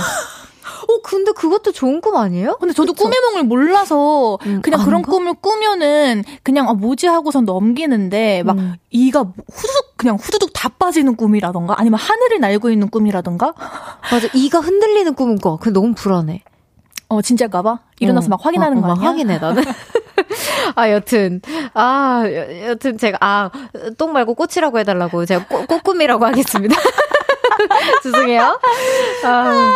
어, 0.87 1.01
근데 1.03 1.31
그것도 1.33 1.71
좋은 1.71 2.01
꿈 2.01 2.15
아니에요? 2.15 2.57
근데 2.59 2.73
저도 2.73 2.93
그쵸? 2.93 3.03
꿈의 3.03 3.19
몽을 3.21 3.43
몰라서 3.43 4.39
음, 4.45 4.61
그냥 4.63 4.83
그런 4.83 5.01
꿈을 5.03 5.35
꾸면은 5.35 6.23
그냥 6.41 6.67
아 6.69 6.73
뭐지 6.73 7.05
하고서 7.07 7.41
넘기는데 7.41 8.41
막 8.43 8.57
음. 8.57 8.75
이가 8.89 9.19
후두둑 9.21 9.97
그냥 9.97 10.15
후두둑 10.15 10.51
다 10.53 10.69
빠지는 10.69 11.15
꿈이라던가 11.15 11.75
아니면 11.77 11.99
하늘을 11.99 12.39
날고 12.39 12.71
있는 12.71 12.89
꿈이라던가 12.89 13.53
맞아 14.11 14.27
이가 14.33 14.59
흔들리는 14.61 15.13
꿈은 15.13 15.37
꿔. 15.39 15.57
그 15.57 15.69
너무 15.69 15.93
불안해. 15.93 16.41
어 17.09 17.21
진짜일까봐 17.21 17.79
일어나서 17.99 18.27
어, 18.27 18.29
막 18.29 18.45
확인하는 18.45 18.77
어, 18.77 18.79
어, 18.79 18.83
거 18.83 18.91
아니야? 18.93 19.09
확인해 19.09 19.37
나는. 19.39 19.63
아 20.75 20.91
여튼 20.91 21.41
아 21.73 22.23
여, 22.67 22.75
튼 22.75 22.97
제가 22.97 23.17
아 23.21 23.49
똥 23.97 24.13
말고 24.13 24.35
꽃이라고 24.35 24.79
해달라고 24.79 25.25
제가 25.25 25.45
꽃, 25.47 25.67
꽃꿈이라고 25.67 26.25
하겠습니다. 26.25 26.75
죄송해요. 28.03 28.59
아. 29.25 29.71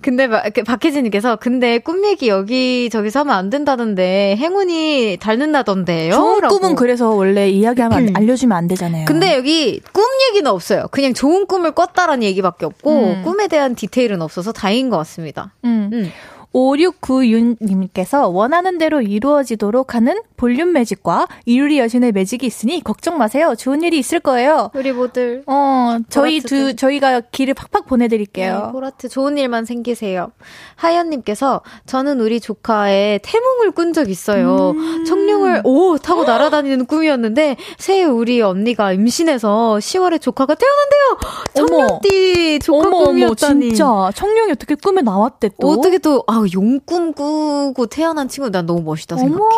근데 0.00 0.26
막그 0.26 0.64
박혜진님께서 0.64 1.36
근데 1.36 1.78
꿈 1.78 2.04
얘기 2.04 2.28
여기 2.28 2.90
저기서 2.90 3.20
하면 3.20 3.36
안 3.36 3.48
된다던데 3.48 4.36
행운이 4.36 5.16
닳는다던데요. 5.18 6.12
좋은 6.12 6.40
라고. 6.42 6.58
꿈은 6.58 6.74
그래서 6.74 7.08
원래 7.10 7.48
이야기하면 7.48 8.08
음. 8.08 8.12
알려주면 8.14 8.56
안 8.56 8.68
되잖아요. 8.68 9.06
근데 9.06 9.34
여기 9.34 9.80
꿈 9.92 10.04
얘기는 10.28 10.50
없어요. 10.50 10.88
그냥 10.90 11.14
좋은 11.14 11.46
꿈을 11.46 11.72
꿨다라는 11.72 12.22
얘기밖에 12.22 12.66
없고 12.66 12.90
음. 12.90 13.22
꿈에 13.24 13.48
대한 13.48 13.74
디테일은 13.74 14.20
없어서 14.20 14.52
다행인 14.52 14.90
것 14.90 14.98
같습니다. 14.98 15.52
음. 15.64 15.88
음. 15.94 16.12
5696님께서 16.54 18.32
원하는 18.32 18.78
대로 18.78 19.00
이루어지도록 19.00 19.94
하는 19.94 20.20
볼륨 20.36 20.72
매직과 20.72 21.26
이루리 21.46 21.78
여신의 21.78 22.12
매직이 22.12 22.46
있으니 22.46 22.82
걱정 22.82 23.18
마세요. 23.18 23.54
좋은 23.56 23.82
일이 23.82 23.98
있을 23.98 24.20
거예요. 24.20 24.70
우리 24.74 24.92
모두. 24.92 25.42
어, 25.46 25.98
저희 26.08 26.40
두, 26.40 26.76
저희가 26.76 27.20
길을 27.32 27.54
팍팍 27.54 27.86
보내드릴게요. 27.86 28.64
네, 28.66 28.72
보라트 28.72 29.08
좋은 29.08 29.38
일만 29.38 29.64
생기세요. 29.64 30.32
하연님께서 30.76 31.62
저는 31.86 32.20
우리 32.20 32.40
조카의 32.40 33.20
태몽을 33.22 33.70
꾼 33.70 33.94
적 33.94 34.10
있어요. 34.10 34.72
음. 34.74 35.04
청룡을, 35.04 35.60
오, 35.62 35.98
타고 35.98 36.24
날아다니는 36.24 36.86
꿈이었는데, 36.86 37.56
새해 37.78 38.02
우리 38.02 38.42
언니가 38.42 38.92
임신해서 38.92 39.76
10월에 39.80 40.20
조카가 40.20 40.56
태어난대요! 40.56 41.44
청룡띠 41.54 42.58
조카 42.58 42.88
어머, 42.88 43.04
꿈이었다니. 43.04 43.66
어머, 43.66 43.74
진짜. 43.74 44.10
청룡이 44.16 44.50
어떻게 44.50 44.74
꿈에 44.74 45.02
나왔대 45.02 45.50
또? 45.60 45.68
어떻게 45.68 45.98
또, 45.98 46.24
아, 46.26 46.43
용 46.52 46.80
꿈 46.84 47.12
꾸고 47.12 47.86
태어난 47.86 48.28
친구 48.28 48.50
난 48.50 48.66
너무 48.66 48.82
멋있다 48.82 49.16
생각해. 49.16 49.40
어머. 49.40 49.48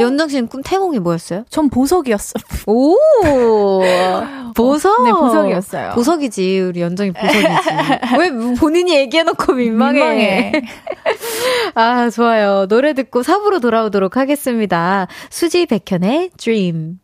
연정 0.00 0.28
씨는 0.28 0.46
꿈 0.48 0.62
태몽이 0.62 0.98
뭐였어요? 1.00 1.44
전 1.50 1.68
보석이었어. 1.68 2.34
오, 2.66 2.96
보석. 4.54 5.02
네, 5.04 5.10
보석이었어요. 5.12 5.92
보석이지 5.94 6.60
우리 6.60 6.80
연정이 6.80 7.10
보석이지. 7.12 7.46
왜 8.18 8.30
본인이 8.56 8.94
얘기해놓고 8.96 9.52
민망해? 9.54 9.98
민망해. 10.00 10.52
아 11.74 12.08
좋아요. 12.10 12.66
노래 12.68 12.92
듣고 12.94 13.22
4부로 13.22 13.60
돌아오도록 13.60 14.16
하겠습니다. 14.16 15.06
수지 15.30 15.66
백현의 15.66 16.30
Dream. 16.38 16.99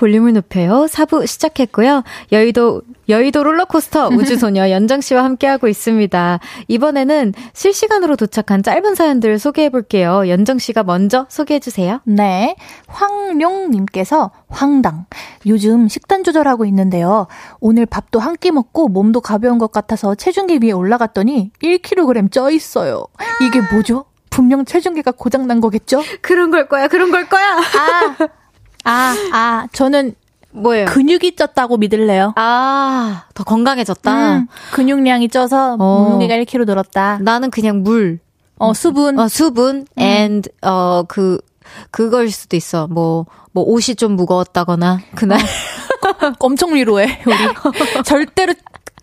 볼륨을 0.00 0.32
높여요. 0.32 0.86
4부 0.90 1.26
시작했고요. 1.26 2.02
여의도, 2.32 2.80
여의도 3.10 3.42
롤러코스터 3.44 4.08
우주소녀 4.08 4.70
연정 4.72 5.02
씨와 5.02 5.22
함께하고 5.24 5.68
있습니다. 5.68 6.40
이번에는 6.68 7.34
실시간으로 7.52 8.16
도착한 8.16 8.62
짧은 8.62 8.94
사연들 8.94 9.38
소개해 9.38 9.68
볼게요. 9.68 10.26
연정 10.28 10.58
씨가 10.58 10.84
먼저 10.84 11.26
소개해 11.28 11.60
주세요. 11.60 12.00
네. 12.04 12.56
황룡님께서 12.86 14.30
황당. 14.48 15.04
요즘 15.46 15.86
식단 15.86 16.24
조절하고 16.24 16.64
있는데요. 16.64 17.26
오늘 17.60 17.84
밥도 17.84 18.18
한 18.18 18.30
끼 18.40 18.50
먹고 18.52 18.88
몸도 18.88 19.20
가벼운 19.20 19.58
것 19.58 19.70
같아서 19.70 20.14
체중계 20.14 20.60
위에 20.62 20.72
올라갔더니 20.72 21.50
1kg 21.62 22.32
쪄 22.32 22.48
있어요. 22.50 23.04
이게 23.42 23.60
뭐죠? 23.70 24.06
분명 24.30 24.64
체중계가 24.64 25.10
고장난 25.10 25.60
거겠죠? 25.60 26.00
그런 26.22 26.50
걸 26.50 26.68
거야, 26.68 26.88
그런 26.88 27.10
걸 27.10 27.28
거야! 27.28 27.58
아, 27.58 28.16
아, 28.84 29.14
아, 29.32 29.66
저는 29.72 30.14
뭐예요? 30.52 30.86
근육이 30.86 31.36
쪘다고 31.36 31.78
믿을래요. 31.78 32.32
아, 32.36 33.24
더 33.34 33.44
건강해졌다. 33.44 34.38
음, 34.38 34.46
근육량이 34.72 35.28
쪄서 35.28 35.74
어. 35.74 35.76
몸무게가 35.76 36.34
1kg 36.36 36.66
늘었다. 36.66 37.18
나는 37.22 37.50
그냥 37.50 37.82
물. 37.82 38.18
어, 38.58 38.74
수분. 38.74 39.18
어, 39.18 39.28
수분 39.28 39.86
음. 39.96 40.02
and 40.02 40.50
어 40.62 41.04
그 41.08 41.38
그걸 41.90 42.30
수도 42.30 42.56
있어. 42.56 42.86
뭐뭐 42.88 43.26
뭐 43.52 43.64
옷이 43.64 43.94
좀 43.96 44.16
무거웠다거나 44.16 45.00
그날 45.14 45.38
어. 45.40 45.42
엄청 46.40 46.74
위로해 46.74 47.20
우리 47.26 47.36
절대로 48.04 48.54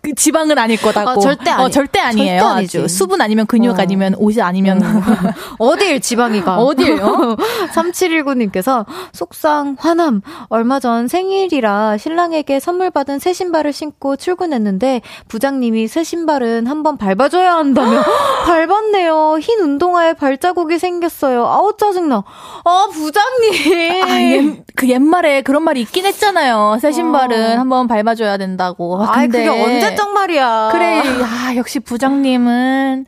그 0.02 0.14
지방은 0.14 0.58
아닐 0.58 0.80
거다고. 0.80 1.10
어, 1.10 1.18
절대 1.18 1.50
아니. 1.50 1.64
어, 1.64 1.68
절대 1.68 2.00
아니에요. 2.00 2.40
절대 2.40 2.64
아주 2.64 2.88
수분 2.88 3.20
아니면 3.20 3.46
근육 3.46 3.78
어. 3.78 3.82
아니면 3.82 4.14
옷이 4.18 4.40
아니면 4.40 4.80
어. 5.58 5.76
딜 5.76 6.00
지방이가 6.00 6.56
어디에요? 6.58 7.36
3719님께서 7.74 8.84
속상 9.12 9.76
화남 9.78 10.22
얼마 10.48 10.80
전 10.80 11.08
생일이라 11.08 11.98
신랑에게 11.98 12.60
선물 12.60 12.90
받은 12.90 13.18
새 13.18 13.32
신발을 13.32 13.72
신고 13.72 14.16
출근했는데 14.16 15.02
부장님이 15.28 15.88
새 15.88 16.04
신발은 16.04 16.66
한번 16.66 16.96
밟아줘야 16.96 17.54
한다며 17.54 18.02
밟았네요. 18.46 19.38
흰 19.40 19.60
운동화에 19.60 20.14
발자국이 20.14 20.78
생겼어요. 20.78 21.46
아우 21.46 21.76
짜증나. 21.76 22.24
아 22.64 22.88
부장님. 22.92 24.04
아, 24.04 24.20
옛, 24.20 24.64
그 24.74 24.88
옛말에 24.88 25.42
그런 25.42 25.62
말이 25.62 25.80
있긴 25.82 26.06
했잖아요. 26.06 26.78
새 26.80 26.92
신발은 26.92 27.56
어. 27.56 27.60
한번 27.60 27.88
밟아줘야 27.88 28.36
된다고. 28.36 29.02
아, 29.02 29.12
근데 29.22 29.44
그게 29.44 29.48
언제 29.48 29.87
언제적 29.88 30.12
말이야. 30.12 30.68
그래, 30.72 31.02
아, 31.22 31.54
역시 31.56 31.80
부장님은. 31.80 33.06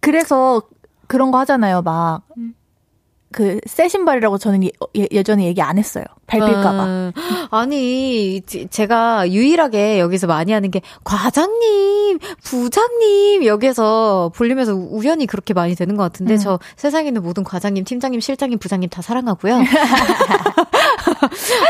그래서 0.00 0.62
그런 1.06 1.30
거 1.30 1.38
하잖아요, 1.38 1.82
막. 1.82 2.22
그, 3.32 3.60
새 3.66 3.88
신발이라고 3.88 4.38
저는 4.38 4.64
예, 4.64 4.70
예 5.10 5.22
전에 5.22 5.44
얘기 5.44 5.60
안 5.60 5.78
했어요. 5.78 6.04
밟힐까봐. 6.28 6.70
아, 6.70 7.12
아니, 7.50 8.40
제가 8.70 9.28
유일하게 9.30 9.98
여기서 9.98 10.26
많이 10.28 10.52
하는 10.52 10.70
게, 10.70 10.80
과장님, 11.04 12.18
부장님, 12.44 13.44
여기서 13.44 14.30
볼륨에서 14.36 14.74
우연히 14.74 15.26
그렇게 15.26 15.54
많이 15.54 15.74
되는 15.74 15.96
것 15.96 16.02
같은데, 16.04 16.34
음. 16.34 16.38
저 16.38 16.58
세상에 16.76 17.08
있는 17.08 17.22
모든 17.22 17.42
과장님, 17.44 17.84
팀장님, 17.84 18.20
실장님, 18.20 18.58
부장님 18.58 18.88
다 18.90 19.02
사랑하고요. 19.02 19.58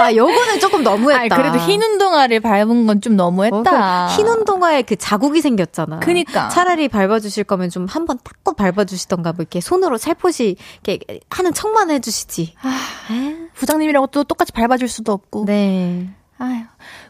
아, 0.01 0.15
요거는 0.15 0.61
조금 0.61 0.83
너무했다. 0.83 1.21
아니, 1.21 1.29
그래도 1.31 1.59
흰 1.59 1.83
운동화를 1.83 2.41
밟은 2.41 2.87
건 2.87 2.99
좀 3.01 3.15
너무했다. 3.15 3.57
어, 3.57 4.09
그흰 4.09 4.27
운동화에 4.27 4.83
그 4.83 4.97
자국이 4.97 5.41
생겼잖아. 5.41 6.01
그니까. 6.01 6.49
차라리 6.49 6.89
밟아주실 6.89 7.45
거면 7.45 7.71
좀 7.71 7.87
한번 7.87 8.19
닦고 8.25 8.55
밟아주시던가, 8.55 9.33
뭐 9.35 9.43
이렇게 9.43 9.61
손으로 9.61 9.99
살포시 9.99 10.57
이렇게 10.83 10.99
하는 11.31 11.55
척만 11.55 11.93
해주시지. 11.93 12.55
아, 12.63 12.77
부장님이라고 13.55 14.09
또 14.09 14.25
똑같이 14.25 14.48
밟아줄 14.53 14.89
수도 14.89 15.13
없고. 15.13 15.45
네. 15.47 16.09
아유. 16.39 16.63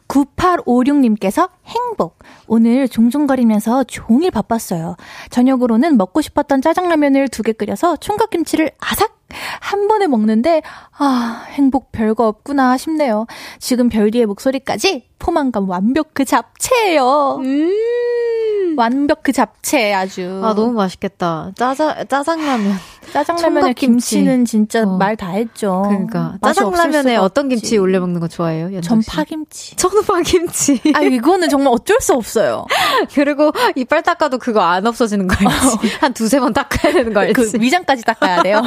9856님께서 0.09 1.51
행복. 1.67 2.19
오늘 2.47 2.89
종종거리면서 2.89 3.85
종일 3.85 4.31
바빴어요. 4.31 4.97
저녁으로는 5.31 5.97
먹고 5.99 6.21
싶었던 6.23 6.63
짜장라면을 6.63 7.29
두 7.29 7.43
개 7.43 7.53
끓여서 7.53 7.97
총각김치를 7.97 8.71
아삭 8.79 9.19
한 9.61 9.89
번에 9.89 10.07
먹는데 10.07 10.63
아 10.97 11.45
행복 11.51 11.93
별거 11.93 12.27
없구나 12.27 12.79
싶네요. 12.79 13.27
지금 13.59 13.91
별디의 13.91 14.25
목소리까지 14.25 15.05
포만감 15.19 15.69
완벽 15.69 16.15
그 16.15 16.25
잡채예요. 16.25 17.37
음. 17.43 18.75
완벽 18.79 19.23
그 19.23 19.33
잡채 19.33 19.93
아주. 19.93 20.41
아 20.43 20.55
너무 20.55 20.73
맛있겠다. 20.73 21.53
짜장 21.57 22.07
짜장라면. 22.09 22.73
짜장라면에 23.13 23.73
김치는 23.73 24.45
진짜 24.45 24.83
어. 24.83 24.97
말다 24.97 25.29
했죠. 25.29 25.83
그러니까 25.87 26.37
짜장라면에 26.43 27.17
어떤 27.17 27.49
김치 27.49 27.79
올려 27.79 28.01
먹는 28.01 28.21
거 28.21 28.29
좋아해요? 28.29 28.81
전 28.81 29.03
파김치. 29.07 29.77
저는 29.77 30.03
파김치. 30.05 30.81
아 30.95 31.01
이거는 31.01 31.49
정말 31.49 31.73
어쩔 31.73 31.99
수 32.01 32.15
없어요. 32.15 32.67
그리고 33.15 33.53
이빨 33.75 34.03
닦아도 34.03 34.39
그거 34.39 34.61
안 34.61 34.87
없어지는 34.87 35.27
거 35.27 35.35
알지? 35.35 35.47
어. 35.47 35.81
한 36.01 36.13
두세 36.13 36.41
번 36.41 36.53
닦아야 36.53 36.93
되는 36.93 37.13
거 37.13 37.21
알지? 37.21 37.33
그 37.33 37.51
위장까지 37.61 38.05
닦아야 38.05 38.43
돼요. 38.43 38.63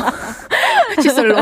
칫솔로. 1.02 1.38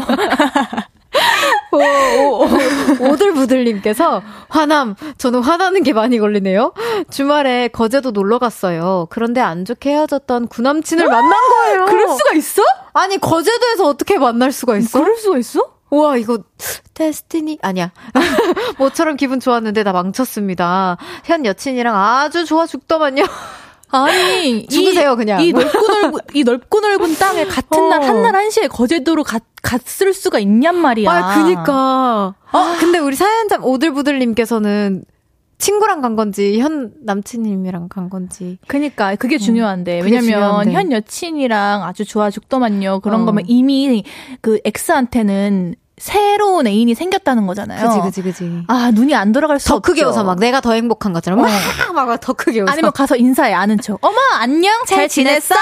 오, 1.71 1.77
오, 1.77 2.43
오, 2.43 3.11
오들부들님께서 3.11 4.23
화남. 4.49 4.95
저는 5.17 5.41
화나는 5.41 5.83
게 5.83 5.93
많이 5.93 6.17
걸리네요. 6.19 6.73
주말에 7.09 7.67
거제도 7.67 8.11
놀러 8.11 8.39
갔어요. 8.39 9.07
그런데 9.09 9.41
안 9.41 9.65
좋게 9.65 9.91
헤어졌던 9.91 10.47
구남친을 10.47 11.07
만난 11.07 11.31
거예요. 11.31 11.85
그럴 11.85 12.07
수가 12.09 12.35
있어? 12.35 12.63
아니 12.93 13.17
거제도에서 13.17 13.85
어떻게 13.85 14.17
만날 14.17 14.51
수가 14.51 14.77
있어? 14.77 14.99
그럴 14.99 15.15
수가 15.17 15.37
있어? 15.37 15.79
우와 15.91 16.17
이거 16.17 16.39
데스티니 16.93 17.59
아니야 17.63 17.91
모처럼 18.77 19.15
기분 19.15 19.39
좋았는데 19.39 19.83
다 19.83 19.91
망쳤습니다 19.91 20.97
현 21.25 21.45
여친이랑 21.45 21.95
아주 21.95 22.45
좋아 22.45 22.67
죽더만요 22.67 23.23
아니 23.91 24.67
죽으세요 24.67 25.15
그냥 25.15 25.41
이 25.43 25.51
넓고 25.51 25.87
넓은 25.87 26.19
이 26.33 26.43
넓고 26.43 26.79
넓은 26.79 27.15
땅에 27.15 27.45
같은 27.45 27.83
어. 27.83 27.89
날 27.89 28.03
한날 28.03 28.35
한시에 28.35 28.67
거제도로 28.67 29.23
갔, 29.23 29.43
갔을 29.61 30.13
수가 30.13 30.39
있냔 30.39 30.75
말이야. 30.75 31.11
아 31.11 31.43
그니까. 31.43 32.35
어 32.51 32.75
근데 32.79 32.99
우리 32.99 33.15
사연자 33.15 33.57
오들부들님께서는 33.61 35.03
친구랑 35.57 36.01
간 36.01 36.15
건지 36.15 36.59
현 36.59 36.93
남친님이랑 37.03 37.89
간 37.89 38.09
건지. 38.09 38.57
그니까 38.67 39.15
그게 39.15 39.35
음, 39.35 39.39
중요한데 39.39 40.01
왜냐면 40.01 40.23
중요한데. 40.23 40.71
현 40.71 40.91
여친이랑 40.91 41.83
아주 41.83 42.05
좋아 42.05 42.29
죽더만요. 42.29 43.01
그런 43.01 43.23
어. 43.23 43.25
거면 43.25 43.43
이미 43.47 44.03
그 44.41 44.59
X한테는 44.63 45.75
새로운 45.99 46.65
애인이 46.65 46.95
생겼다는 46.95 47.45
거잖아요. 47.45 47.87
그지, 47.87 48.01
그지, 48.01 48.21
그지. 48.23 48.63
아, 48.67 48.89
눈이 48.93 49.13
안 49.15 49.31
돌아갈 49.31 49.59
수더 49.59 49.75
없죠. 49.75 49.91
크게 49.91 50.03
웃어, 50.03 50.23
막 50.23 50.39
내가 50.39 50.61
더 50.61 50.73
행복한 50.73 51.13
것처럼. 51.13 51.39
어. 51.39 51.43
막, 51.93 51.93
막, 52.07 52.19
더 52.19 52.33
크게 52.33 52.61
웃어. 52.61 52.71
아니면 52.71 52.91
가서 52.93 53.15
인사해, 53.17 53.53
아는 53.53 53.79
척. 53.79 53.97
어머, 54.01 54.17
안녕? 54.39 54.73
잘, 54.87 54.99
잘 54.99 55.09
지냈어? 55.09 55.55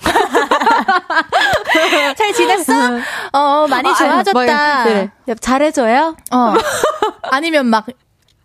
잘 2.16 2.32
지냈어? 2.32 2.72
어, 3.32 3.66
많이 3.68 3.88
아, 3.88 3.94
좋아졌다. 3.94 4.84
그래. 4.84 5.10
잘해줘요? 5.40 6.16
어. 6.32 6.54
아니면 7.30 7.66
막, 7.66 7.86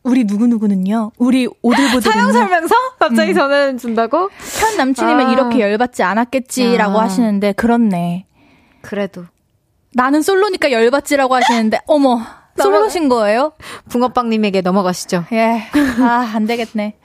우리 0.03 0.23
누구누구는요? 0.23 1.11
우리 1.17 1.47
오들보들. 1.61 2.11
사용 2.11 2.31
설명서? 2.31 2.75
갑자기 2.99 3.31
음. 3.31 3.35
전화 3.35 3.75
준다고? 3.75 4.29
현 4.59 4.77
남친이면 4.77 5.27
아. 5.27 5.31
이렇게 5.31 5.59
열받지 5.61 6.03
않았겠지라고 6.03 6.99
아. 6.99 7.03
하시는데, 7.03 7.53
그렇네. 7.53 8.25
그래도. 8.81 9.25
나는 9.95 10.21
솔로니까 10.21 10.73
열받지라고 10.73 11.35
하시는데, 11.35 11.79
어머, 11.87 12.19
솔로신 12.57 13.07
거예요? 13.07 13.53
붕어빵님에게 13.89 14.59
넘어가시죠. 14.59 15.23
예. 15.31 15.63
아, 16.01 16.31
안 16.35 16.45
되겠네. 16.45 16.97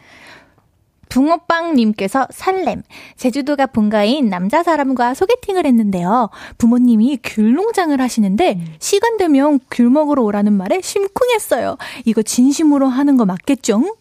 붕어빵님께서 1.09 2.27
설렘. 2.33 2.83
제주도가 3.17 3.67
본가인 3.67 4.29
남자 4.29 4.65
사람과 4.65 5.15
소개팅을 5.15 5.67
했는데요. 5.67 6.31
부모님이 6.59 7.21
귤 7.23 7.55
농장을 7.55 8.01
하시는데 8.01 8.55
음. 8.55 8.75
시간 8.81 9.17
되면 9.19 9.61
귤 9.71 9.89
먹으러 9.91 10.23
오라는 10.23 10.53
말에 10.53 10.81
심쿵했어요. 10.81 11.77
이거 12.05 12.23
진심으로 12.23 12.89
하는 12.89 13.17
거 13.17 13.25
맞겠죠? 13.25 13.97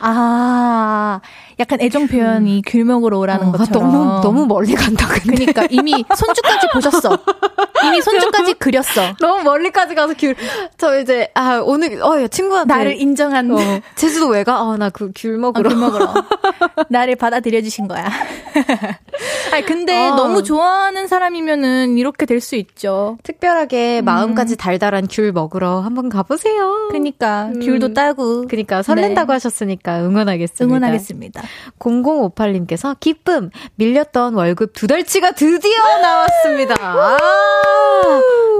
아, 0.00 1.20
약간 1.60 1.80
애정 1.80 2.06
표현이 2.06 2.62
귤 2.66 2.84
먹으러 2.84 3.18
오라는 3.18 3.48
어, 3.48 3.52
것처럼. 3.52 3.92
너무, 3.92 4.20
너무 4.22 4.46
멀리 4.46 4.74
간다, 4.74 5.06
근데. 5.08 5.44
그니까 5.44 5.66
이미 5.70 6.04
손주까지 6.16 6.68
보셨어. 6.72 7.18
이미 7.84 8.00
손주까지 8.00 8.54
그렸어. 8.54 9.14
너무 9.20 9.42
멀리까지 9.42 9.94
가서 9.94 10.14
귤, 10.18 10.34
저 10.78 10.98
이제, 11.00 11.28
아, 11.34 11.60
오늘, 11.64 12.00
어, 12.02 12.22
야, 12.22 12.28
친구한테. 12.28 12.72
나를 12.74 13.00
인정한. 13.00 13.50
어, 13.50 13.56
제주도 13.94 14.28
왜 14.28 14.44
가? 14.44 14.62
어, 14.62 14.76
나 14.76 14.90
그 14.90 15.10
귤 15.14 15.38
먹으러. 15.38 15.68
어, 15.68 15.72
귤 15.72 15.78
먹으러. 15.78 16.14
나를 16.88 17.16
받아들여 17.16 17.60
주신 17.62 17.88
거야. 17.88 18.08
아니, 19.52 19.64
근데 19.66 20.08
어. 20.08 20.14
너무 20.16 20.42
좋아하는 20.42 21.06
사람이면은 21.06 21.98
이렇게 21.98 22.26
될 22.26 22.40
수 22.42 22.56
있죠. 22.56 23.18
특별하게 23.22 24.00
음. 24.00 24.04
마음까지 24.04 24.56
달달한 24.56 25.06
귤 25.08 25.30
먹으러 25.32 25.78
한번 25.80 26.08
가보세요. 26.08 26.88
그니까, 26.90 27.50
음. 27.54 27.60
귤도 27.60 27.94
따고. 27.94 28.46
그니까, 28.48 28.82
설렌다고 28.82 29.28
네. 29.28 29.32
하셨으니까 29.34 30.00
응원하겠습니다. 30.00 30.64
응원하겠습니다. 30.64 31.41
0058님께서 31.78 32.98
기쁨, 33.00 33.50
밀렸던 33.76 34.34
월급 34.34 34.72
두 34.72 34.86
달치가 34.86 35.32
드디어 35.32 35.98
나왔습니다. 36.00 36.74
아, 36.80 37.18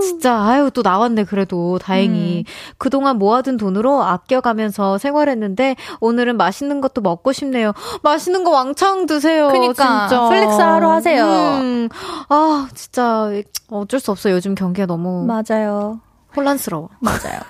진짜, 0.01 0.41
아유, 0.43 0.71
또 0.73 0.83
나왔네, 0.83 1.25
그래도. 1.25 1.79
다행히. 1.79 2.45
음. 2.47 2.75
그동안 2.79 3.19
모아둔 3.19 3.57
돈으로 3.57 4.03
아껴가면서 4.03 4.99
생활했는데, 4.99 5.77
오늘은 6.01 6.37
맛있는 6.37 6.81
것도 6.81 7.01
먹고 7.01 7.33
싶네요. 7.33 7.73
맛있는 8.03 8.45
거 8.45 8.51
왕창 8.51 9.07
드세요. 9.07 9.49
그니까. 9.49 10.09
진짜. 10.09 10.29
flex 10.29 10.61
하러 10.61 10.91
하세요. 10.91 11.25
음. 11.61 11.89
아, 12.29 12.69
진짜, 12.75 13.31
어쩔 13.69 14.01
수 14.01 14.11
없어요. 14.11 14.35
요즘 14.35 14.55
경기가 14.55 14.87
너무. 14.87 15.25
맞아요. 15.27 16.01
혼란스러워. 16.35 16.89
맞아요. 17.01 17.41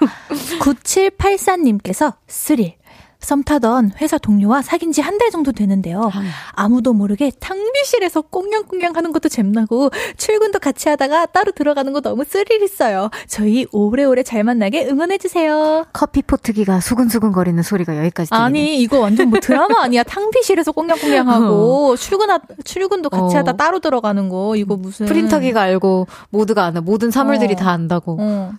9784님께서 0.60 2.14
스릴. 2.26 2.74
썸 3.22 3.42
타던 3.44 3.92
회사 4.00 4.18
동료와 4.18 4.62
사귄 4.62 4.90
지 4.92 5.00
한 5.00 5.18
달 5.18 5.30
정도 5.30 5.52
되는데요. 5.52 6.10
아무도 6.52 6.92
모르게 6.92 7.30
탕비실에서 7.38 8.22
꽁냥꽁냥 8.22 8.96
하는 8.96 9.12
것도 9.12 9.28
잼나고 9.28 9.90
출근도 10.16 10.58
같이 10.58 10.88
하다가 10.88 11.26
따로 11.26 11.52
들어가는 11.52 11.92
거 11.92 12.00
너무 12.00 12.24
스릴 12.24 12.62
있어요. 12.62 13.10
저희 13.28 13.66
오래오래 13.72 14.22
잘 14.22 14.42
만나게 14.44 14.86
응원해 14.88 15.18
주세요. 15.18 15.84
커피 15.92 16.22
포트기가 16.22 16.80
수근수근 16.80 17.32
거리는 17.32 17.62
소리가 17.62 17.96
여기까지 17.98 18.30
들리네. 18.30 18.44
아니 18.44 18.80
이거 18.80 18.98
완전 19.00 19.30
뭐 19.30 19.38
드라마 19.40 19.82
아니야. 19.82 20.02
탕비실에서 20.02 20.72
꽁냥꽁냥 20.72 21.28
하고 21.28 21.92
어. 21.92 21.96
출근하, 21.96 22.40
출근도 22.64 23.10
같이 23.10 23.36
어. 23.36 23.38
하다 23.40 23.52
따로 23.52 23.78
들어가는 23.78 24.28
거 24.28 24.56
이거 24.56 24.76
무슨 24.76 25.06
프린터기가 25.06 25.60
알고 25.60 26.06
모두가 26.30 26.64
아는 26.64 26.84
모든 26.84 27.10
사물들이 27.10 27.54
어. 27.54 27.56
다 27.56 27.70
안다고. 27.70 28.16
어. 28.20 28.52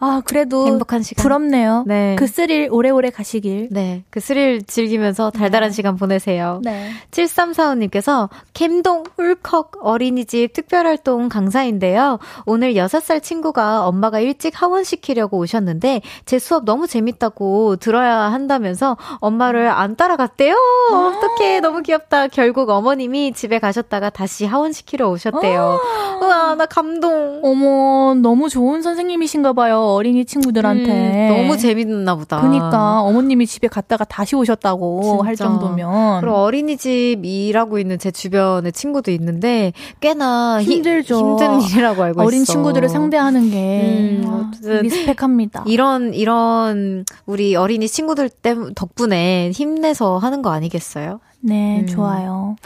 아, 0.00 0.22
그래도 0.24 0.66
행복한 0.66 1.02
시간. 1.02 1.22
부럽네요. 1.22 1.84
네. 1.86 2.14
그 2.18 2.26
스릴 2.26 2.68
오래오래 2.70 3.10
가시길. 3.10 3.68
네. 3.72 4.04
그 4.10 4.20
스릴 4.20 4.62
즐기면서 4.62 5.30
달달한 5.30 5.70
네. 5.70 5.74
시간 5.74 5.96
보내세요. 5.96 6.60
네. 6.62 6.90
7345님께서 7.10 8.28
캠동 8.54 9.02
울컥 9.16 9.72
어린이집 9.80 10.52
특별활동 10.52 11.28
강사인데요. 11.28 12.18
오늘 12.46 12.74
6살 12.74 13.22
친구가 13.22 13.86
엄마가 13.86 14.20
일찍 14.20 14.60
하원시키려고 14.60 15.38
오셨는데 15.38 16.02
제 16.26 16.38
수업 16.38 16.64
너무 16.64 16.86
재밌다고 16.86 17.76
들어야 17.76 18.16
한다면서 18.32 18.96
엄마를 19.16 19.68
안 19.68 19.96
따라갔대요. 19.96 20.54
아. 20.92 21.12
어떡해. 21.16 21.60
너무 21.60 21.82
귀엽다. 21.82 22.28
결국 22.28 22.70
어머님이 22.70 23.32
집에 23.32 23.58
가셨다가 23.58 24.10
다시 24.10 24.44
하원시키러 24.44 25.08
오셨대요. 25.10 25.80
아. 25.82 26.18
우와, 26.22 26.54
나 26.54 26.66
감동. 26.66 27.40
어머, 27.42 28.14
너무 28.14 28.48
좋은 28.48 28.82
선생님이신가 28.82 29.52
봐요. 29.54 29.87
어린이 29.94 30.24
친구들한테. 30.24 31.28
음, 31.30 31.36
너무 31.36 31.56
재밌나 31.56 32.14
보다. 32.14 32.40
그니까 32.40 33.00
어머님이 33.02 33.46
집에 33.46 33.68
갔다가 33.68 34.04
다시 34.04 34.36
오셨다고 34.36 35.02
진짜. 35.02 35.24
할 35.26 35.36
정도면. 35.36 36.20
그리고 36.20 36.36
어린이집 36.36 37.24
일하고 37.24 37.78
있는 37.78 37.98
제 37.98 38.10
주변에 38.10 38.70
친구도 38.70 39.10
있는데 39.12 39.72
꽤나 40.00 40.62
힘들죠. 40.62 41.16
히, 41.16 41.20
힘든 41.20 41.60
일이라고 41.62 42.02
알고 42.02 42.22
어린 42.22 42.42
있어. 42.42 42.52
친구들을 42.52 42.88
상대하는 42.88 43.50
게 43.50 44.20
음, 44.24 44.50
respect합니다. 44.82 45.64
이런 45.66 46.14
이런 46.14 47.04
우리 47.26 47.56
어린이 47.56 47.88
친구들 47.88 48.28
때문 48.28 48.74
덕분에 48.74 49.50
힘내서 49.52 50.18
하는 50.18 50.42
거 50.42 50.50
아니겠어요? 50.50 51.20
네, 51.40 51.80
음. 51.80 51.86
좋아요. 51.86 52.56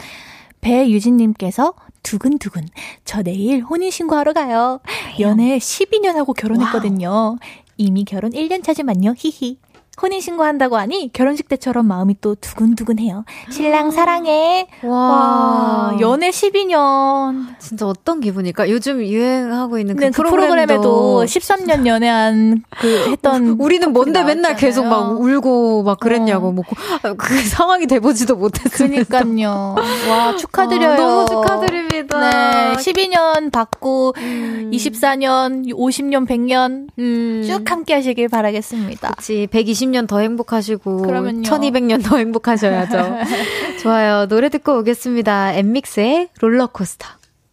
배유진님께서 0.61 1.73
두근두근. 2.03 2.67
저 3.05 3.23
내일 3.23 3.61
혼인신고하러 3.63 4.33
가요. 4.33 4.79
연애 5.19 5.57
12년 5.57 6.13
하고 6.13 6.33
결혼했거든요. 6.33 7.09
wow. 7.09 7.37
이미 7.77 8.03
결혼 8.05 8.31
1년 8.31 8.63
차지만요. 8.63 9.15
히히. 9.17 9.57
혼인신고 10.01 10.43
한다고 10.43 10.77
하니 10.77 11.11
결혼식 11.13 11.47
때처럼 11.47 11.87
마음이 11.87 12.17
또 12.19 12.35
두근두근해요. 12.35 13.25
신랑 13.51 13.91
사랑해. 13.91 14.67
와, 14.83 14.89
와 14.89 15.97
연애 16.01 16.29
12년. 16.31 17.45
진짜 17.59 17.87
어떤 17.87 18.19
기분일까? 18.19 18.69
요즘 18.69 19.01
유행하고 19.03 19.77
있는 19.77 19.95
그, 19.95 20.03
네, 20.05 20.09
그 20.09 20.23
프로그램에도 20.23 21.23
13년 21.25 21.85
연애한 21.87 22.63
그 22.79 23.11
했던 23.11 23.57
우리는 23.61 23.93
뭔데 23.93 24.23
맨날 24.23 24.55
계속 24.55 24.85
막 24.87 25.21
울고 25.21 25.83
막 25.83 25.99
그랬냐고 25.99 26.47
어. 26.47 26.51
뭐그 26.51 27.43
상황이 27.47 27.85
돼보지도 27.85 28.35
못했으니까. 28.35 29.19
그러니까요. 29.19 29.75
와 30.09 30.35
축하드려요. 30.35 30.91
아, 30.91 30.95
너무 30.95 31.25
축하드립니다. 31.29 32.19
네, 32.19 32.73
12년 32.77 33.51
받고 33.51 34.13
음. 34.17 34.71
24년, 34.73 35.69
50년, 35.69 36.27
100년 36.27 36.87
음. 36.97 37.43
쭉 37.45 37.69
함께하시길 37.69 38.29
바라겠습니다. 38.29 39.11
그렇지. 39.11 39.47
120 39.51 39.82
20년 39.83 40.07
더 40.07 40.19
행복하시고 40.19 41.03
그러면요. 41.03 41.49
1200년 41.49 42.03
더 42.03 42.17
행복하셔야죠. 42.17 43.17
좋아요. 43.81 44.27
노래 44.27 44.49
듣고 44.49 44.77
오겠습니다. 44.79 45.53
엠믹스의 45.53 46.29
롤러코스터. 46.39 47.07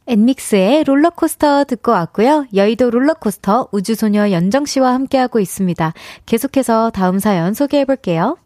엔믹스의 0.07 0.85
롤러코스터 0.85 1.65
듣고 1.65 1.93
왔고요. 1.93 2.47
여의도 2.55 2.91
롤러코스터 2.91 3.69
우주소녀 3.71 4.31
연정 4.33 4.67
씨와 4.67 4.93
함께하고 4.95 5.39
있습니다. 5.39 5.93
계속해서 6.27 6.91
다음 6.91 7.19
사연 7.19 7.55
소개해 7.55 7.85
볼게요. 7.85 8.37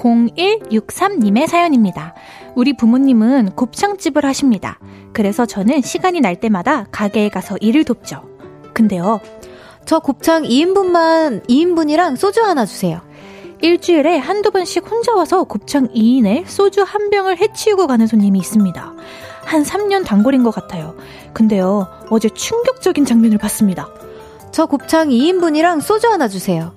0163님의 0.00 1.46
사연입니다. 1.46 2.14
우리 2.54 2.76
부모님은 2.76 3.50
곱창집을 3.54 4.24
하십니다. 4.24 4.78
그래서 5.20 5.44
저는 5.44 5.82
시간이 5.82 6.22
날 6.22 6.36
때마다 6.36 6.86
가게에 6.90 7.28
가서 7.28 7.58
일을 7.60 7.84
돕죠. 7.84 8.22
근데요. 8.72 9.20
저 9.84 9.98
곱창 9.98 10.44
2인분만, 10.44 11.46
2인분이랑 11.46 12.16
소주 12.16 12.42
하나 12.42 12.64
주세요. 12.64 13.02
일주일에 13.60 14.16
한두 14.16 14.50
번씩 14.50 14.90
혼자 14.90 15.14
와서 15.14 15.44
곱창 15.44 15.88
2인에 15.88 16.44
소주 16.46 16.80
한 16.80 17.10
병을 17.10 17.36
해치우고 17.36 17.86
가는 17.86 18.06
손님이 18.06 18.38
있습니다. 18.38 18.94
한 19.44 19.62
3년 19.62 20.06
단골인 20.06 20.42
것 20.42 20.54
같아요. 20.54 20.96
근데요, 21.34 21.86
어제 22.08 22.30
충격적인 22.30 23.04
장면을 23.04 23.36
봤습니다. 23.36 23.90
저 24.52 24.64
곱창 24.64 25.10
2인분이랑 25.10 25.82
소주 25.82 26.08
하나 26.08 26.28
주세요. 26.28 26.72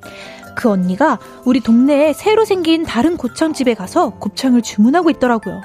그 0.56 0.70
언니가 0.70 1.20
우리 1.45 1.60
동네에 1.60 2.14
새로 2.14 2.45
생긴 2.45 2.84
다른 2.84 3.18
곱창집에 3.18 3.74
가서 3.74 4.12
곱창을 4.20 4.62
주문하고 4.62 5.10
있더라고요. 5.12 5.62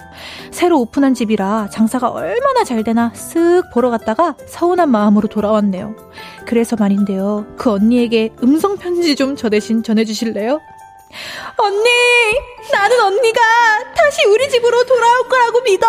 새로 0.51 0.80
오픈한 0.80 1.14
집이라 1.14 1.68
장사가 1.70 2.09
얼마나 2.11 2.64
잘 2.64 2.82
되나 2.84 3.12
쓱 3.14 3.72
보러 3.72 3.91
갔다가 3.91 4.34
서운한 4.47 4.91
마음으로 4.91 5.28
돌아왔네요. 5.28 5.95
그래서 6.47 6.76
말인데요. 6.76 7.47
그 7.57 7.70
언니에게 7.70 8.30
음성편지 8.43 9.14
좀 9.16 9.36
저 9.36 9.49
대신 9.49 9.82
전해주실래요? 9.82 10.59
언니! 11.59 11.89
나는 12.72 13.01
언니가 13.01 13.41
다시 13.95 14.26
우리 14.26 14.49
집으로 14.49 14.84
돌아올 14.84 15.28
거라고 15.28 15.61
믿어! 15.62 15.86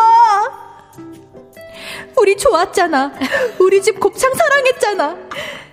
우리 2.18 2.38
좋았잖아. 2.38 3.14
우리 3.60 3.82
집 3.82 4.00
곱창 4.00 4.34
사랑했잖아. 4.34 5.18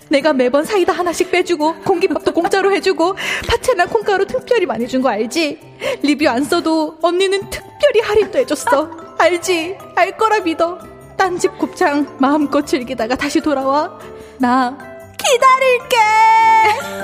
내가 0.09 0.32
매번 0.32 0.64
사이다 0.64 0.92
하나씩 0.92 1.30
빼주고 1.30 1.76
공깃밥도 1.84 2.32
공짜로 2.32 2.72
해주고 2.72 3.16
파채나 3.48 3.86
콩가루 3.86 4.26
특별히 4.26 4.64
많이 4.66 4.86
준 4.86 5.02
거 5.02 5.09
알지? 5.09 5.59
리뷰 6.02 6.28
안 6.28 6.42
써도 6.44 6.96
언니는 7.02 7.50
특별히 7.50 8.00
할인도 8.02 8.38
해줬어. 8.38 8.90
알지? 9.18 9.76
알 9.94 10.16
거라 10.16 10.40
믿어. 10.40 10.78
딴 11.16 11.38
집 11.38 11.59
곱창 11.59 12.16
마음껏 12.18 12.64
즐기다가 12.66 13.14
다시 13.16 13.40
돌아와. 13.40 13.98
나 14.38 14.76
기다릴게. 15.18 15.96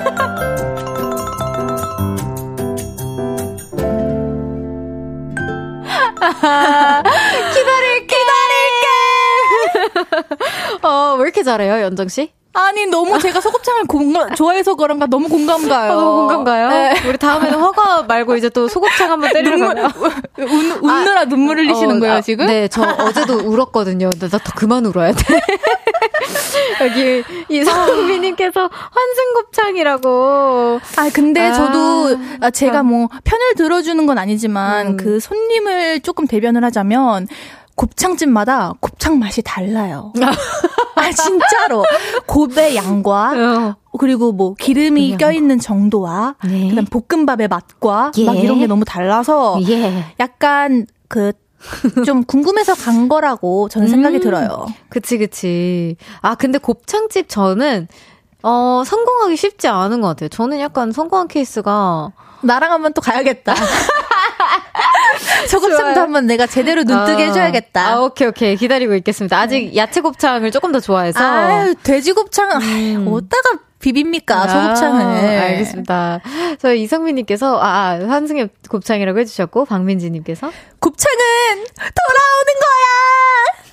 기다릴게. 7.53 8.07
기다릴게. 8.07 8.87
어, 10.87 11.15
왜 11.17 11.23
이렇게 11.23 11.43
잘해요, 11.43 11.81
연정 11.81 12.07
씨? 12.07 12.31
아니 12.53 12.85
너무 12.85 13.17
제가 13.19 13.41
소곱창을 13.41 13.85
공감, 13.85 14.33
좋아해서 14.35 14.75
그런가 14.75 15.07
너무 15.07 15.27
공감 15.27 15.67
가요. 15.67 15.91
아, 15.91 15.95
너무 15.95 16.17
공감 16.19 16.43
가요? 16.43 16.69
네. 16.69 16.93
우리 17.07 17.17
다음에는 17.17 17.59
허가 17.59 18.03
말고 18.03 18.35
이제 18.35 18.49
또 18.49 18.67
소곱창 18.67 19.11
한번 19.11 19.33
때리러 19.33 19.73
가요. 19.73 19.89
웃, 20.37 21.03
느라 21.03 21.21
아, 21.21 21.25
눈물 21.25 21.57
흘리시는 21.57 21.97
어, 21.97 21.99
거예요 21.99 22.13
아, 22.15 22.21
지금? 22.21 22.45
네, 22.45 22.67
저 22.67 22.83
어제도 22.83 23.37
울었거든요. 23.43 24.11
나더 24.19 24.39
그만 24.55 24.85
울어야 24.85 25.13
돼. 25.13 25.23
여기 26.81 27.23
이성민님께서 27.49 28.69
환승곱창이라고. 28.71 30.79
아 30.97 31.09
근데 31.11 31.41
아, 31.41 31.53
저도 31.53 32.17
아, 32.41 32.51
제가 32.51 32.83
뭐 32.83 33.07
편을 33.23 33.55
들어주는 33.57 34.05
건 34.05 34.17
아니지만 34.19 34.87
음. 34.87 34.97
그 34.97 35.19
손님을 35.19 36.01
조금 36.01 36.27
대변을 36.27 36.63
하자면. 36.63 37.27
곱창집마다 37.75 38.73
곱창 38.79 39.19
맛이 39.19 39.41
달라요. 39.41 40.13
아, 40.95 41.11
진짜로. 41.11 41.83
곱의 42.27 42.75
양과, 42.75 43.31
어. 43.35 43.75
그리고 43.97 44.31
뭐 44.31 44.53
기름이 44.53 45.17
껴있는 45.17 45.59
정도와, 45.59 46.35
네. 46.45 46.69
그 46.69 46.75
다음 46.75 46.85
볶음밥의 46.85 47.47
맛과, 47.47 48.11
예. 48.17 48.25
막 48.25 48.37
이런 48.37 48.59
게 48.59 48.67
너무 48.67 48.85
달라서, 48.85 49.59
예. 49.67 50.05
약간 50.19 50.85
그, 51.07 51.33
좀 52.05 52.23
궁금해서 52.23 52.73
간 52.75 53.07
거라고 53.09 53.69
저는 53.69 53.87
생각이 53.87 54.17
음, 54.17 54.21
들어요. 54.21 54.65
그치, 54.89 55.17
그치. 55.17 55.95
아, 56.21 56.35
근데 56.35 56.57
곱창집 56.57 57.27
저는, 57.29 57.87
어, 58.43 58.83
성공하기 58.85 59.35
쉽지 59.37 59.67
않은 59.67 60.01
것 60.01 60.09
같아요. 60.09 60.29
저는 60.29 60.59
약간 60.59 60.91
성공한 60.91 61.27
케이스가, 61.27 62.11
나랑 62.41 62.71
한번 62.73 62.93
또 62.93 63.01
가야겠다. 63.01 63.53
소곱창도 65.49 65.99
한번 65.99 66.25
내가 66.27 66.45
제대로 66.47 66.83
눈뜨게 66.83 67.23
아, 67.23 67.27
해줘야겠다. 67.27 67.87
아, 67.87 68.01
오케이, 68.01 68.27
오케이. 68.27 68.55
기다리고 68.55 68.95
있겠습니다. 68.95 69.39
아직 69.39 69.71
네. 69.71 69.75
야채곱창을 69.75 70.51
조금 70.51 70.71
더 70.71 70.79
좋아해서. 70.79 71.19
아 71.19 71.73
돼지곱창, 71.83 72.61
음. 72.61 73.07
어디다가 73.09 73.59
비빕니까, 73.79 74.31
아, 74.31 74.47
소곱창을. 74.47 75.39
알겠습니다. 75.39 76.21
저희 76.59 76.83
이성민님께서, 76.83 77.59
아, 77.61 77.99
환승엽 78.07 78.51
곱창이라고 78.69 79.19
해주셨고, 79.19 79.65
박민지님께서. 79.65 80.51
곱창은 80.79 81.17
돌아오는 81.65 82.53
거야! 82.61 83.72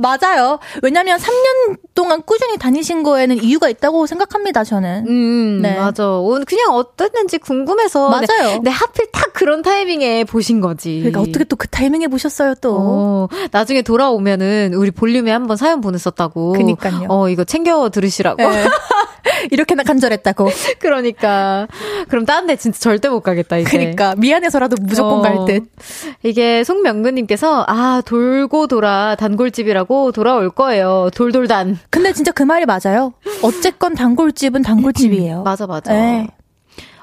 맞아요. 0.00 0.58
왜냐면 0.82 1.18
3년 1.18 1.76
동안 1.94 2.22
꾸준히 2.24 2.56
다니신 2.58 3.02
거에는 3.02 3.42
이유가 3.42 3.68
있다고 3.68 4.06
생각합니다, 4.06 4.64
저는. 4.64 5.06
음, 5.08 5.60
네. 5.62 5.76
맞아. 5.76 6.02
그냥 6.46 6.70
어땠는지 6.72 7.38
궁금해서. 7.38 8.08
맞아요. 8.10 8.48
네, 8.54 8.60
네, 8.64 8.70
하필 8.70 9.06
딱 9.12 9.32
그런 9.32 9.62
타이밍에 9.62 10.24
보신 10.24 10.60
거지. 10.60 10.98
그러니까 10.98 11.20
어떻게 11.20 11.44
또 11.44 11.56
그 11.60 11.68
타이밍에 11.68 12.08
보셨어요, 12.08 12.54
또. 12.62 12.76
어, 12.80 13.28
나중에 13.50 13.82
돌아오면은 13.82 14.72
우리 14.74 14.90
볼륨에 14.90 15.30
한번 15.30 15.56
사연 15.58 15.80
보냈었다고. 15.82 16.52
그니까요. 16.52 17.06
어, 17.10 17.28
이거 17.28 17.44
챙겨 17.44 17.90
들으시라고. 17.90 18.36
네. 18.42 18.64
이렇게나 19.50 19.82
간절했다고. 19.82 20.48
그러니까. 20.78 21.66
그럼 22.08 22.24
다른 22.24 22.46
데 22.46 22.56
진짜 22.56 22.78
절대 22.78 23.08
못 23.08 23.20
가겠다, 23.20 23.58
이제. 23.58 23.70
그니까. 23.70 24.14
미안해서라도 24.16 24.76
무조건 24.80 25.18
어, 25.18 25.22
갈 25.22 25.38
듯. 25.46 25.64
이게 26.22 26.64
송명근님께서, 26.64 27.64
아, 27.68 28.02
돌고 28.04 28.66
돌아 28.66 29.14
단골집이라고 29.16 30.12
돌아올 30.12 30.50
거예요. 30.50 31.10
돌돌단. 31.14 31.78
근데 31.90 32.12
진짜 32.12 32.32
그 32.32 32.42
말이 32.42 32.66
맞아요. 32.66 33.12
어쨌건 33.42 33.94
단골집은 33.94 34.62
단골집이에요. 34.62 35.42
맞아, 35.44 35.66
맞아. 35.66 35.92
네. 35.92 36.28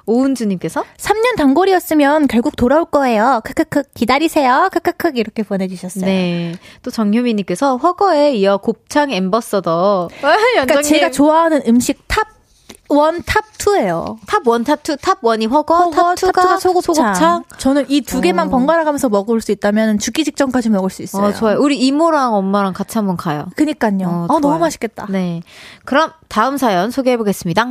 오은주님께서 0.07 0.83
3년 0.97 1.35
단골이었으면 1.37 2.27
결국 2.27 2.55
돌아올 2.55 2.85
거예요. 2.85 3.41
크크크 3.43 3.83
기다리세요. 3.93 4.69
크크크 4.71 5.11
이렇게 5.15 5.43
보내주셨어요. 5.43 6.05
네. 6.05 6.55
또 6.81 6.89
정유미님께서 6.89 7.77
훠궈에 7.77 8.33
이어 8.35 8.57
곱창 8.57 9.11
ambassador. 9.11 10.09
그러니까 10.19 10.81
제가 10.81 11.11
좋아하는 11.11 11.61
음식 11.67 12.03
top 12.07 12.27
one, 12.89 13.21
top 13.23 13.43
2예요. 13.57 14.15
top 14.27 14.43
1, 14.47 14.63
top 14.63 14.79
2, 14.87 14.95
top 15.01 15.21
1이 15.21 15.49
훠궈, 15.49 15.75
훠궈 15.75 15.91
top 15.91 16.15
2가 16.15 16.57
소곱창. 16.57 16.95
소곱창. 16.95 17.43
저는 17.57 17.85
이 17.89 17.99
두 17.99 18.21
개만 18.21 18.47
어. 18.47 18.49
번갈아 18.49 18.85
가면서 18.85 19.09
먹을 19.09 19.41
수 19.41 19.51
있다면 19.51 19.99
죽기 19.99 20.23
직전까지 20.23 20.69
먹을 20.69 20.89
수 20.89 21.01
있어요. 21.03 21.27
어, 21.27 21.33
좋아요. 21.33 21.59
우리 21.59 21.77
이모랑 21.79 22.33
엄마랑 22.33 22.71
같이 22.71 22.97
한번 22.97 23.17
가요. 23.17 23.47
그니까요. 23.57 24.27
어, 24.29 24.33
어 24.33 24.39
너무 24.39 24.57
맛있겠다. 24.59 25.07
네. 25.09 25.41
그럼 25.83 26.11
다음 26.29 26.55
사연 26.55 26.89
소개해 26.91 27.17
보겠습니다. 27.17 27.67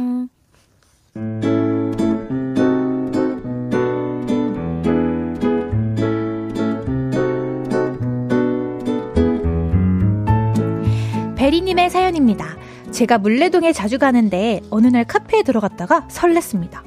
베리님의 11.46 11.90
사연입니다. 11.90 12.56
제가 12.90 13.18
물레동에 13.18 13.72
자주 13.72 14.00
가는데 14.00 14.62
어느 14.68 14.88
날 14.88 15.04
카페에 15.04 15.44
들어갔다가 15.44 16.08
설렜습니다. 16.08 16.80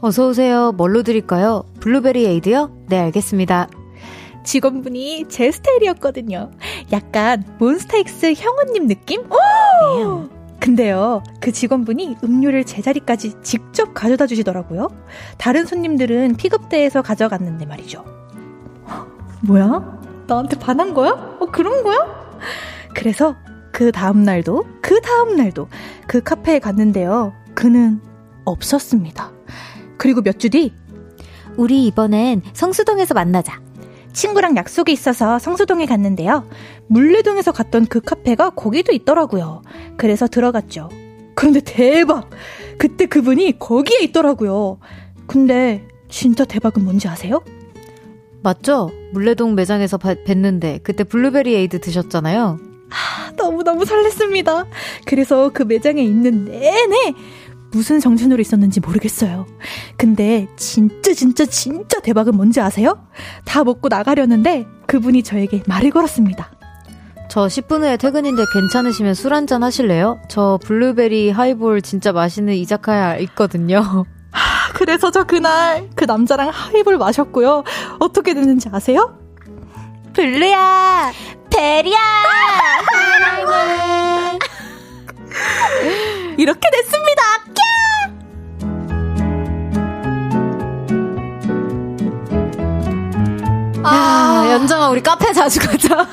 어서오세요. 0.00 0.72
뭘로 0.72 1.02
드릴까요? 1.02 1.66
블루베리 1.80 2.24
에이드요? 2.24 2.70
네, 2.88 3.00
알겠습니다. 3.00 3.68
직원분이 4.44 5.26
제 5.28 5.52
스타일이었거든요. 5.52 6.50
약간 6.90 7.44
몬스타엑스 7.58 8.32
형원님 8.32 8.86
느낌? 8.86 9.24
네. 9.24 10.28
근데요, 10.58 11.22
그 11.42 11.52
직원분이 11.52 12.16
음료를 12.24 12.64
제 12.64 12.80
자리까지 12.80 13.42
직접 13.42 13.92
가져다 13.92 14.26
주시더라고요. 14.26 14.88
다른 15.36 15.66
손님들은 15.66 16.36
픽업대에서 16.36 17.02
가져갔는데 17.02 17.66
말이죠. 17.66 18.06
뭐야? 19.42 20.00
나한테 20.26 20.58
반한 20.58 20.94
거야? 20.94 21.10
어, 21.40 21.44
그런 21.52 21.82
거야? 21.82 21.98
그래서 22.94 23.36
그 23.78 23.92
다음날도, 23.92 24.66
그 24.82 25.00
다음날도 25.00 25.68
그 26.08 26.20
카페에 26.20 26.58
갔는데요. 26.58 27.32
그는 27.54 28.00
없었습니다. 28.44 29.30
그리고 29.98 30.20
몇 30.20 30.36
주 30.40 30.50
뒤, 30.50 30.72
우리 31.56 31.86
이번엔 31.86 32.42
성수동에서 32.54 33.14
만나자. 33.14 33.60
친구랑 34.12 34.56
약속이 34.56 34.90
있어서 34.90 35.38
성수동에 35.38 35.86
갔는데요. 35.86 36.48
문래동에서 36.88 37.52
갔던 37.52 37.86
그 37.86 38.00
카페가 38.00 38.50
거기도 38.50 38.90
있더라고요. 38.90 39.62
그래서 39.96 40.26
들어갔죠. 40.26 40.88
그런데 41.36 41.60
대박! 41.60 42.28
그때 42.78 43.06
그분이 43.06 43.60
거기에 43.60 44.00
있더라고요. 44.06 44.80
근데 45.28 45.86
진짜 46.08 46.44
대박은 46.44 46.82
뭔지 46.82 47.06
아세요? 47.06 47.44
맞죠? 48.42 48.90
문래동 49.12 49.54
매장에서 49.54 49.98
뵀는데 49.98 50.82
그때 50.82 51.04
블루베리 51.04 51.54
에이드 51.54 51.80
드셨잖아요. 51.80 52.66
아, 52.90 53.30
너무너무 53.36 53.84
설렜습니다. 53.84 54.66
그래서 55.04 55.50
그 55.52 55.62
매장에 55.62 56.02
있는 56.02 56.44
내내 56.46 57.14
무슨 57.70 58.00
정신으로 58.00 58.40
있었는지 58.40 58.80
모르겠어요. 58.80 59.46
근데 59.96 60.48
진짜 60.56 61.12
진짜 61.12 61.44
진짜 61.44 62.00
대박은 62.00 62.34
뭔지 62.34 62.60
아세요? 62.60 62.98
다 63.44 63.62
먹고 63.64 63.88
나가려는데 63.88 64.66
그분이 64.86 65.22
저에게 65.22 65.62
말을 65.66 65.90
걸었습니다. 65.90 66.50
저 67.28 67.46
10분 67.46 67.82
후에 67.82 67.98
퇴근인데 67.98 68.42
괜찮으시면 68.54 69.12
술 69.12 69.34
한잔 69.34 69.62
하실래요? 69.62 70.18
저 70.28 70.58
블루베리 70.64 71.30
하이볼 71.30 71.82
진짜 71.82 72.12
맛있는 72.12 72.54
이자카야 72.54 73.18
있거든요. 73.18 74.06
그래서 74.74 75.10
저 75.10 75.24
그날 75.24 75.90
그 75.94 76.04
남자랑 76.04 76.48
하이볼 76.48 76.96
마셨고요. 76.96 77.64
어떻게 77.98 78.32
됐는지 78.32 78.68
아세요? 78.72 79.17
블루야, 80.18 81.12
베리야, 81.48 81.96
사랑해. 82.90 84.38
이렇게 86.36 86.68
됐습니다. 86.72 87.22
아, 93.84 94.48
연정아, 94.50 94.88
우리 94.88 95.00
카페 95.04 95.32
자주 95.32 95.60
가자. 95.60 96.04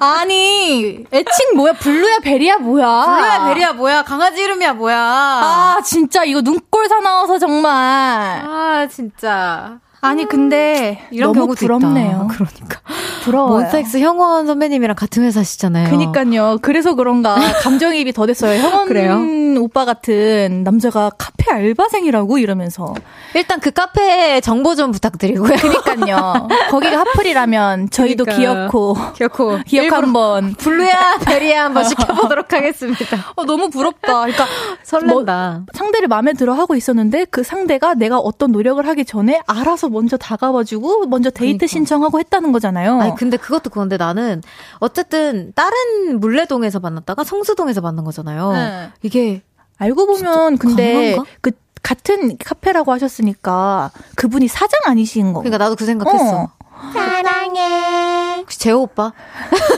아니, 0.00 1.04
애칭 1.12 1.54
뭐야? 1.54 1.74
블루야, 1.74 2.18
베리야, 2.24 2.56
뭐야? 2.56 3.04
블루야, 3.04 3.44
베리야, 3.44 3.72
뭐야? 3.74 4.02
강아지 4.02 4.42
이름이야, 4.42 4.72
뭐야? 4.72 4.98
아, 4.98 5.78
진짜, 5.84 6.24
이거 6.24 6.40
눈꼴 6.40 6.88
사나워서 6.88 7.38
정말. 7.38 7.70
아, 7.72 8.88
진짜. 8.90 9.78
아니 10.04 10.26
근데 10.26 11.08
이런 11.10 11.32
너무 11.32 11.54
부럽네요. 11.54 12.28
있다. 12.30 12.34
그러니까 12.34 12.80
부러워요. 13.24 13.60
몬스타엑스 13.60 13.98
형원 13.98 14.46
선배님이랑 14.46 14.96
같은 14.96 15.22
회사시잖아요. 15.24 15.88
그니까요. 15.90 16.58
그래서 16.60 16.94
그런가 16.94 17.36
감정이입이 17.62 18.12
더 18.12 18.26
됐어요. 18.26 18.60
형원 18.60 18.86
그래요? 18.86 19.18
오빠 19.60 19.84
같은 19.84 20.62
남자가 20.64 21.10
카페 21.16 21.50
알바생이라고 21.50 22.38
이러면서 22.38 22.92
일단 23.34 23.60
그 23.60 23.70
카페 23.70 24.40
정보 24.40 24.74
좀 24.74 24.90
부탁드리고요. 24.92 25.56
그니까요. 25.56 26.48
거기가 26.70 26.98
하플이라면 27.00 27.90
저희도 27.90 28.24
그러니까요. 28.24 29.12
기억고 29.14 29.58
기억 29.66 29.92
한번 29.92 30.54
블루야 30.54 31.18
베리야 31.24 31.64
한번 31.64 31.84
시켜보도록 31.84 32.52
하겠습니다. 32.52 33.04
어, 33.36 33.44
너무 33.44 33.70
부럽다. 33.70 34.20
그러니까 34.22 34.46
설렌다. 34.82 35.52
뭐, 35.52 35.66
상대를 35.72 36.08
마음에 36.08 36.32
들어 36.34 36.52
하고 36.52 36.74
있었는데 36.74 37.26
그 37.30 37.42
상대가 37.42 37.94
내가 37.94 38.18
어떤 38.18 38.52
노력을 38.52 38.84
하기 38.86 39.04
전에 39.04 39.40
알아서 39.46 39.88
먼저 39.88 40.16
다가와주고 40.18 41.06
먼저 41.06 41.30
데이트 41.30 41.58
그러니까. 41.58 41.66
신청하고 41.68 42.18
했다는 42.18 42.52
거잖아요. 42.52 42.83
아니 42.92 43.14
근데 43.14 43.36
그것도 43.36 43.70
그런데 43.70 43.96
나는 43.96 44.42
어쨌든 44.78 45.52
다른 45.54 46.20
물레동에서 46.20 46.80
만났다가 46.80 47.24
성수동에서 47.24 47.80
만난 47.80 48.04
거잖아요. 48.04 48.52
네. 48.52 48.90
이게 49.02 49.42
알고 49.78 50.06
보면 50.06 50.58
근데 50.58 50.92
가능한가? 50.92 51.24
그 51.40 51.50
같은 51.82 52.38
카페라고 52.38 52.92
하셨으니까 52.92 53.90
그분이 54.16 54.48
사장 54.48 54.80
아니신 54.86 55.32
거. 55.32 55.40
그러니까 55.40 55.58
나도 55.58 55.76
그 55.76 55.84
생각했어. 55.84 56.42
어. 56.42 56.48
사랑해. 56.92 58.38
혹시 58.40 58.58
재호 58.58 58.82
오빠? 58.82 59.12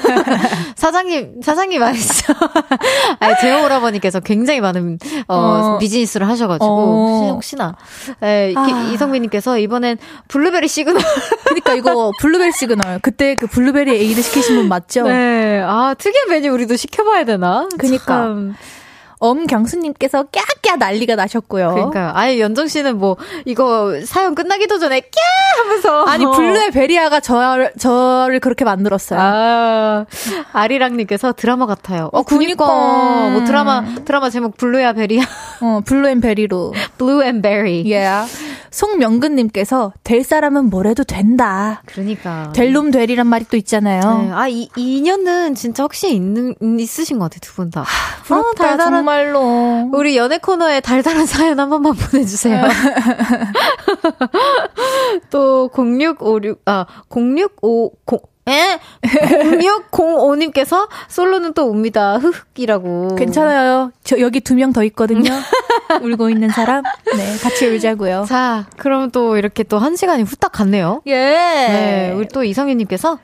사장님, 0.77 1.41
사장님 1.43 1.83
아시죠? 1.83 2.33
아니, 3.21 3.35
재호 3.41 3.65
오라버니께서 3.65 4.21
굉장히 4.21 4.61
많은, 4.61 4.99
어, 5.29 5.37
어. 5.37 5.79
비즈니스를 5.79 6.29
하셔가지고, 6.29 6.67
어. 6.67 7.33
혹시나. 7.33 7.77
에, 8.23 8.53
아. 8.57 8.91
이성민님께서 8.93 9.59
이번엔 9.59 9.99
블루베리 10.29 10.69
시그널. 10.69 11.03
그니까 11.47 11.75
이거 11.75 12.13
블루베리 12.21 12.53
시그널. 12.53 12.99
그때 13.01 13.35
그 13.37 13.47
블루베리 13.47 13.91
에이드 13.93 14.23
시키신 14.23 14.57
분 14.57 14.69
맞죠? 14.69 15.05
네. 15.05 15.61
아, 15.65 15.95
특이한 15.97 16.29
메뉴 16.29 16.53
우리도 16.53 16.77
시켜봐야 16.77 17.25
되나? 17.25 17.69
그니까. 17.79 18.05
참. 18.05 18.57
엄경수님께서 19.19 20.25
꺄꺄 20.25 20.77
난리가 20.79 21.17
나셨고요. 21.17 21.73
그러니까 21.75 22.13
아예 22.15 22.39
연정 22.41 22.69
씨는 22.69 22.99
뭐 22.99 23.17
이거 23.45 23.95
사연 24.05 24.35
끝나기도 24.35 24.79
전에 24.79 25.01
꺄 25.01 25.11
하면서 25.59 26.05
아니 26.05 26.25
블루야 26.25 26.71
베리야가 26.71 27.21
저를 27.21 27.73
저를 27.79 28.41
그렇게 28.41 28.65
만들었어요. 28.65 29.19
아 29.21 30.07
아리랑님께서 30.53 31.33
드라마 31.33 31.67
같아요. 31.67 32.11
어 32.13 32.23
그니까 32.23 32.67
뭐 33.31 33.45
드라마 33.45 33.85
드라마 34.05 34.31
제목 34.31 34.57
블루야 34.57 34.93
베리야. 34.93 35.23
어 35.63 35.81
blue 35.85 36.09
and 36.09 36.21
berry로. 36.21 36.75
blue 36.99 37.23
and 37.25 37.43
berry. 37.43 37.85
예. 37.87 37.97
Yeah. 38.07 38.33
송명근님께서 38.77 39.95
될 40.05 40.23
사람은 40.23 40.69
뭘 40.69 40.86
해도 40.86 41.03
된다. 41.03 41.81
그러니까 41.87 42.53
될 42.55 42.77
놈 42.77 42.91
될이란 42.91 43.27
말이 43.27 43.47
또 43.51 43.57
있잖아요. 43.57 44.01
네. 44.23 44.31
아이 44.33 44.69
인연은 44.77 45.55
진짜 45.55 45.85
확실히 45.85 46.15
있는 46.17 46.55
있으신 46.79 47.19
것 47.19 47.25
같아 47.31 47.39
두분 47.41 47.71
다. 47.71 47.83
하, 47.83 48.23
부럽다 48.25 48.49
어, 48.49 48.53
달달한, 48.69 48.93
정말로. 48.99 49.89
우리 49.95 50.17
연애 50.19 50.37
코너에 50.39 50.81
달달한 50.81 51.25
사연 51.25 51.59
한 51.59 51.71
번만 51.71 51.95
보내주세요. 51.95 52.63
또 55.31 55.71
0656, 55.75 56.61
아, 56.67 56.85
0650, 57.09 58.23
에? 58.49 58.79
0605님께서 59.03 60.89
솔로는 61.09 61.55
또 61.55 61.67
옵니다. 61.69 62.19
흑흑이라고. 62.19 63.17
괜찮아요. 63.17 63.91
저 64.05 64.21
여기 64.21 64.41
두 64.41 64.55
명 64.55 64.73
더 64.73 64.85
있거든요. 64.85 65.33
울고 66.03 66.31
있는 66.31 66.49
사람. 66.51 66.83
네, 67.17 67.37
같이 67.43 67.67
울자고요. 67.67 68.25
자, 68.29 68.67
그럼 68.77 69.11
또 69.11 69.37
이렇게 69.37 69.63
또 69.63 69.79
한 69.79 69.95
시간이 69.97 70.23
후딱 70.25 70.53
갔네요. 70.53 71.03
예. 71.07 71.13
네, 71.15 72.13
우리 72.17 72.27
또 72.29 72.43
이성윤님께서 72.45 73.19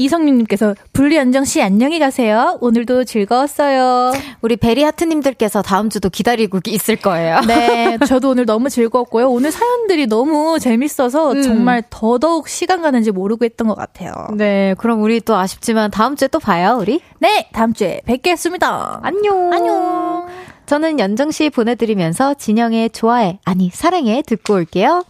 이성님께서 0.00 0.76
분리안정 0.92 1.44
씨 1.44 1.60
안녕히 1.60 1.98
가세요. 1.98 2.56
오늘도 2.60 3.02
즐거웠어요. 3.02 4.12
우리 4.42 4.54
베리하트님들께서 4.56 5.60
다음 5.62 5.90
주도 5.90 6.08
기다리고 6.08 6.60
있을 6.68 6.94
거예요. 6.94 7.40
네, 7.48 7.98
저도 8.06 8.30
오늘 8.30 8.46
너무 8.46 8.70
즐거웠고요. 8.70 9.28
오늘 9.28 9.50
사연들이 9.50 10.06
너무 10.06 10.60
재밌어서 10.60 11.32
음. 11.32 11.42
정말 11.42 11.82
더더욱 11.90 12.48
시간 12.48 12.80
가는지 12.80 13.10
모르고 13.10 13.44
했던 13.44 13.66
것 13.66 13.74
같아요. 13.74 14.12
네, 14.36 14.76
그럼 14.78 15.02
우리 15.02 15.20
또 15.20 15.34
아쉽지만 15.34 15.90
다음 15.90 16.14
주에 16.14 16.28
또 16.28 16.38
봐요, 16.38 16.78
우리. 16.80 17.00
네, 17.18 17.48
다음 17.52 17.72
주에 17.72 18.00
뵙겠습니다. 18.06 19.00
안녕. 19.02 19.52
안녕. 19.52 20.27
저는 20.68 20.98
연정 20.98 21.30
씨 21.30 21.48
보내드리면서 21.48 22.34
진영의 22.34 22.90
좋아해 22.90 23.40
아니 23.46 23.70
사랑해 23.70 24.20
듣고 24.20 24.52
올게요. 24.52 25.02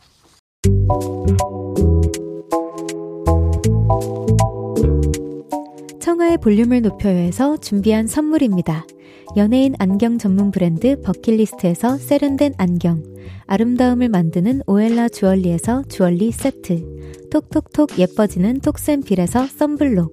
청하의 6.00 6.38
볼륨을 6.38 6.82
높여요해서 6.82 7.56
준비한 7.56 8.06
선물입니다. 8.06 8.86
연예인 9.36 9.74
안경 9.80 10.16
전문 10.16 10.52
브랜드 10.52 11.00
버킷리스트에서 11.02 11.98
세련된 11.98 12.54
안경, 12.56 13.02
아름다움을 13.48 14.08
만드는 14.10 14.62
오엘라 14.68 15.08
주얼리에서 15.08 15.82
주얼리 15.88 16.30
세트, 16.30 17.30
톡톡톡 17.32 17.98
예뻐지는 17.98 18.60
톡센필에서 18.60 19.48
썬블록, 19.48 20.12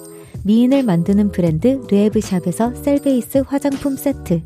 미인을 0.43 0.83
만드는 0.83 1.31
브랜드 1.31 1.81
르에브샵에서 1.89 2.75
셀베이스 2.75 3.43
화장품 3.45 3.95
세트, 3.95 4.41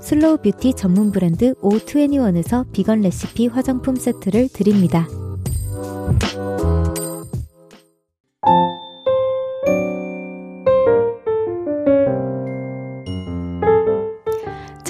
slow 0.00 0.38
beauty 0.38 0.74
전문 0.74 1.12
브랜드 1.12 1.54
O21에서 1.54 2.70
비건 2.72 3.02
레시피 3.02 3.46
화장품 3.46 3.96
세트를 3.96 4.48
드립니다. 4.52 5.06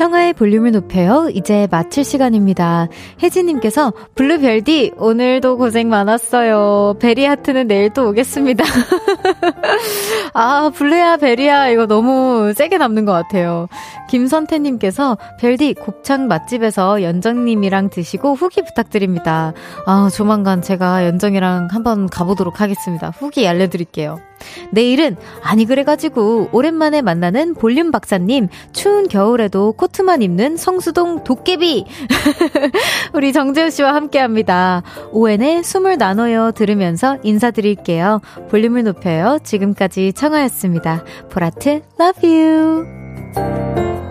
청하의 0.00 0.32
볼륨을 0.32 0.72
높여요. 0.72 1.28
이제 1.34 1.68
마칠 1.70 2.04
시간입니다. 2.04 2.88
혜진님께서 3.22 3.92
블루별디 4.14 4.92
오늘도 4.96 5.58
고생 5.58 5.90
많았어요. 5.90 6.96
베리하트는 7.00 7.66
내일 7.66 7.90
또 7.90 8.08
오겠습니다. 8.08 8.64
아 10.32 10.70
블루야 10.74 11.18
베리야 11.18 11.68
이거 11.68 11.84
너무 11.84 12.54
세게 12.56 12.78
남는 12.78 13.04
것 13.04 13.12
같아요. 13.12 13.66
김선태님께서 14.08 15.18
별디 15.38 15.74
곱창 15.74 16.28
맛집에서 16.28 17.02
연정님이랑 17.02 17.90
드시고 17.90 18.36
후기 18.36 18.62
부탁드립니다. 18.62 19.52
아 19.84 20.08
조만간 20.10 20.62
제가 20.62 21.04
연정이랑 21.04 21.68
한번 21.70 22.08
가보도록 22.08 22.62
하겠습니다. 22.62 23.10
후기 23.10 23.46
알려드릴게요. 23.46 24.18
내일은 24.70 25.16
아니 25.42 25.64
그래가지고 25.64 26.48
오랜만에 26.52 27.02
만나는 27.02 27.54
볼륨 27.54 27.90
박사님 27.90 28.48
추운 28.72 29.08
겨울에도 29.08 29.72
코트만 29.90 30.22
입는 30.22 30.56
성수동 30.56 31.24
도깨비 31.24 31.84
우리 33.12 33.32
정재우 33.32 33.70
씨와 33.70 33.94
함께 33.94 34.18
합니다. 34.18 34.82
오엔의 35.12 35.64
숨을 35.64 35.98
나눠요 35.98 36.52
들으면서 36.52 37.18
인사드릴게요. 37.22 38.20
볼륨을 38.50 38.84
높여요. 38.84 39.38
지금까지 39.42 40.12
청하였습니다. 40.12 41.04
보라트 41.30 41.82
love 42.00 42.28
you. 42.28 44.09